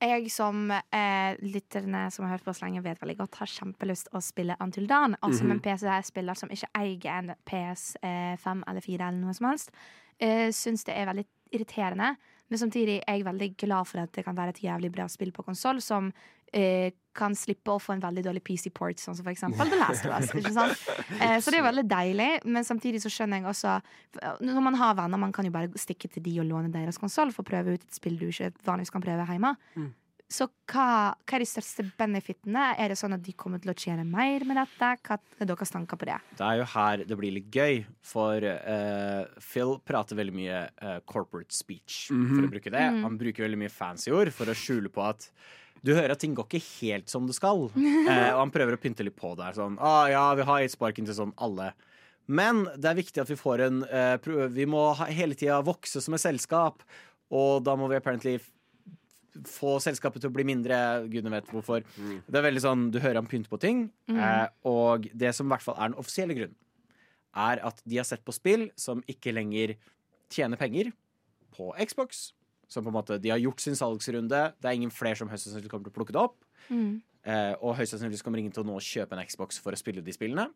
[0.02, 4.10] jeg som eh, lytterne som har hørt på oss lenge, vet veldig godt, har kjempelyst
[4.14, 5.16] å spille Until Dawn.
[5.22, 9.74] Og som en PC-spiller som ikke eier en PS5 eller 4 eller noe som helst,
[10.18, 12.14] eh, syns det er veldig irriterende.
[12.50, 15.32] Men samtidig er jeg veldig glad for at det kan være et jævlig bra spill
[15.32, 16.12] på konsoll som
[16.52, 20.06] eh, kan slippe å få en veldig dårlig PC-port, sånn som for eksempel The Last
[20.08, 20.32] of Us.
[20.34, 20.80] Ikke sant?
[21.14, 23.74] Eh, så det er veldig deilig, men samtidig så skjønner jeg også
[24.42, 27.30] Når man har venner, man kan jo bare stikke til de og låne deres konsoll
[27.34, 29.52] for å prøve ut et spill du ikke vanligvis kan prøve hjemme.
[30.34, 32.70] Så hva, hva er de største benefitene?
[32.80, 34.90] Er det sånn at de kommer til å tjene mer med dette?
[35.04, 36.16] Hva er deres tanker på det?
[36.38, 40.96] Det er jo her det blir litt gøy, for uh, Phil prater veldig mye uh,
[41.06, 42.86] corporate speech, for å bruke det.
[43.04, 45.28] Han bruker veldig mye fancy ord for å skjule på at
[45.84, 47.68] du hører at ting går ikke helt som det skal.
[48.04, 49.54] Eh, og han prøver å pynte litt på det.
[49.56, 51.70] Sånn, ah, ja, vi har gitt sparken til sånn alle.
[52.26, 56.00] Men det er viktig at vi får en eh, Vi må ha, hele tida vokse
[56.04, 56.84] som et selskap,
[57.32, 58.36] og da må vi apparently
[59.48, 60.76] få selskapet til å bli mindre.
[61.10, 61.82] Gudene vet hvorfor.
[61.96, 65.54] Det er veldig sånn, Du hører han pynte på ting, eh, og det som i
[65.54, 66.60] hvert fall er den offisielle grunnen,
[67.34, 69.74] er at de har sett på spill som ikke lenger
[70.30, 70.92] tjener penger
[71.56, 72.33] på Xbox.
[72.68, 74.54] Som på en måte, De har gjort sin salgsrunde.
[74.60, 76.38] Det er ingen flere som høyst sannsynlig kommer til å plukke det opp.
[77.24, 80.02] Eh, og høyst sannsynlig kommer ingen til å nå kjøpe en Xbox for å spille
[80.04, 80.48] de spillene.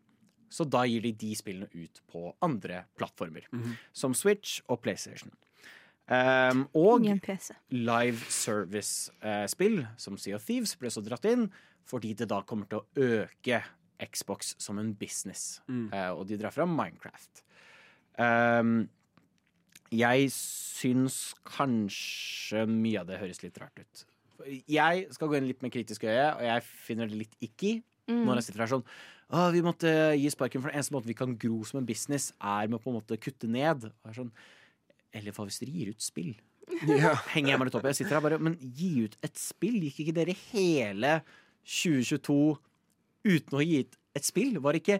[0.49, 3.45] Så da gir de de spillene ut på andre plattformer,
[3.93, 5.29] som Switch og PlayStation.
[6.09, 7.03] Um, og
[7.69, 11.51] live service-spill som Sea of Thieves ble så dratt inn
[11.85, 12.87] fordi det da kommer til å
[13.21, 13.59] øke
[14.09, 15.61] Xbox som en business.
[15.93, 17.43] Eh, og de drar fram Minecraft.
[18.17, 18.89] Um,
[19.91, 24.03] jeg syns kanskje mye av det høres litt rart ut.
[24.71, 27.79] Jeg skal gå inn litt med kritisk øye, og jeg finner det litt icky
[28.09, 28.85] når jeg sitter her sånn
[29.29, 32.31] Å, vi måtte gi sparken, for den eneste måten vi kan gro som en business,
[32.41, 33.83] er med å på en måte kutte ned.
[34.15, 34.31] Sånn,
[35.13, 36.31] Eller hva hvis dere gir ut spill?
[36.89, 37.11] Ja.
[37.33, 37.91] henger jeg meg litt opp i.
[37.91, 39.77] Jeg sitter her bare Men gi ut et spill!
[39.85, 41.19] Gikk ikke dere hele
[41.65, 42.57] 2022
[43.29, 44.57] uten å gi ut et spill?
[44.63, 44.99] Var ikke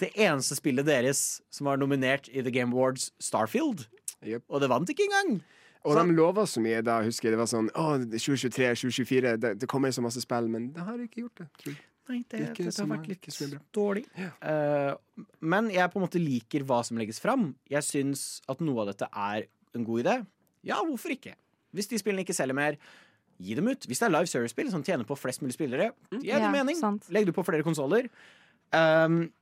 [0.00, 1.22] det eneste spillet deres
[1.52, 3.86] som var nominert i The Game Awards, Starfield.
[4.24, 4.44] Yep.
[4.48, 5.40] Og det vant ikke engang.
[5.84, 7.32] Og Så- de lova så mye da, husker jeg.
[7.36, 10.98] Det var sånn Å, 2023, 2024, det, det kommer så masse spill, men det har
[10.98, 11.48] ikke gjort det.
[11.58, 11.82] Tror jeg.
[12.08, 14.04] Nei, det, det, det har vært litt ikke så Uh, dårlig.
[14.16, 14.94] Eh,
[15.40, 17.48] men jeg på en måte liker hva som legges fram.
[17.68, 20.14] Jeg syns at noe av dette er en god idé.
[20.62, 21.34] Ja, hvorfor ikke?
[21.74, 22.76] Hvis de spillene ikke selger mer,
[23.42, 23.80] gi dem ut.
[23.86, 26.76] Hvis det er live service-spill som tjener på flest mulig spillere, gi det Ja, mening.
[26.78, 27.10] sant.
[27.10, 28.08] Legg det på flere konsoller.
[28.72, 29.32] Um,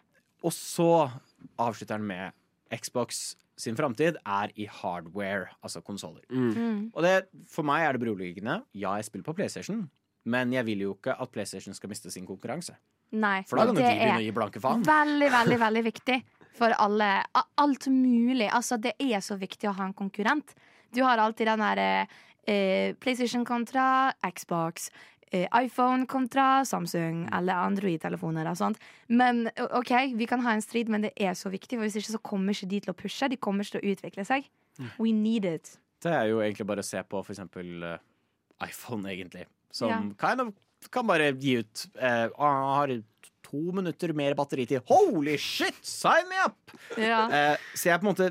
[0.42, 1.10] og så
[1.58, 2.32] avslutter den med
[2.72, 6.24] Xbox sin framtid er i hardware, altså konsoller.
[6.30, 6.90] Mm.
[6.94, 7.14] Og det,
[7.50, 8.60] for meg er det beroligende.
[8.74, 9.84] Ja, jeg spiller på PlayStation,
[10.24, 12.76] men jeg vil jo ikke at PlayStation skal miste sin konkurranse.
[13.14, 14.84] Nei, For da kan det begynne å gi blanke faen.
[14.86, 16.20] Veldig, veldig veldig viktig
[16.58, 17.10] for alle.
[17.62, 18.48] Alt mulig.
[18.50, 20.54] Altså, det er så viktig å ha en konkurrent.
[20.94, 21.88] Du har alltid den derre
[22.46, 24.90] eh, PlayStation kontra Xbox.
[25.34, 28.78] Eh, iPhone kontra Samsung eller Android-telefoner og sånt.
[29.10, 32.14] Men OK, vi kan ha en strid, men det er så viktig, for hvis ikke
[32.16, 33.28] så kommer ikke de til å pushe.
[33.32, 34.46] De kommer ikke til å utvikle seg.
[34.98, 35.74] We need it.
[36.04, 37.98] Det er jo egentlig bare å se på for eksempel eh,
[38.68, 39.46] iPhone, egentlig.
[39.74, 39.98] Som Ja.
[40.20, 40.54] kind of
[40.92, 42.90] kan bare gi ut «Ah, har
[43.44, 44.82] to minutter mer batteritid.
[44.88, 45.76] Holy shit!
[45.84, 46.74] Sign me up!
[46.98, 47.24] Ja.
[47.28, 48.30] Uh, så jeg på en måte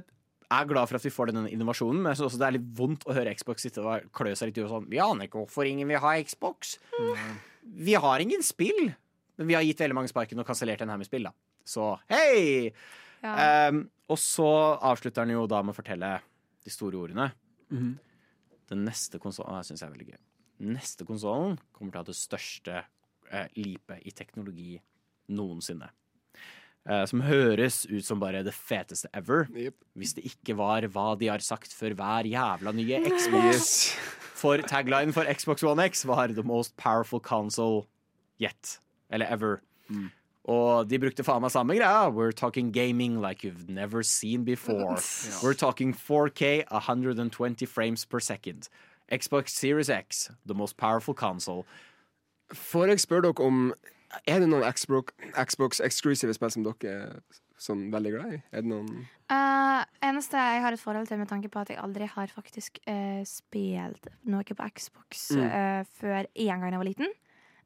[0.56, 2.68] er glad for at vi får denne innovasjonen, men jeg synes også det er litt
[2.78, 5.42] vondt å høre Xbox sitte og klø seg litt i og sånn Vi aner ikke
[5.44, 6.76] hvorfor ingen vil ha Xbox.
[7.64, 8.94] Vi har ingen spill.
[9.40, 11.34] Men vi har gitt veldig mange sparken og kansellert den her med spill, da.
[11.66, 12.70] Så hei!
[13.24, 13.70] Ja.
[13.72, 14.50] Um, og så
[14.84, 16.10] avslutter den jo da med å fortelle
[16.64, 17.30] de store ordene.
[18.70, 20.20] Den neste konsollen Det syns jeg er veldig gøy.
[20.74, 22.76] Neste konsollen kommer til å ha det største
[23.32, 24.76] eh, lipet i teknologi
[25.34, 25.90] noensinne.
[26.84, 29.48] Eh, som høres ut som bare det feteste ever.
[29.56, 29.76] Yep.
[29.96, 33.94] Hvis det ikke var hva de har sagt før hver jævla nye Xbox.
[34.44, 37.88] For tagline for Xbox One X var 'the most powerful console
[38.42, 38.80] yet'.
[39.10, 39.62] Eller ever.
[40.44, 42.10] Og de brukte faen meg samme greia.
[42.12, 44.98] We're talking gaming like you've never seen before.
[45.44, 48.68] We're talking 4K 120 frames per second.
[49.10, 51.66] Xbox Series X, the most powerful console.
[52.54, 53.74] Får jeg spørre dere om
[54.28, 58.40] Er det noen Xbox, Xbox eksklusive spill som dere er sånn veldig glad i?
[58.52, 59.04] Er det noen
[59.34, 62.78] Uh, eneste jeg har et forhold til med tanke på at jeg aldri har faktisk
[62.86, 65.48] uh, spilt noe på Xbox Mm.
[65.48, 67.14] uh, før én gang jeg var liten.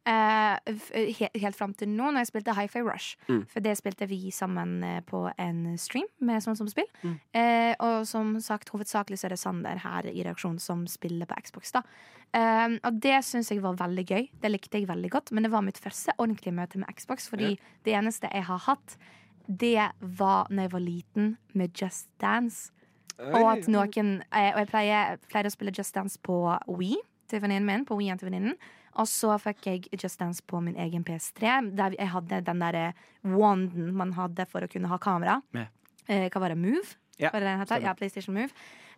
[0.07, 0.73] Eh,
[1.19, 3.17] he helt fram til nå, når jeg spilte Hi-Fi Rush.
[3.27, 3.41] Mm.
[3.51, 6.87] For det spilte vi sammen eh, på en stream med sånn som spill.
[7.03, 7.17] Mm.
[7.35, 11.39] Eh, og som sagt, hovedsakelig så er det Sander her i reaksjonen som spiller på
[11.43, 11.75] Xbox.
[11.75, 11.83] da
[12.35, 14.29] Eh, Og det syns jeg var veldig gøy.
[14.41, 15.31] Det likte jeg veldig godt.
[15.31, 18.97] Men det var mitt første ordentlige møte med Xbox, fordi det eneste jeg har hatt,
[19.47, 22.71] det var når jeg var liten, med Just Dance.
[23.17, 26.35] Og at noen eh, Og jeg pleier, pleier å spille Just Dance på
[26.67, 26.97] Wii
[27.27, 27.85] til venninnen min.
[27.85, 28.57] På Wii til venninnen
[28.97, 32.87] Og så fikk jeg Just Dance på min egen PS3, der jeg hadde den derre
[33.23, 35.39] wanden man hadde for å kunne ha kamera.
[36.07, 36.57] Eh, hva var det?
[36.57, 36.95] Move?
[37.19, 37.81] Ja, Var det den heter?
[37.81, 38.53] Ja, PlayStation Move.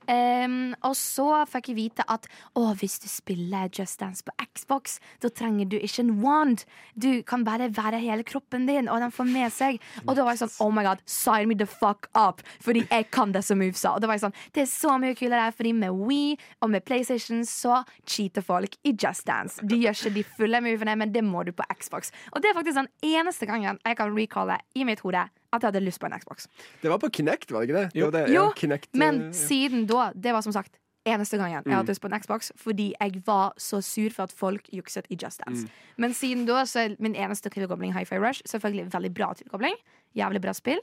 [0.09, 2.25] Ehm, og så fikk jeg vite at
[2.57, 6.65] å, hvis du spiller Just Dance på Xbox, da trenger du ikke en wand.
[6.97, 9.79] Du kan bare være hele kroppen din, og den får med seg.
[10.07, 12.43] Og da var jeg sånn, oh my god, sign me the fuck up!
[12.65, 13.93] Fordi jeg kan disse movesa.
[13.93, 16.85] Og da var jeg sånn, det er så mye kulere, fordi med Wii og med
[16.87, 19.61] PlayStation så cheater folk i Just Dance.
[19.61, 22.13] De gjør ikke de fulle movene, men det må du på Xbox.
[22.33, 25.67] Og det er faktisk den eneste gangen jeg kan recalle i mitt hode at jeg
[25.71, 26.47] hadde lyst på en Xbox.
[26.81, 27.99] Det var på Kinect, var det ikke det?
[27.99, 28.09] Jo.
[28.13, 29.31] det, det Jo, Kinect, Men eh, ja.
[29.33, 30.77] siden da, det var som sagt
[31.09, 34.31] eneste gangen jeg hadde lyst på en Xbox, fordi jeg var så sur for at
[34.35, 35.67] folk jukset i Just Dance.
[35.97, 38.41] Men siden da så er min eneste tilkobling Hi-Fi Rush.
[38.45, 39.77] Selvfølgelig veldig bra tilkobling.
[40.15, 40.81] Jævlig bra spill.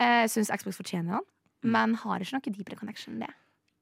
[0.00, 1.26] Eh, Jeg syns Xbox fortjener den,
[1.72, 3.34] men har ikke noe deepere connection enn det.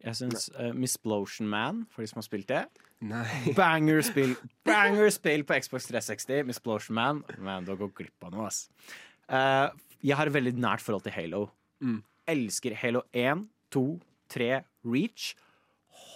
[0.05, 2.65] Jeg syns uh, Misplosion Man, for de som har spilt det
[3.05, 3.25] Nei.
[3.57, 4.35] Banger-spill
[4.69, 6.45] Banger spill på Xbox 360.
[6.49, 7.23] Misplosion Man.
[7.39, 8.67] Men du har gått glipp av noe, ass.
[9.29, 9.69] Eh,
[10.05, 11.47] jeg har et veldig nært forhold til Halo.
[12.29, 13.85] Elsker Halo 1, 2,
[14.33, 14.49] 3,
[14.85, 15.35] Reach.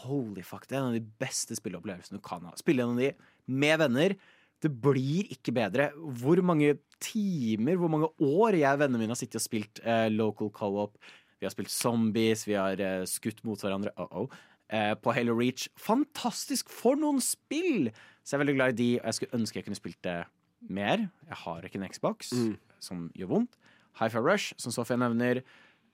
[0.02, 2.52] Holy fuck, Det er en av de beste spilleopplevelsene du kan ha.
[2.58, 3.12] Spille en av de
[3.48, 4.16] med venner.
[4.60, 5.90] Det blir ikke bedre.
[5.94, 10.08] Hvor mange timer, hvor mange år jeg og vennene mine har sittet og spilt eh,
[10.10, 10.98] local co-op.
[11.38, 13.92] Vi har spilt zombies, vi har eh, skutt mot hverandre.
[13.98, 14.28] Uh -oh.
[14.68, 15.68] eh, på Halo Reach.
[15.76, 16.68] Fantastisk!
[16.68, 17.90] For noen spill!
[18.24, 20.24] Så jeg er veldig glad i de, og jeg skulle ønske jeg kunne spilt det
[20.60, 20.98] mer.
[21.28, 22.32] Jeg har ikke en Xbox,
[22.80, 23.56] som gjør vondt.
[23.98, 25.42] Hi-Fi Rush, som Sofia nevner.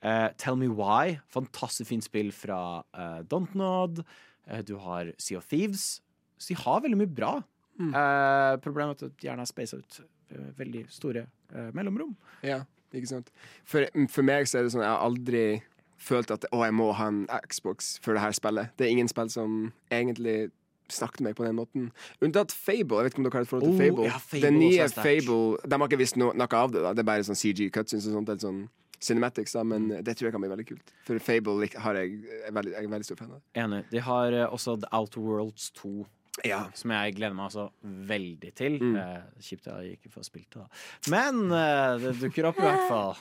[0.05, 4.03] Uh, Tell Me Why, fantastisk fint spill fra uh, Dontnod.
[4.45, 6.01] Uh, du har Sea of Thieves.
[6.37, 7.35] Så de har veldig mye bra.
[7.75, 9.99] Eh, problemet er at de gjerne er space ut
[10.31, 12.13] eh, veldig store eh, mellomrom.
[12.45, 12.61] Ja,
[12.95, 13.31] ikke sant.
[13.67, 15.45] For, for meg så er det sånn Jeg har aldri
[15.99, 18.71] følt at å, jeg må ha en Xbox for det her spillet.
[18.79, 20.51] Det er ingen spill som egentlig
[20.89, 21.91] snakket med meg på den måten.
[22.21, 22.97] Unntatt Fable.
[23.01, 24.05] Jeg vet ikke om dere har et forhold til Oh, Fable.
[24.05, 24.87] ja, Fable den nye.
[24.89, 26.81] Fable De har ikke visst no noe av det.
[26.83, 28.29] da Det er bare sånn CG cutscenes og sånt.
[28.29, 30.03] Eller sånn cinematics da Men Mm.
[30.03, 30.91] det tror jeg kan bli veldig kult.
[31.05, 33.41] For Fable har jeg, er veldig, jeg er veldig stor fan av.
[33.55, 33.83] Enig.
[33.91, 36.05] De har eh, også The Outer Worlds 2.
[36.43, 36.65] Ja.
[36.75, 38.75] Som jeg gleder meg altså veldig til.
[38.81, 38.95] Mm.
[38.99, 40.67] Eh, kjipt jeg ikke får spilt det, da.
[41.13, 43.13] Men eh, det dukker opp i hvert fall.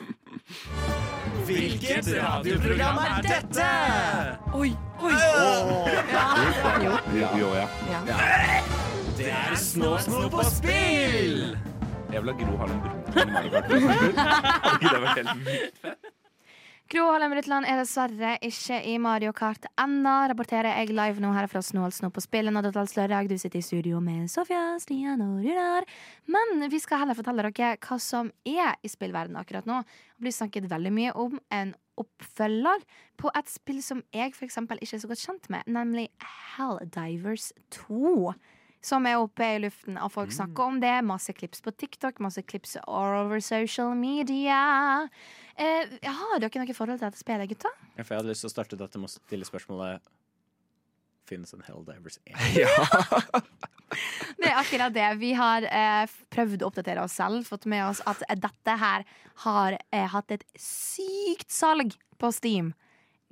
[1.46, 3.68] Hvilket radioprogram er dette?
[4.58, 5.14] Oi, oi!
[7.20, 7.68] Jo, jo, ja.
[9.14, 11.54] Det er Snå Snå på spill!
[12.14, 13.70] Jeg vil ha Gro Harlem Brundtland i Mario Kart.
[13.70, 16.03] Hadde ikke det vært helt vilt?
[16.92, 20.12] Gro Harlem Brundtland er dessverre ikke i Mario Kart ennå.
[20.28, 23.30] Rapporterer jeg live nå her fra Snåls nå på spillet Og Dotals lørdag.
[23.30, 25.88] Du sitter i studio med Sofia, Stian og Runar.
[26.28, 29.80] Men vi skal heller fortelle dere hva som er i spillverdenen akkurat nå.
[29.80, 31.72] Det blir snakket veldig mye om en
[32.04, 32.84] oppfølger
[33.16, 36.10] på et spill som jeg for ikke er så godt kjent med, nemlig
[36.58, 38.34] Helldivers 2.
[38.84, 40.92] Som er oppe i luften, og folk snakker om det.
[41.08, 45.08] Masse klips på TikTok, masse klips all over social media.
[45.56, 47.72] Eh, har dere noe forhold til dette spillet, gutta?
[47.94, 50.12] Ja, for jeg hadde lyst til å starte dette med å stille spørsmålet
[51.24, 52.36] Finnes en Helldivers 1?
[54.38, 55.08] Det er akkurat det.
[55.20, 57.44] Vi har eh, prøvd å oppdatere oss selv.
[57.48, 59.04] Fått med oss at dette her
[59.46, 62.72] har eh, hatt et sykt salg på Steam.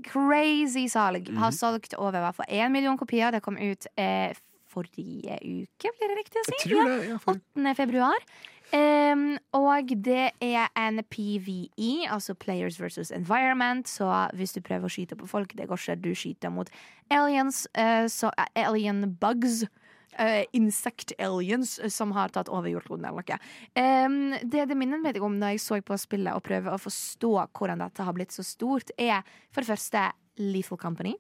[0.07, 1.29] Crazy salg.
[1.39, 3.35] Har solgt over hvert fall én million kopier.
[3.35, 4.33] Det kom ut eh,
[4.73, 6.57] forrige uke, blir det riktig å si?
[6.57, 6.99] Jeg tror det.
[7.11, 7.77] Ja, for, 8.
[7.79, 8.27] februar.
[8.73, 13.89] Um, og det er en PVE, altså Players versus Environment.
[13.89, 15.99] Så hvis du prøver å skyte på folk, det går ikke.
[16.01, 16.71] Du skyter mot
[17.13, 19.65] aliens, uh, så, uh, alien bugs.
[20.13, 23.39] Uh, insect aliens som har tatt over jordkloden eller noe.
[23.73, 27.31] Um, det det minner meg om når jeg så på spillet og prøver å forstå
[27.57, 31.15] hvordan dette har blitt så stort, er for det første Lethal Company.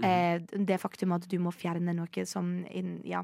[0.00, 2.54] Eh, det faktum at du må fjerne noe som
[3.04, 3.20] ja,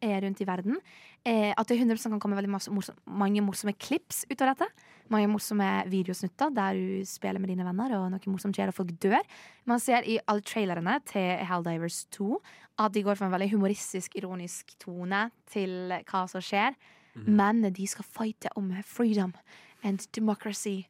[0.00, 0.78] er rundt i verden.
[1.26, 4.70] Eh, at det 100 kan komme veldig morsom, mange morsomme klips ut av dette.
[5.10, 8.94] Mange morsomme videosnutter der du spiller med dine venner, og noe morsomt skjer, og folk
[9.02, 9.20] dør.
[9.68, 12.38] Man ser i alle trailerne til Helldivers 2
[12.80, 16.78] at de går for en veldig humoristisk, ironisk tone til hva som skjer.
[17.26, 19.34] Men de skal fighte om freedom
[19.82, 20.84] and democracy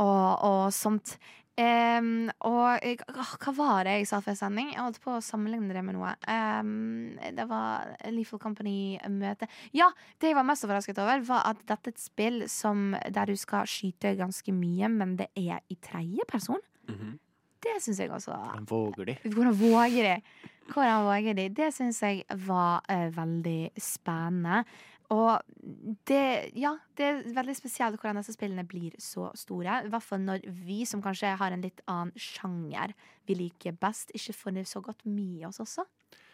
[0.00, 1.18] og, og sånt.
[1.56, 4.74] Em, og jeg, åh, hva var det jeg sa før sending?
[4.74, 6.10] Jeg holdt på å sammenligne det med noe.
[6.28, 9.48] Um, det var Lethal Company-møte.
[9.76, 9.88] Ja,
[10.20, 13.40] det jeg var mest overrasket over, var at dette er et spill som, der du
[13.40, 16.60] skal skyte ganske mye, men det er i tredje person.
[17.66, 19.14] Det syns jeg også Hvordan våger de?
[19.32, 20.42] hvordan våger de?
[20.70, 21.48] Hvordan våger de?
[21.56, 24.60] Det syns jeg var uh, veldig spennende.
[25.14, 25.38] Og
[26.08, 29.82] det, ja, det er veldig spesielt hvordan disse spillene blir så store.
[29.86, 32.94] I hvert fall når vi som kanskje har en litt annen sjanger
[33.26, 35.86] vi liker best, ikke får det så godt med oss også.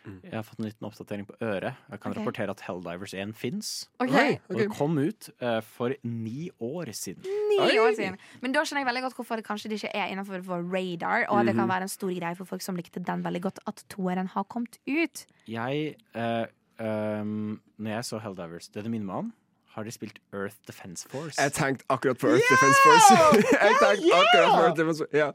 [0.03, 1.78] Jeg har fått en liten oppdatering på øret.
[1.90, 2.20] Jeg kan okay.
[2.20, 3.69] rapportere at Helldivers 1 fins.
[4.03, 4.39] Okay.
[4.49, 7.23] Og det kom ut uh, for ni år siden.
[7.23, 7.77] Ni Oi.
[7.78, 8.19] år siden.
[8.43, 11.28] Men da skjønner jeg veldig godt hvorfor det kanskje ikke er innenfor vår radar.
[11.31, 13.85] Og det kan være en stor greie for folk som likte den veldig godt, at
[13.94, 15.24] toeren har kommet ut.
[15.47, 16.44] Jeg eh,
[16.81, 19.32] ehm, Når jeg så Helldivers, det det minner meg om,
[19.73, 21.40] har de spilt Earth Defense Force.
[21.40, 23.12] jeg tenkte akkurat på Earth Defense Force.
[23.65, 25.16] jeg tenkte akkurat på Earth Defense Force.
[25.16, 25.31] Ja.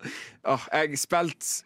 [0.53, 1.63] oh, jeg spilte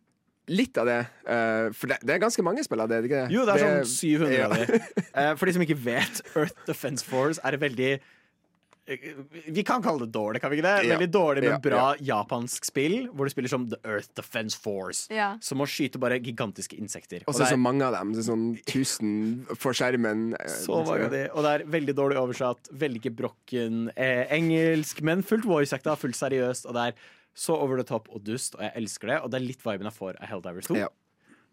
[0.51, 1.01] litt av det.
[1.27, 3.35] Uh, for det, det er ganske mange spill av det, er det ikke det?
[3.35, 4.47] Jo, det er sånn 700 ja.
[4.47, 4.81] av de.
[5.11, 7.91] Eh, for de som ikke vet, Earth Defense Force er et veldig
[8.85, 10.87] vi kan kalle det dårlig, kan vi ikke det?
[10.87, 10.95] Ja.
[10.97, 15.05] Veldig dårlig, men Ja, bra japansk spill, hvor du spiller som The Earth Defense Force.
[15.13, 15.35] Ja.
[15.39, 17.21] Som må skyte bare gigantiske insekter.
[17.27, 18.11] Og så er så mange av dem.
[18.15, 20.33] Det er sånn 1000 for skjermen.
[20.39, 21.23] eh, Så mange av de.
[21.29, 26.65] Og det er veldig dårlig oversatt, veldig gebrokken eh, engelsk, men fullt voice-acta, fullt seriøst.
[26.65, 29.21] Og det er så over the top og dust, og jeg elsker det.
[29.23, 30.75] Og det er litt viben jeg får av Helldivers 2.
[30.81, 30.89] Ja.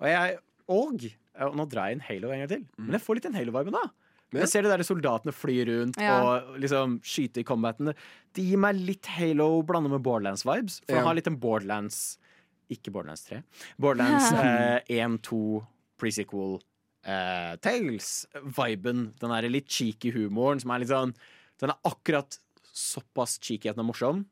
[0.01, 0.39] Og, jeg,
[0.69, 3.37] og og nå drar jeg inn Halo en gang til, men jeg får litt den
[3.39, 3.85] Halo-viben da.
[4.33, 4.41] Ja.
[4.43, 6.19] Jeg ser de der soldatene fly rundt Ja.
[6.21, 7.95] og liksom skyte i combaten.
[8.35, 10.81] Det gir meg litt Halo blanda med Borderlands-vibes.
[10.85, 10.99] For Ja.
[11.01, 12.19] han har litt en Borderlands
[12.71, 13.43] Ikke Borderlands 3.
[13.81, 15.67] Borderlands eh, 1, 2,
[15.99, 16.59] pre-sequel
[17.09, 19.15] eh, Tales-viben.
[19.19, 21.15] Den der litt cheeky humoren som er litt sånn
[21.61, 22.37] Den er akkurat
[22.79, 24.27] såpass cheeky at den er morsom.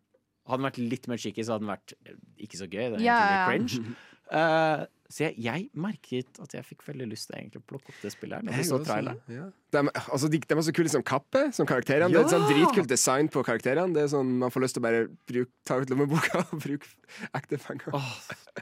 [0.47, 2.85] Hadde den vært litt mer cheeky, så hadde den vært eh, ikke så gøy.
[2.95, 3.97] Det er litt cringe.
[4.31, 7.99] Eh, så jeg, jeg merket at jeg fikk veldig lyst til egentlig å plukke opp
[8.03, 8.43] det spillet her.
[8.47, 9.21] Når Jeg jeg så traileren.
[9.31, 9.47] ja.
[9.77, 12.09] De, altså, de, de er så kule som kappe, som karakterene.
[12.11, 13.93] Det er et sånn dritkult design på karakterene.
[13.95, 16.87] Det er sånn, Man får lyst til å bare bruk, ta ut lommeboka og bruke
[17.37, 17.95] ekte penger.
[17.95, 18.13] Åh,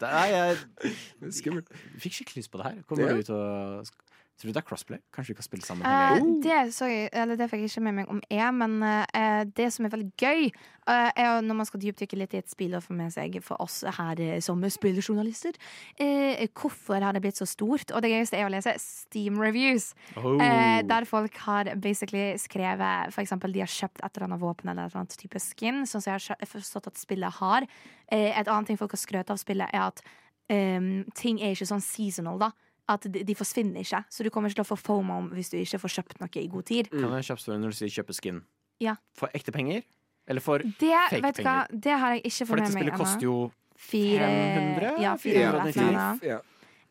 [0.00, 1.70] det er, jeg Det er skummelt.
[2.02, 2.82] fikk skikkelig lyst på det her.
[2.88, 3.14] Kommer Ja.
[3.14, 3.94] du ut og
[4.34, 4.98] Tror du det er crossplay?
[5.14, 5.86] Kanskje vi kan spille sammen?
[5.86, 9.68] Eh, det, sorry, eller det fikk jeg ikke med meg om er, men eh, det
[9.70, 10.48] som er veldig gøy,
[10.90, 13.62] eh, er når man skal dypdykke litt i et spill og få med seg for
[13.62, 15.54] oss her eh, som spilljournalister,
[16.02, 17.94] eh, hvorfor har det blitt så stort?
[17.94, 20.34] Og det gøyeste er å lese Steam reviews, Oh.
[20.42, 24.88] eh, der folk har basically skrevet eksempel de har kjøpt et eller annet våpen eller
[24.88, 27.70] et eller annet type skin, sånn som jeg har forstått at spillet har.
[28.10, 30.02] Et annet ting folk har skrøt av spillet, er at
[30.50, 30.82] eh,
[31.14, 32.50] ting er ikke sånn seasonal, da.
[32.88, 35.48] At de, de forsvinner ikke, så du kommer ikke til å få FOMO om hvis
[35.50, 36.90] du ikke får kjøpt noe i god tid.
[36.92, 38.42] Kan jeg kjapt spørre når du sier kjøpe skin?
[38.84, 38.96] Ja.
[39.16, 39.82] For ekte penger?
[40.28, 41.80] Eller for Det, fake vet du hva, penger?
[41.86, 43.36] det har jeg ikke fått med meg For dette spillet koster jo
[43.76, 44.92] Fire, 500?
[45.02, 45.68] Ja, 400 499.
[45.68, 46.22] et eller annet.
[46.28, 46.38] Ja.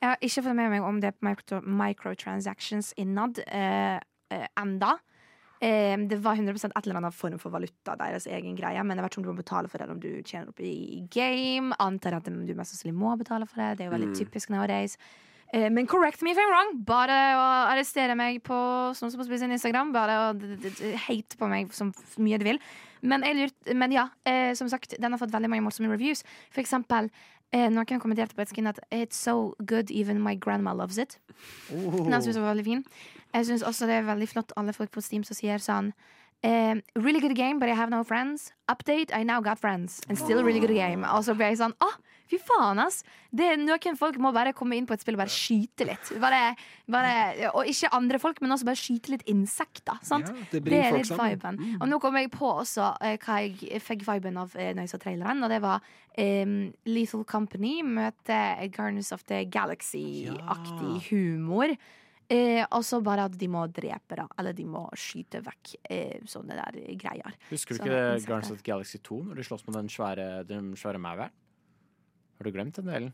[0.03, 3.99] Jeg har ikke fått med meg om det er micro, microtransactions innad eh,
[4.33, 4.97] eh, enda.
[5.63, 8.83] Eh, det var 100% et eller annet form for valuta, deres egen greie.
[8.83, 10.59] Men jeg vet ikke om du må betale for det, eller om du tjener opp
[10.59, 11.73] i game.
[11.79, 13.77] Antar at du mest sannsynlig må betale for det.
[13.79, 14.17] Det er jo veldig Mm.
[14.19, 14.97] typisk nowadays.
[15.53, 16.71] Eh, men correct me if I'm wrong.
[16.85, 18.57] Bare å arrestere meg på
[18.97, 19.91] Sånn som på sin Instagram.
[19.93, 22.59] Bare å hate på meg så mye du vil.
[23.05, 26.23] Men, lurt, men ja, eh, som sagt, den har fått veldig mange morsomme reviews.
[26.49, 27.11] For eksempel,
[27.51, 31.19] eh, noen kommenterte på et skin at It's so good, even my grandma loves it.
[31.69, 32.85] Den synes jeg var veldig fin.
[33.33, 35.93] Jeg syns også det er veldig flott alle folk på Steam som sier sånn
[36.43, 38.51] eh, Really good game, but I have no friends.
[38.69, 40.01] Update, I now got friends.
[40.09, 41.03] And still a really good game.
[41.03, 41.89] Og så ble jeg sånn Å,
[42.29, 43.01] fy faen, ass!
[43.33, 46.11] Det, noen folk må bare komme inn på et spill og bare skyte litt.
[46.21, 46.53] Bare,
[46.91, 47.13] bare,
[47.53, 49.97] og ikke andre folk, men også bare skyte litt insekter.
[50.05, 50.29] Sant?
[50.29, 51.59] Ja, det det, er litt viben.
[51.59, 51.79] Mm.
[51.79, 54.93] Og nå kom jeg på også eh, hva jeg fikk viben av eh, når jeg
[54.93, 55.83] så traileren, og det var
[56.13, 56.55] eh,
[56.89, 61.75] Lethal Company møter Guardians of the Galaxy-aktig humor.
[62.33, 64.25] Eh, og så bare at de må drepe, da.
[64.41, 67.35] Eller de må skyte vekk eh, sånne der greier.
[67.51, 68.29] Husker du Sånne ikke insekter.
[68.31, 71.35] Guardians of Galaxy 2, når de slåss med den svære, den svære mauren?
[72.39, 73.13] Har du glemt den delen?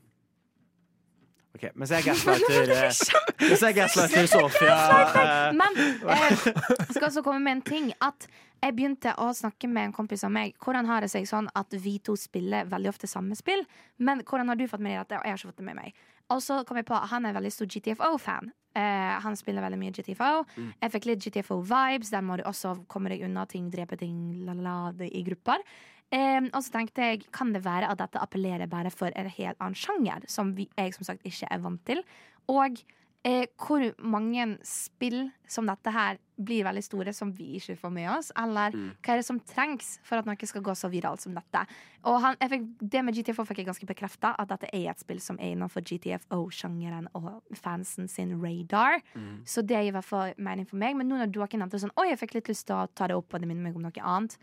[1.56, 3.00] OK, mens jeg gaslighter eh,
[3.42, 4.76] Mens jeg gaslighter Sofia
[5.08, 7.90] eh, Men eh, jeg skal også komme med en ting.
[8.06, 8.30] At
[8.60, 10.54] jeg begynte å snakke med en kompis av meg.
[10.62, 13.64] Hvordan har det seg sånn at vi to spiller veldig ofte samme spill?
[13.98, 15.20] Men hvordan har du fått med deg dette?
[15.20, 16.02] Og jeg har ikke fått det med meg.
[16.34, 18.52] Og så kom jeg på han er veldig stor GTFO-fan.
[18.78, 20.44] Uh, han spiller veldig mye GTFO.
[20.56, 20.74] Mm.
[20.84, 22.12] Jeg fikk litt GTFO-vibes.
[22.14, 25.64] Der må du også komme deg unna ting, drepe ting, la la la, i grupper.
[26.10, 29.60] Um, og så tenkte jeg, kan det være at dette appellerer bare for en helt
[29.62, 32.02] annen sjanger, som vi, jeg som sagt ikke er vant til?
[32.50, 32.82] Og
[33.26, 38.10] eh, hvor mange spill som dette her blir veldig store, som vi ikke får med
[38.10, 38.32] oss?
[38.40, 38.94] Eller Mm.
[39.04, 41.66] hva er det som trengs for at noe skal gå så viralt som dette?
[42.06, 45.20] Og han, fikk, det med GTFO fikk jeg ganske bekrefta, at dette er et spill
[45.20, 49.02] som er innenfor GTFO-sjangeren og fansen sin radar.
[49.16, 49.46] Mm.
[49.46, 50.96] Så det gir i hvert fall mening for meg.
[50.96, 53.16] Men nå når dere nevnte sånn, oi, jeg fikk litt lyst til å ta det
[53.18, 54.38] opp, og det minner meg om noe annet.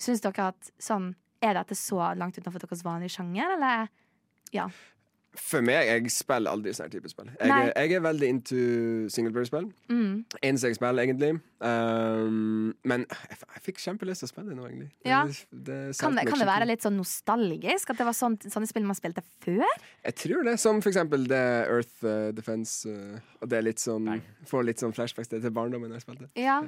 [0.00, 3.88] Syns dere at sånn Er dette så langt utenfor deres vanlige sjanger, eller?
[4.52, 4.68] Ja.
[5.32, 7.30] For meg, jeg spiller aldri sånn type spill.
[7.40, 8.56] Jeg, jeg er veldig into
[9.12, 9.70] singleplayer-spill.
[9.88, 10.18] Mm.
[10.44, 11.30] Eneste jeg spiller, egentlig.
[11.64, 14.90] Um, men jeg, f- jeg fikk kjempelyst til å spille det nå, egentlig.
[15.08, 15.22] Ja.
[15.24, 15.38] Det,
[15.70, 17.94] det Kan det, kan det være litt sånn nostalgisk?
[17.94, 19.64] At det var sånt, sånne spill man spilte før?
[20.04, 20.58] Jeg tror det.
[20.60, 22.84] Som for eksempel det Earth uh, Defense.
[22.84, 24.12] Uh, og det er litt sånn
[24.52, 26.28] Får litt sånn flashbacks til barndommen jeg spilte.
[26.36, 26.60] Ja.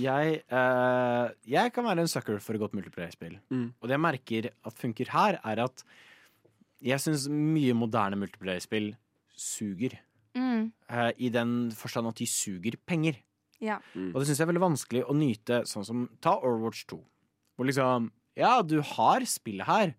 [0.00, 3.36] jeg, uh, jeg kan være en sucker for et godt multiplayer-spill.
[3.52, 3.66] Mm.
[3.76, 5.84] Og det jeg merker at funker her, er at
[6.84, 8.92] jeg syns mye moderne multiplayer-spill
[9.36, 9.98] suger.
[10.36, 10.70] Mm.
[10.90, 13.18] Uh, I den forstand at de suger penger.
[13.60, 13.78] Ja.
[13.94, 17.00] Og det syns jeg er veldig vanskelig å nyte, sånn som ta Overwatch 2.
[17.56, 19.90] Hvor liksom Ja, du har spillet her,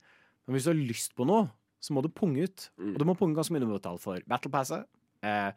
[0.48, 1.52] men hvis du har lyst på noe,
[1.84, 2.64] så må du punge ut.
[2.80, 4.88] Og du må punge ganske mye du må betale for Battle Passet.
[5.22, 5.52] Uh,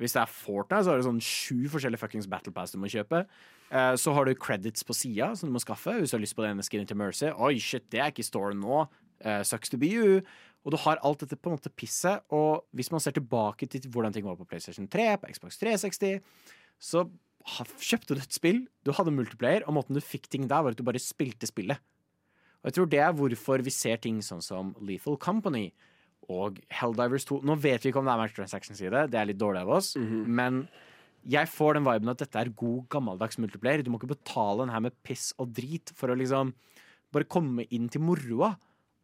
[0.00, 2.90] hvis det er Fortnite, så har det sånn sju forskjellige fuckings Battle Pass du må
[2.90, 3.22] kjøpe.
[3.70, 6.36] Eh, så har du credits på sida som du må skaffe hvis du har lyst
[6.36, 7.30] på det ene skinnet til Mercy.
[7.30, 8.84] Oi, shit, det er ikke i store nå.
[9.22, 10.24] Eh, sucks to be you.
[10.64, 12.24] Og du har alt dette på en måte pisset.
[12.32, 16.24] Og hvis man ser tilbake til hvordan ting var på PlayStation 3, på Xbox 360,
[16.80, 17.04] så
[17.44, 20.80] kjøpte du et spill, du hadde multiplayer, og måten du fikk ting der, var at
[20.80, 21.82] du bare spilte spillet.
[22.62, 25.66] Og jeg tror det er hvorfor vi ser ting sånn som Lethal Company
[26.32, 27.42] og Helldivers 2.
[27.44, 29.72] Nå vet vi ikke om det er microtransactions i det, det er litt dårlig av
[29.76, 30.64] oss, men
[31.28, 33.84] jeg får den viben at dette er god, gammeldags multiplayer.
[33.84, 36.54] Du må ikke betale den her med piss og drit for å liksom
[37.12, 38.54] bare komme inn til moroa.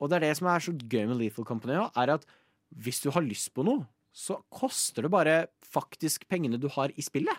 [0.01, 2.25] Og det er det som er så gøy med Lethal Company, er at
[2.81, 5.35] hvis du har lyst på noe, så koster det bare
[5.71, 7.37] faktisk pengene du har i spillet.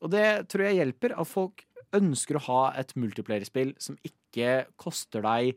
[0.00, 1.64] Og det tror jeg hjelper, at folk
[1.96, 5.56] ønsker å ha et multiplayer-spill som ikke koster deg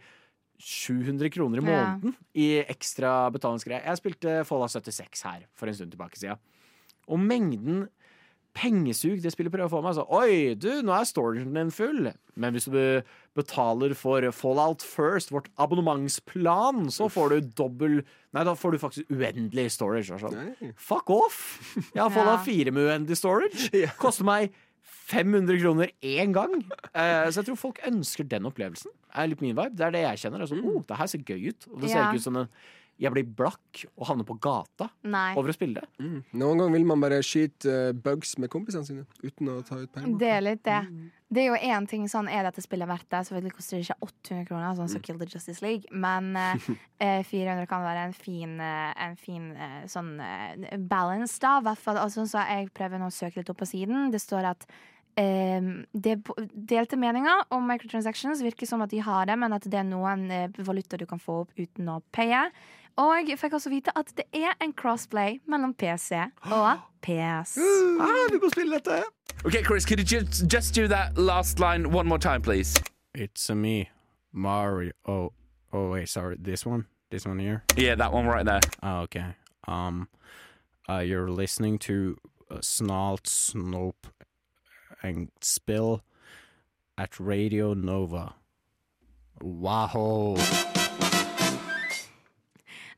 [0.63, 1.69] 700 kroner i Ja.
[1.99, 3.83] måneden i ekstra betalingsgreier.
[3.85, 6.39] Jeg spilte Fallout 76 her for en stund tilbake siden.
[7.07, 7.87] Og mengden
[8.53, 9.95] pengesug det spillet prøver å få meg.
[9.97, 12.11] Så, Oi, du, nå er storagen din full.
[12.35, 13.03] Men hvis du
[13.37, 18.03] betaler for Fallout First, vårt abonnementsplan, så får du dobbel
[18.33, 20.15] Nei, da får du faktisk uendelig storage.
[20.17, 20.53] Sånn.
[20.81, 21.41] Fuck off!
[21.93, 23.83] Jeg har Fallout 4 med uendelig storage.
[24.01, 24.55] Koster meg
[25.13, 26.55] 500 kroner én gang.
[26.93, 28.93] Eh, så jeg tror folk ønsker den opplevelsen.
[29.13, 29.75] Er litt min vibe.
[29.77, 30.45] Det er det jeg kjenner.
[30.45, 31.67] Altså, oh, det her ser gøy ut.
[31.69, 32.49] Og det ser ikke ut som en
[33.03, 35.33] jeg blir blakk og havner på gata Nei.
[35.39, 36.07] over å spille det.
[36.39, 39.91] Noen ganger vil man bare skyte eh, bugs med kompisene sine uten å ta ut
[39.91, 40.15] penger.
[40.21, 40.79] Det er litt det.
[41.33, 43.23] Det er jo én ting sånn, er dette spillet verdt det?
[43.25, 46.67] Selvfølgelig koster det ikke 800 kroner, sånn som Kill the Justice League, men eh,
[47.01, 51.57] eh, 400 kan være en fin, eh, en fin eh, sånn eh, balance, da.
[51.57, 54.11] I hvert fall, altså, så jeg prøver nå å søke litt opp på siden.
[54.13, 54.67] Det står at
[55.13, 56.15] Um, det
[56.57, 58.41] delte meninger om microtransactions.
[58.41, 61.21] Virker som at de har det, men at det er noen eh, valuta du kan
[61.21, 62.47] få opp uten å paye.
[62.95, 66.11] Og jeg fikk også vite at det er en crossplay mellom PC
[66.51, 67.57] og PS.
[68.03, 69.03] Ah, vi må spille dette!
[69.45, 72.79] Ok, Chris, could you just, just do that last line one more time, please?
[73.15, 73.89] It's a me,
[74.31, 74.91] Mario.
[75.05, 75.33] Oh,
[75.71, 76.37] oh wait, sorry.
[76.39, 77.63] This one, this one here.
[77.75, 78.61] Yeah, that one right there.
[78.81, 79.35] Oh, okay.
[79.67, 80.07] Um,
[80.89, 82.17] uh, you're listening to
[82.51, 84.09] uh, Snalt, Snope,
[85.01, 86.01] and Spill
[86.97, 88.35] at Radio Nova.
[89.41, 90.35] Wow.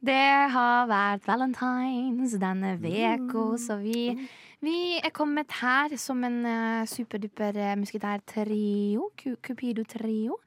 [0.06, 4.12] Det har vært valentines denne uka, så vi,
[4.62, 9.10] vi er kommet her som en uh, superduper uh, musketær-trio.
[9.18, 10.38] Cu- Cupido-trio.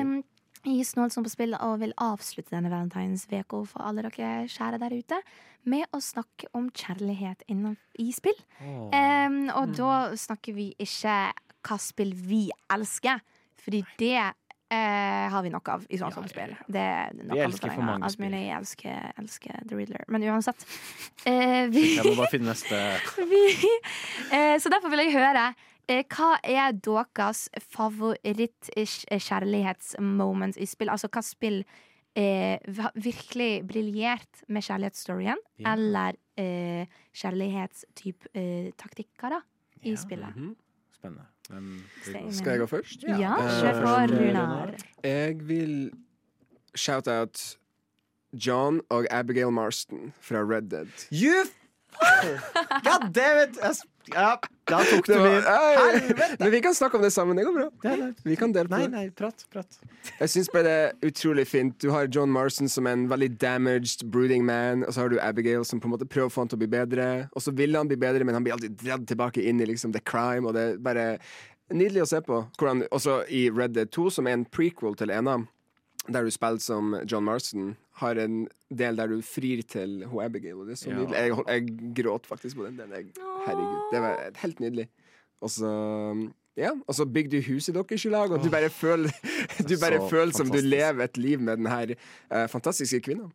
[0.00, 0.22] Um,
[0.68, 4.80] I Snålt som på spill, og vil avslutte denne valentines uka for alle dere kjære
[4.82, 5.20] der ute
[5.68, 8.36] med å snakke om kjærlighet innom, i spill.
[8.96, 11.18] Em, og da snakker vi ikke
[11.68, 13.20] hva spill vi elsker,
[13.60, 14.14] fordi det
[14.70, 16.54] eh, har vi nok av i sånn ja, spill.
[16.68, 18.32] Det er nok Vi elsker for mange spill.
[18.32, 20.04] Jeg elsker, elsker The Riddler.
[20.08, 20.64] Men uansett.
[21.26, 22.76] eh, vi, Jeg må bare finne neste
[23.32, 23.44] vi,
[24.32, 25.54] eh, så derfor vil jeg høre
[25.88, 30.90] eh, hva er deres favoritt-kjærlighetsmoment i spill?
[30.92, 31.62] Altså hva spill
[32.18, 32.58] eh,
[32.94, 35.72] virkelig briljert med kjærlighetsstoryen, Ja.
[35.74, 39.40] eller eh, kjærlighetstype eh, taktikker da,
[39.82, 39.96] i Ja.
[39.96, 40.34] spillet?
[40.34, 40.46] Spennende.
[40.50, 40.56] -hmm.
[41.00, 41.22] vil
[42.02, 42.32] Skal?
[42.34, 43.02] Skal jeg gå først?
[43.08, 44.74] Ja, Eh, kjør på, eh, Runar.
[45.04, 45.90] Jeg vil
[46.76, 47.56] shout out
[48.32, 50.88] John og Abigail Marston fra Red Dead.
[51.12, 51.44] You
[52.84, 53.58] God damn it!
[54.10, 54.32] Ja,
[54.66, 55.42] da tok du min.
[55.44, 56.36] Helvete!
[56.40, 57.36] Men vi kan snakke om det sammen.
[57.38, 57.66] Det går bra.
[57.92, 58.08] Er det.
[58.24, 59.44] Vi kan dele på Nei, nei, prat.
[59.52, 59.78] prat.
[60.18, 61.76] Jeg syns bare det er utrolig fint.
[61.82, 65.64] Du har John Marson som en veldig damaged, brooding man, og så har du Abigail
[65.68, 67.06] som på en måte prøver å få han til å bli bedre.
[67.36, 69.94] Og så vil han bli bedre, men han blir alltid dratt tilbake inn i liksom
[69.94, 71.06] the crime, og det er bare
[71.70, 72.42] nydelig å se på.
[72.58, 75.38] Hvordan, også i Red Dead 2, som er en prequel til ena,
[76.12, 80.54] der du spiller som John Marston, har en del der du frir til hun Abigail,
[80.62, 80.96] og det er så Ja.
[80.98, 81.16] nydelig.
[81.16, 82.78] Jeg, jeg gråt faktisk på den.
[82.78, 83.06] den jeg,
[83.46, 83.80] herregud.
[83.92, 84.88] Det var helt nydelig.
[85.40, 85.70] Og så
[86.56, 89.08] ja, og så bygger du huset deres i lag, og du bare føler
[89.68, 91.94] Du bare føler som du lever et liv med den her
[92.30, 93.30] eh, fantastiske kvinna.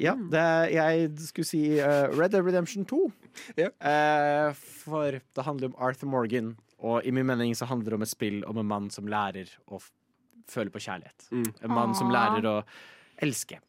[0.00, 3.12] Ja, det, er- jeg skulle si uh, Red Dead Redemption 2.
[3.60, 3.68] Ja.
[4.48, 8.02] Uh, for det handler om Arthur Morgan, og i min mening så handler det om
[8.06, 9.78] et spill om en mann som lærer å
[10.46, 11.30] f føle på kjærlighet.
[11.30, 11.46] Mm.
[11.62, 12.58] En mann som lærer å
[13.22, 13.60] elske.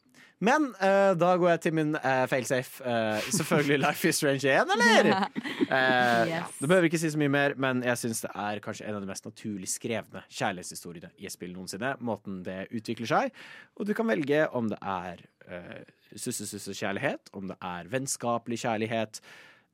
[0.44, 2.84] Men eh, da går jeg til min uh, failsafe.
[2.84, 5.08] Eh, selvfølgelig Life is Strange 1, eller?
[5.66, 6.58] Eh, ja, Yes.
[6.60, 9.02] det behøver ikke si så mye mer, men jeg syns det er kanskje en av
[9.02, 11.96] de mest naturlig skrevne kjærlighetshistoriene i et spill noensinne.
[12.06, 13.40] Måten det utvikler seg.
[13.80, 15.82] Og du kan velge om det er uh,
[16.14, 19.24] susse-susse-kjærlighet, om det er vennskapelig kjærlighet.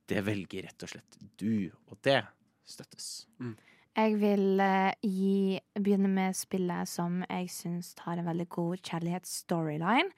[0.08, 2.22] Det velger rett og slett du, og det
[2.70, 3.12] støttes.
[3.92, 10.12] Jeg vil eh, gi, begynne med spillet som jeg syns har en veldig god kjærlighetsstoryline.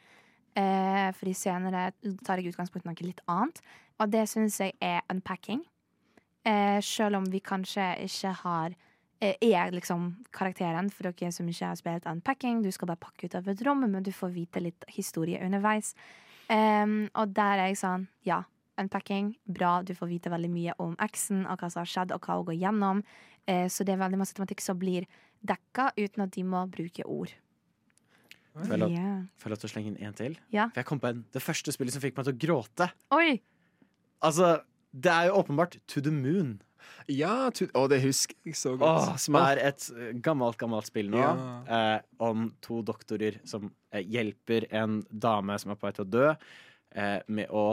[0.53, 1.87] Uh, fordi senere
[2.21, 3.61] tar jeg utgangspunkt i noe litt annet.
[3.97, 5.63] Og det syns jeg er unpacking.
[6.45, 8.75] Uh, selv om vi kanskje ikke har
[9.23, 12.61] eh, er liksom karakteren for dere som ikke har spilt unpacking.
[12.61, 15.95] Du skal bare pakke ut av et rom, men du får vite litt historie underveis.
[16.51, 18.43] Um, og der er jeg sånn, ja,
[18.81, 19.81] unpacking, bra.
[19.85, 22.47] Du får vite veldig mye om eksen og hva som har skjedd, og hva hun
[22.51, 23.03] går gjennom.
[23.47, 25.07] Eh, så det er veldig masse tematikk som blir
[25.43, 27.33] dekka uten at de må bruke ord.
[28.53, 30.35] Får jeg lov- til å slenge inn en til?
[30.53, 30.67] Ja.
[30.69, 32.91] For jeg kom på en, det første spillet som fikk meg til å gråte.
[33.17, 33.39] Oi!
[34.23, 34.61] Altså,
[34.93, 36.61] det er jo åpenbart To the Moon.
[37.07, 39.09] Ja, to, å, det husker jeg så godt.
[39.09, 41.19] Åh, som er et eh, gammelt, gammelt spill nå.
[41.19, 41.33] Ja.
[41.65, 46.11] Eh, om to doktorer som eh, hjelper en dame som er på vei til å
[46.13, 46.29] dø,
[46.95, 47.65] eh, med å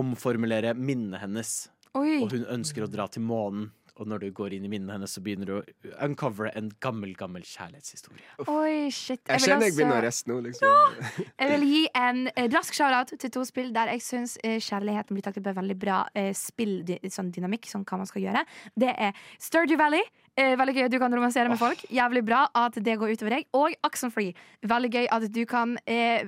[0.00, 1.54] omformulere minnet hennes.
[1.94, 2.20] Oi!
[2.24, 3.70] Og hun ønsker å dra til månen.
[3.94, 5.60] Og når du går inn i minnet hennes, så begynner du å
[6.02, 8.26] uncovere en gammel, gammel kjærlighetshistorie.
[8.50, 9.20] Oi, shit.
[9.28, 10.96] Jeg vil kjenner jeg begynner å riste nå, liksom.
[11.22, 15.14] Jeg vil gi en eh, rask shout-out til to spill der jeg syns eh, kjærligheten
[15.14, 18.42] blir taklet på veldig bra eh, spilldynamikk, sånn hva man skal gjøre.
[18.74, 20.02] Det er Sturdy Valley
[20.34, 21.84] Eh, veldig gøy at du kan romansere med folk.
[21.94, 23.46] Jævlig bra at det går utover deg.
[23.54, 24.34] Og Oxenfree.
[24.66, 26.24] Veldig gøy at du kan eh,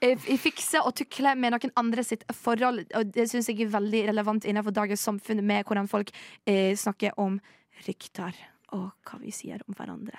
[0.00, 2.86] eh, fikse og tukle med noen andre sitt forhold.
[2.96, 6.14] Og det syns jeg er veldig relevant innenfor dagens samfunn, med hvordan folk
[6.46, 7.36] eh, snakker om
[7.84, 8.32] rykter
[8.72, 10.16] og hva vi sier om hverandre.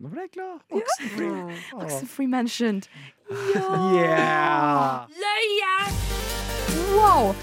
[0.00, 0.60] Nå ble jeg glad.
[1.76, 2.88] Oxenfree mentioned.
[3.30, 5.04] Yeah!
[5.12, 5.74] Løye!
[6.96, 7.34] Wow!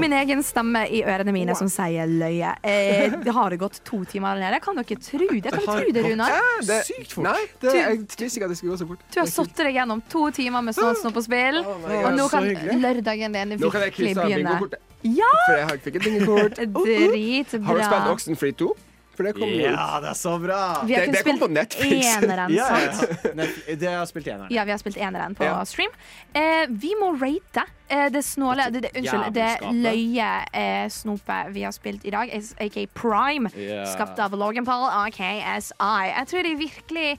[0.00, 2.52] Min egen stemme i ørene mine som sier løye.
[2.60, 4.60] Eh, det har gått to timer allerede.
[4.64, 5.52] Kan dere tro det?
[5.54, 6.36] Kan tro det, Runar?
[6.66, 7.26] Det, Sykt fort.
[7.30, 9.06] Nei, det, jeg visste ikke at det skulle gå så fort.
[9.14, 12.50] Du har satt deg gjennom to timer med sånn snopp og spill, og nå kan
[12.84, 14.58] lørdagen din virkelig begynne.
[15.06, 15.32] Ja!
[15.46, 16.60] For jeg fikk et bingekort.
[16.76, 17.64] Dritbra.
[17.70, 18.70] Har du spilt Oxenfree 2?
[19.16, 19.72] For det kom jo ut.
[19.72, 20.82] Ja, det er så bra!
[20.84, 22.06] Vi har Det- kun det kom spilt på Netflix.
[22.16, 23.10] eneren, Ja, ja, sant?
[23.24, 23.30] ja.
[23.34, 24.50] Nei, Det har jeg spilt eneren.
[24.52, 25.64] Ja, vi har spilt eneren på Ja.
[25.64, 25.90] stream.
[26.34, 29.82] Eh, vi må rate eh, det snåle det, det, Unnskyld, det Jævelskapet.
[29.86, 32.30] løye eh, snopet vi har spilt i dag,
[32.60, 33.50] aka Prime.
[33.56, 33.86] Ja.
[33.94, 35.72] Skapt av Logan Paul, AKSI.
[36.12, 37.18] Jeg tror de virkelig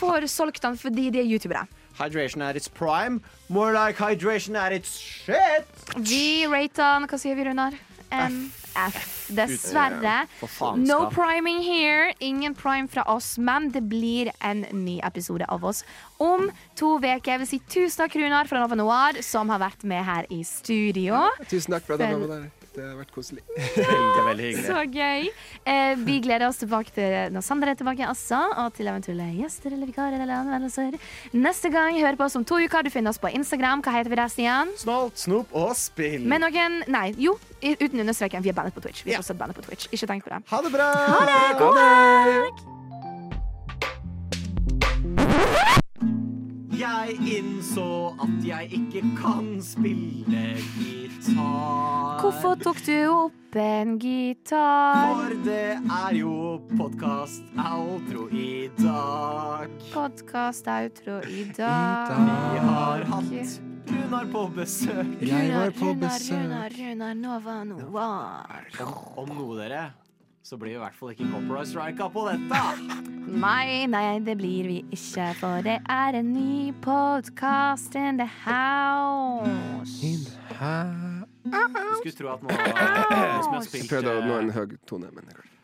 [0.00, 1.66] får solgt den fordi de er youtubere.
[2.00, 3.20] Hydration at its prime.
[3.48, 5.66] More like hydration at its shit.
[5.98, 7.74] Vi rater den, hva sier vi, Runar?
[8.10, 9.28] En F.
[9.34, 10.26] Dessverre.
[10.76, 12.12] No priming here.
[12.20, 15.84] Ingen prime fra oss, men det blir en ny episode av oss
[16.18, 17.32] om to uker.
[17.32, 20.42] Jeg vil si tusen takk, Runar fra Nova Noir, som har vært med her i
[20.46, 21.26] studio.
[21.50, 22.59] Tusen takk for at jeg var med der.
[22.70, 23.42] Det har vært koselig.
[23.76, 24.66] Veldig, veldig hyggelig.
[24.68, 25.24] Så gøy.
[25.72, 29.74] Eh, vi gleder oss tilbake til når Sander er tilbake også, og til eventuelle gjester
[29.74, 30.94] eller vikarer eller anvendelser.
[31.34, 32.86] Neste gang, hør på oss om to uker.
[32.86, 33.82] Du finner oss på Instagram.
[33.82, 34.70] Hva heter vi der, Stian?
[34.78, 36.22] Snålt, snop og spill.
[36.30, 38.46] Med noen Nei, jo, uten understreken.
[38.46, 39.02] Vi er bandet på Twitch.
[39.04, 39.24] Vi er Ja.
[39.26, 39.90] også bandet på Twitch.
[39.90, 40.44] Ikke tenk på det.
[40.54, 40.92] Ha det bra!
[40.94, 41.40] Ha det!
[41.58, 42.69] God helg!
[46.80, 52.22] Jeg innså at jeg ikke kan spille gitar.
[52.22, 55.10] Hvorfor tok du opp en gitar?
[55.18, 56.32] For det er jo
[56.78, 59.68] podkast outro i dag.
[59.92, 62.16] Podkast outro i dag.
[62.16, 65.16] Vi har hatt Runar på besøk.
[65.20, 66.38] Jeg var på Runar, besøk.
[66.38, 68.70] Runar, Runar, Nova Noir.
[68.80, 69.90] Om, om noe, dere,
[70.42, 72.60] så blir vi i hvert fall ikke copyright strika på dette.
[73.30, 80.00] Nei, nei, det blir vi ikke, for det er en ny podkast in the house.
[80.02, 81.28] In the house.
[81.44, 84.52] Du skulle tro at noen som jeg har Jeg spilt prøvde å nå eh, en
[84.56, 85.59] høy tone, men det går klart.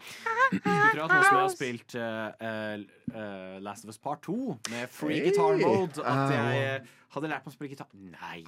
[0.53, 4.37] Du tror at nå som jeg har spilt uh, uh, Last of Us Part 2
[4.70, 5.33] med free Hey.
[5.33, 6.85] guitar mode, at jeg
[7.16, 7.89] hadde lært meg å spille gitar.
[7.97, 8.45] Nei.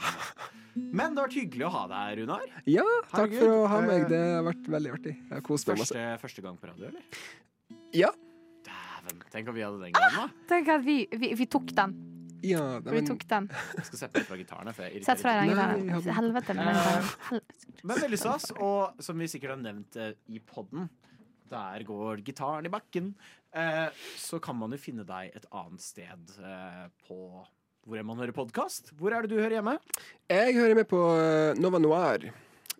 [0.79, 2.45] Men det har vært hyggelig å ha deg her, Runar.
[2.71, 3.41] Ja, takk Herregud.
[3.41, 4.07] for å ha meg.
[4.13, 5.15] Det har vært veldig artig.
[5.25, 5.95] Jeg har kost meg masse.
[5.97, 7.25] Første, første gang på radio, eller?
[7.97, 8.13] Ja.
[8.69, 10.47] Dæven, tenk at vi hadde den gangen, da.
[10.53, 11.97] Tenk at vi, vi, vi tok den.
[12.47, 13.49] Ja, Vi men, tok den.
[13.75, 14.71] Jeg skal sette fra gitarene.
[15.03, 16.13] Sett fra den gitaren.
[16.21, 17.41] Helvete den
[17.83, 19.99] Men veldig stas, og som vi sikkert har nevnt
[20.31, 20.87] i podden,
[21.51, 23.12] der går gitaren i bakken.
[23.57, 27.19] Eh, så kan man jo finne deg et annet sted eh, på
[27.89, 28.93] hvor man hører podkast.
[28.99, 29.79] Hvor er det du hører hjemme?
[30.29, 32.29] jeg hører med på eh, Nova Noir,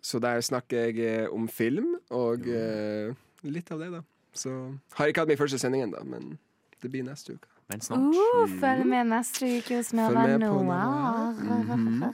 [0.01, 3.09] så der snakker jeg eh, om film og eh,
[3.43, 4.03] litt av det, da.
[4.33, 4.53] Så
[4.93, 6.37] har ikke hatt min første sending ennå, men
[6.83, 7.49] det blir neste uke.
[7.69, 8.13] Men snart.
[8.13, 12.13] Uh, følg med neste uke hos Nova Noir.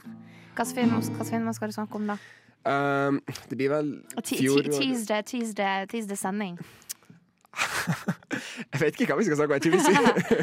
[0.56, 2.16] Hvilken film, film skal du snakke om, da?
[2.66, 6.58] Um, det blir vel fjor Tease det, tease det, tease det sending.
[8.72, 9.56] Jeg vet ikke hva vi skal snakke om.
[9.56, 9.94] Jeg tror vi skal,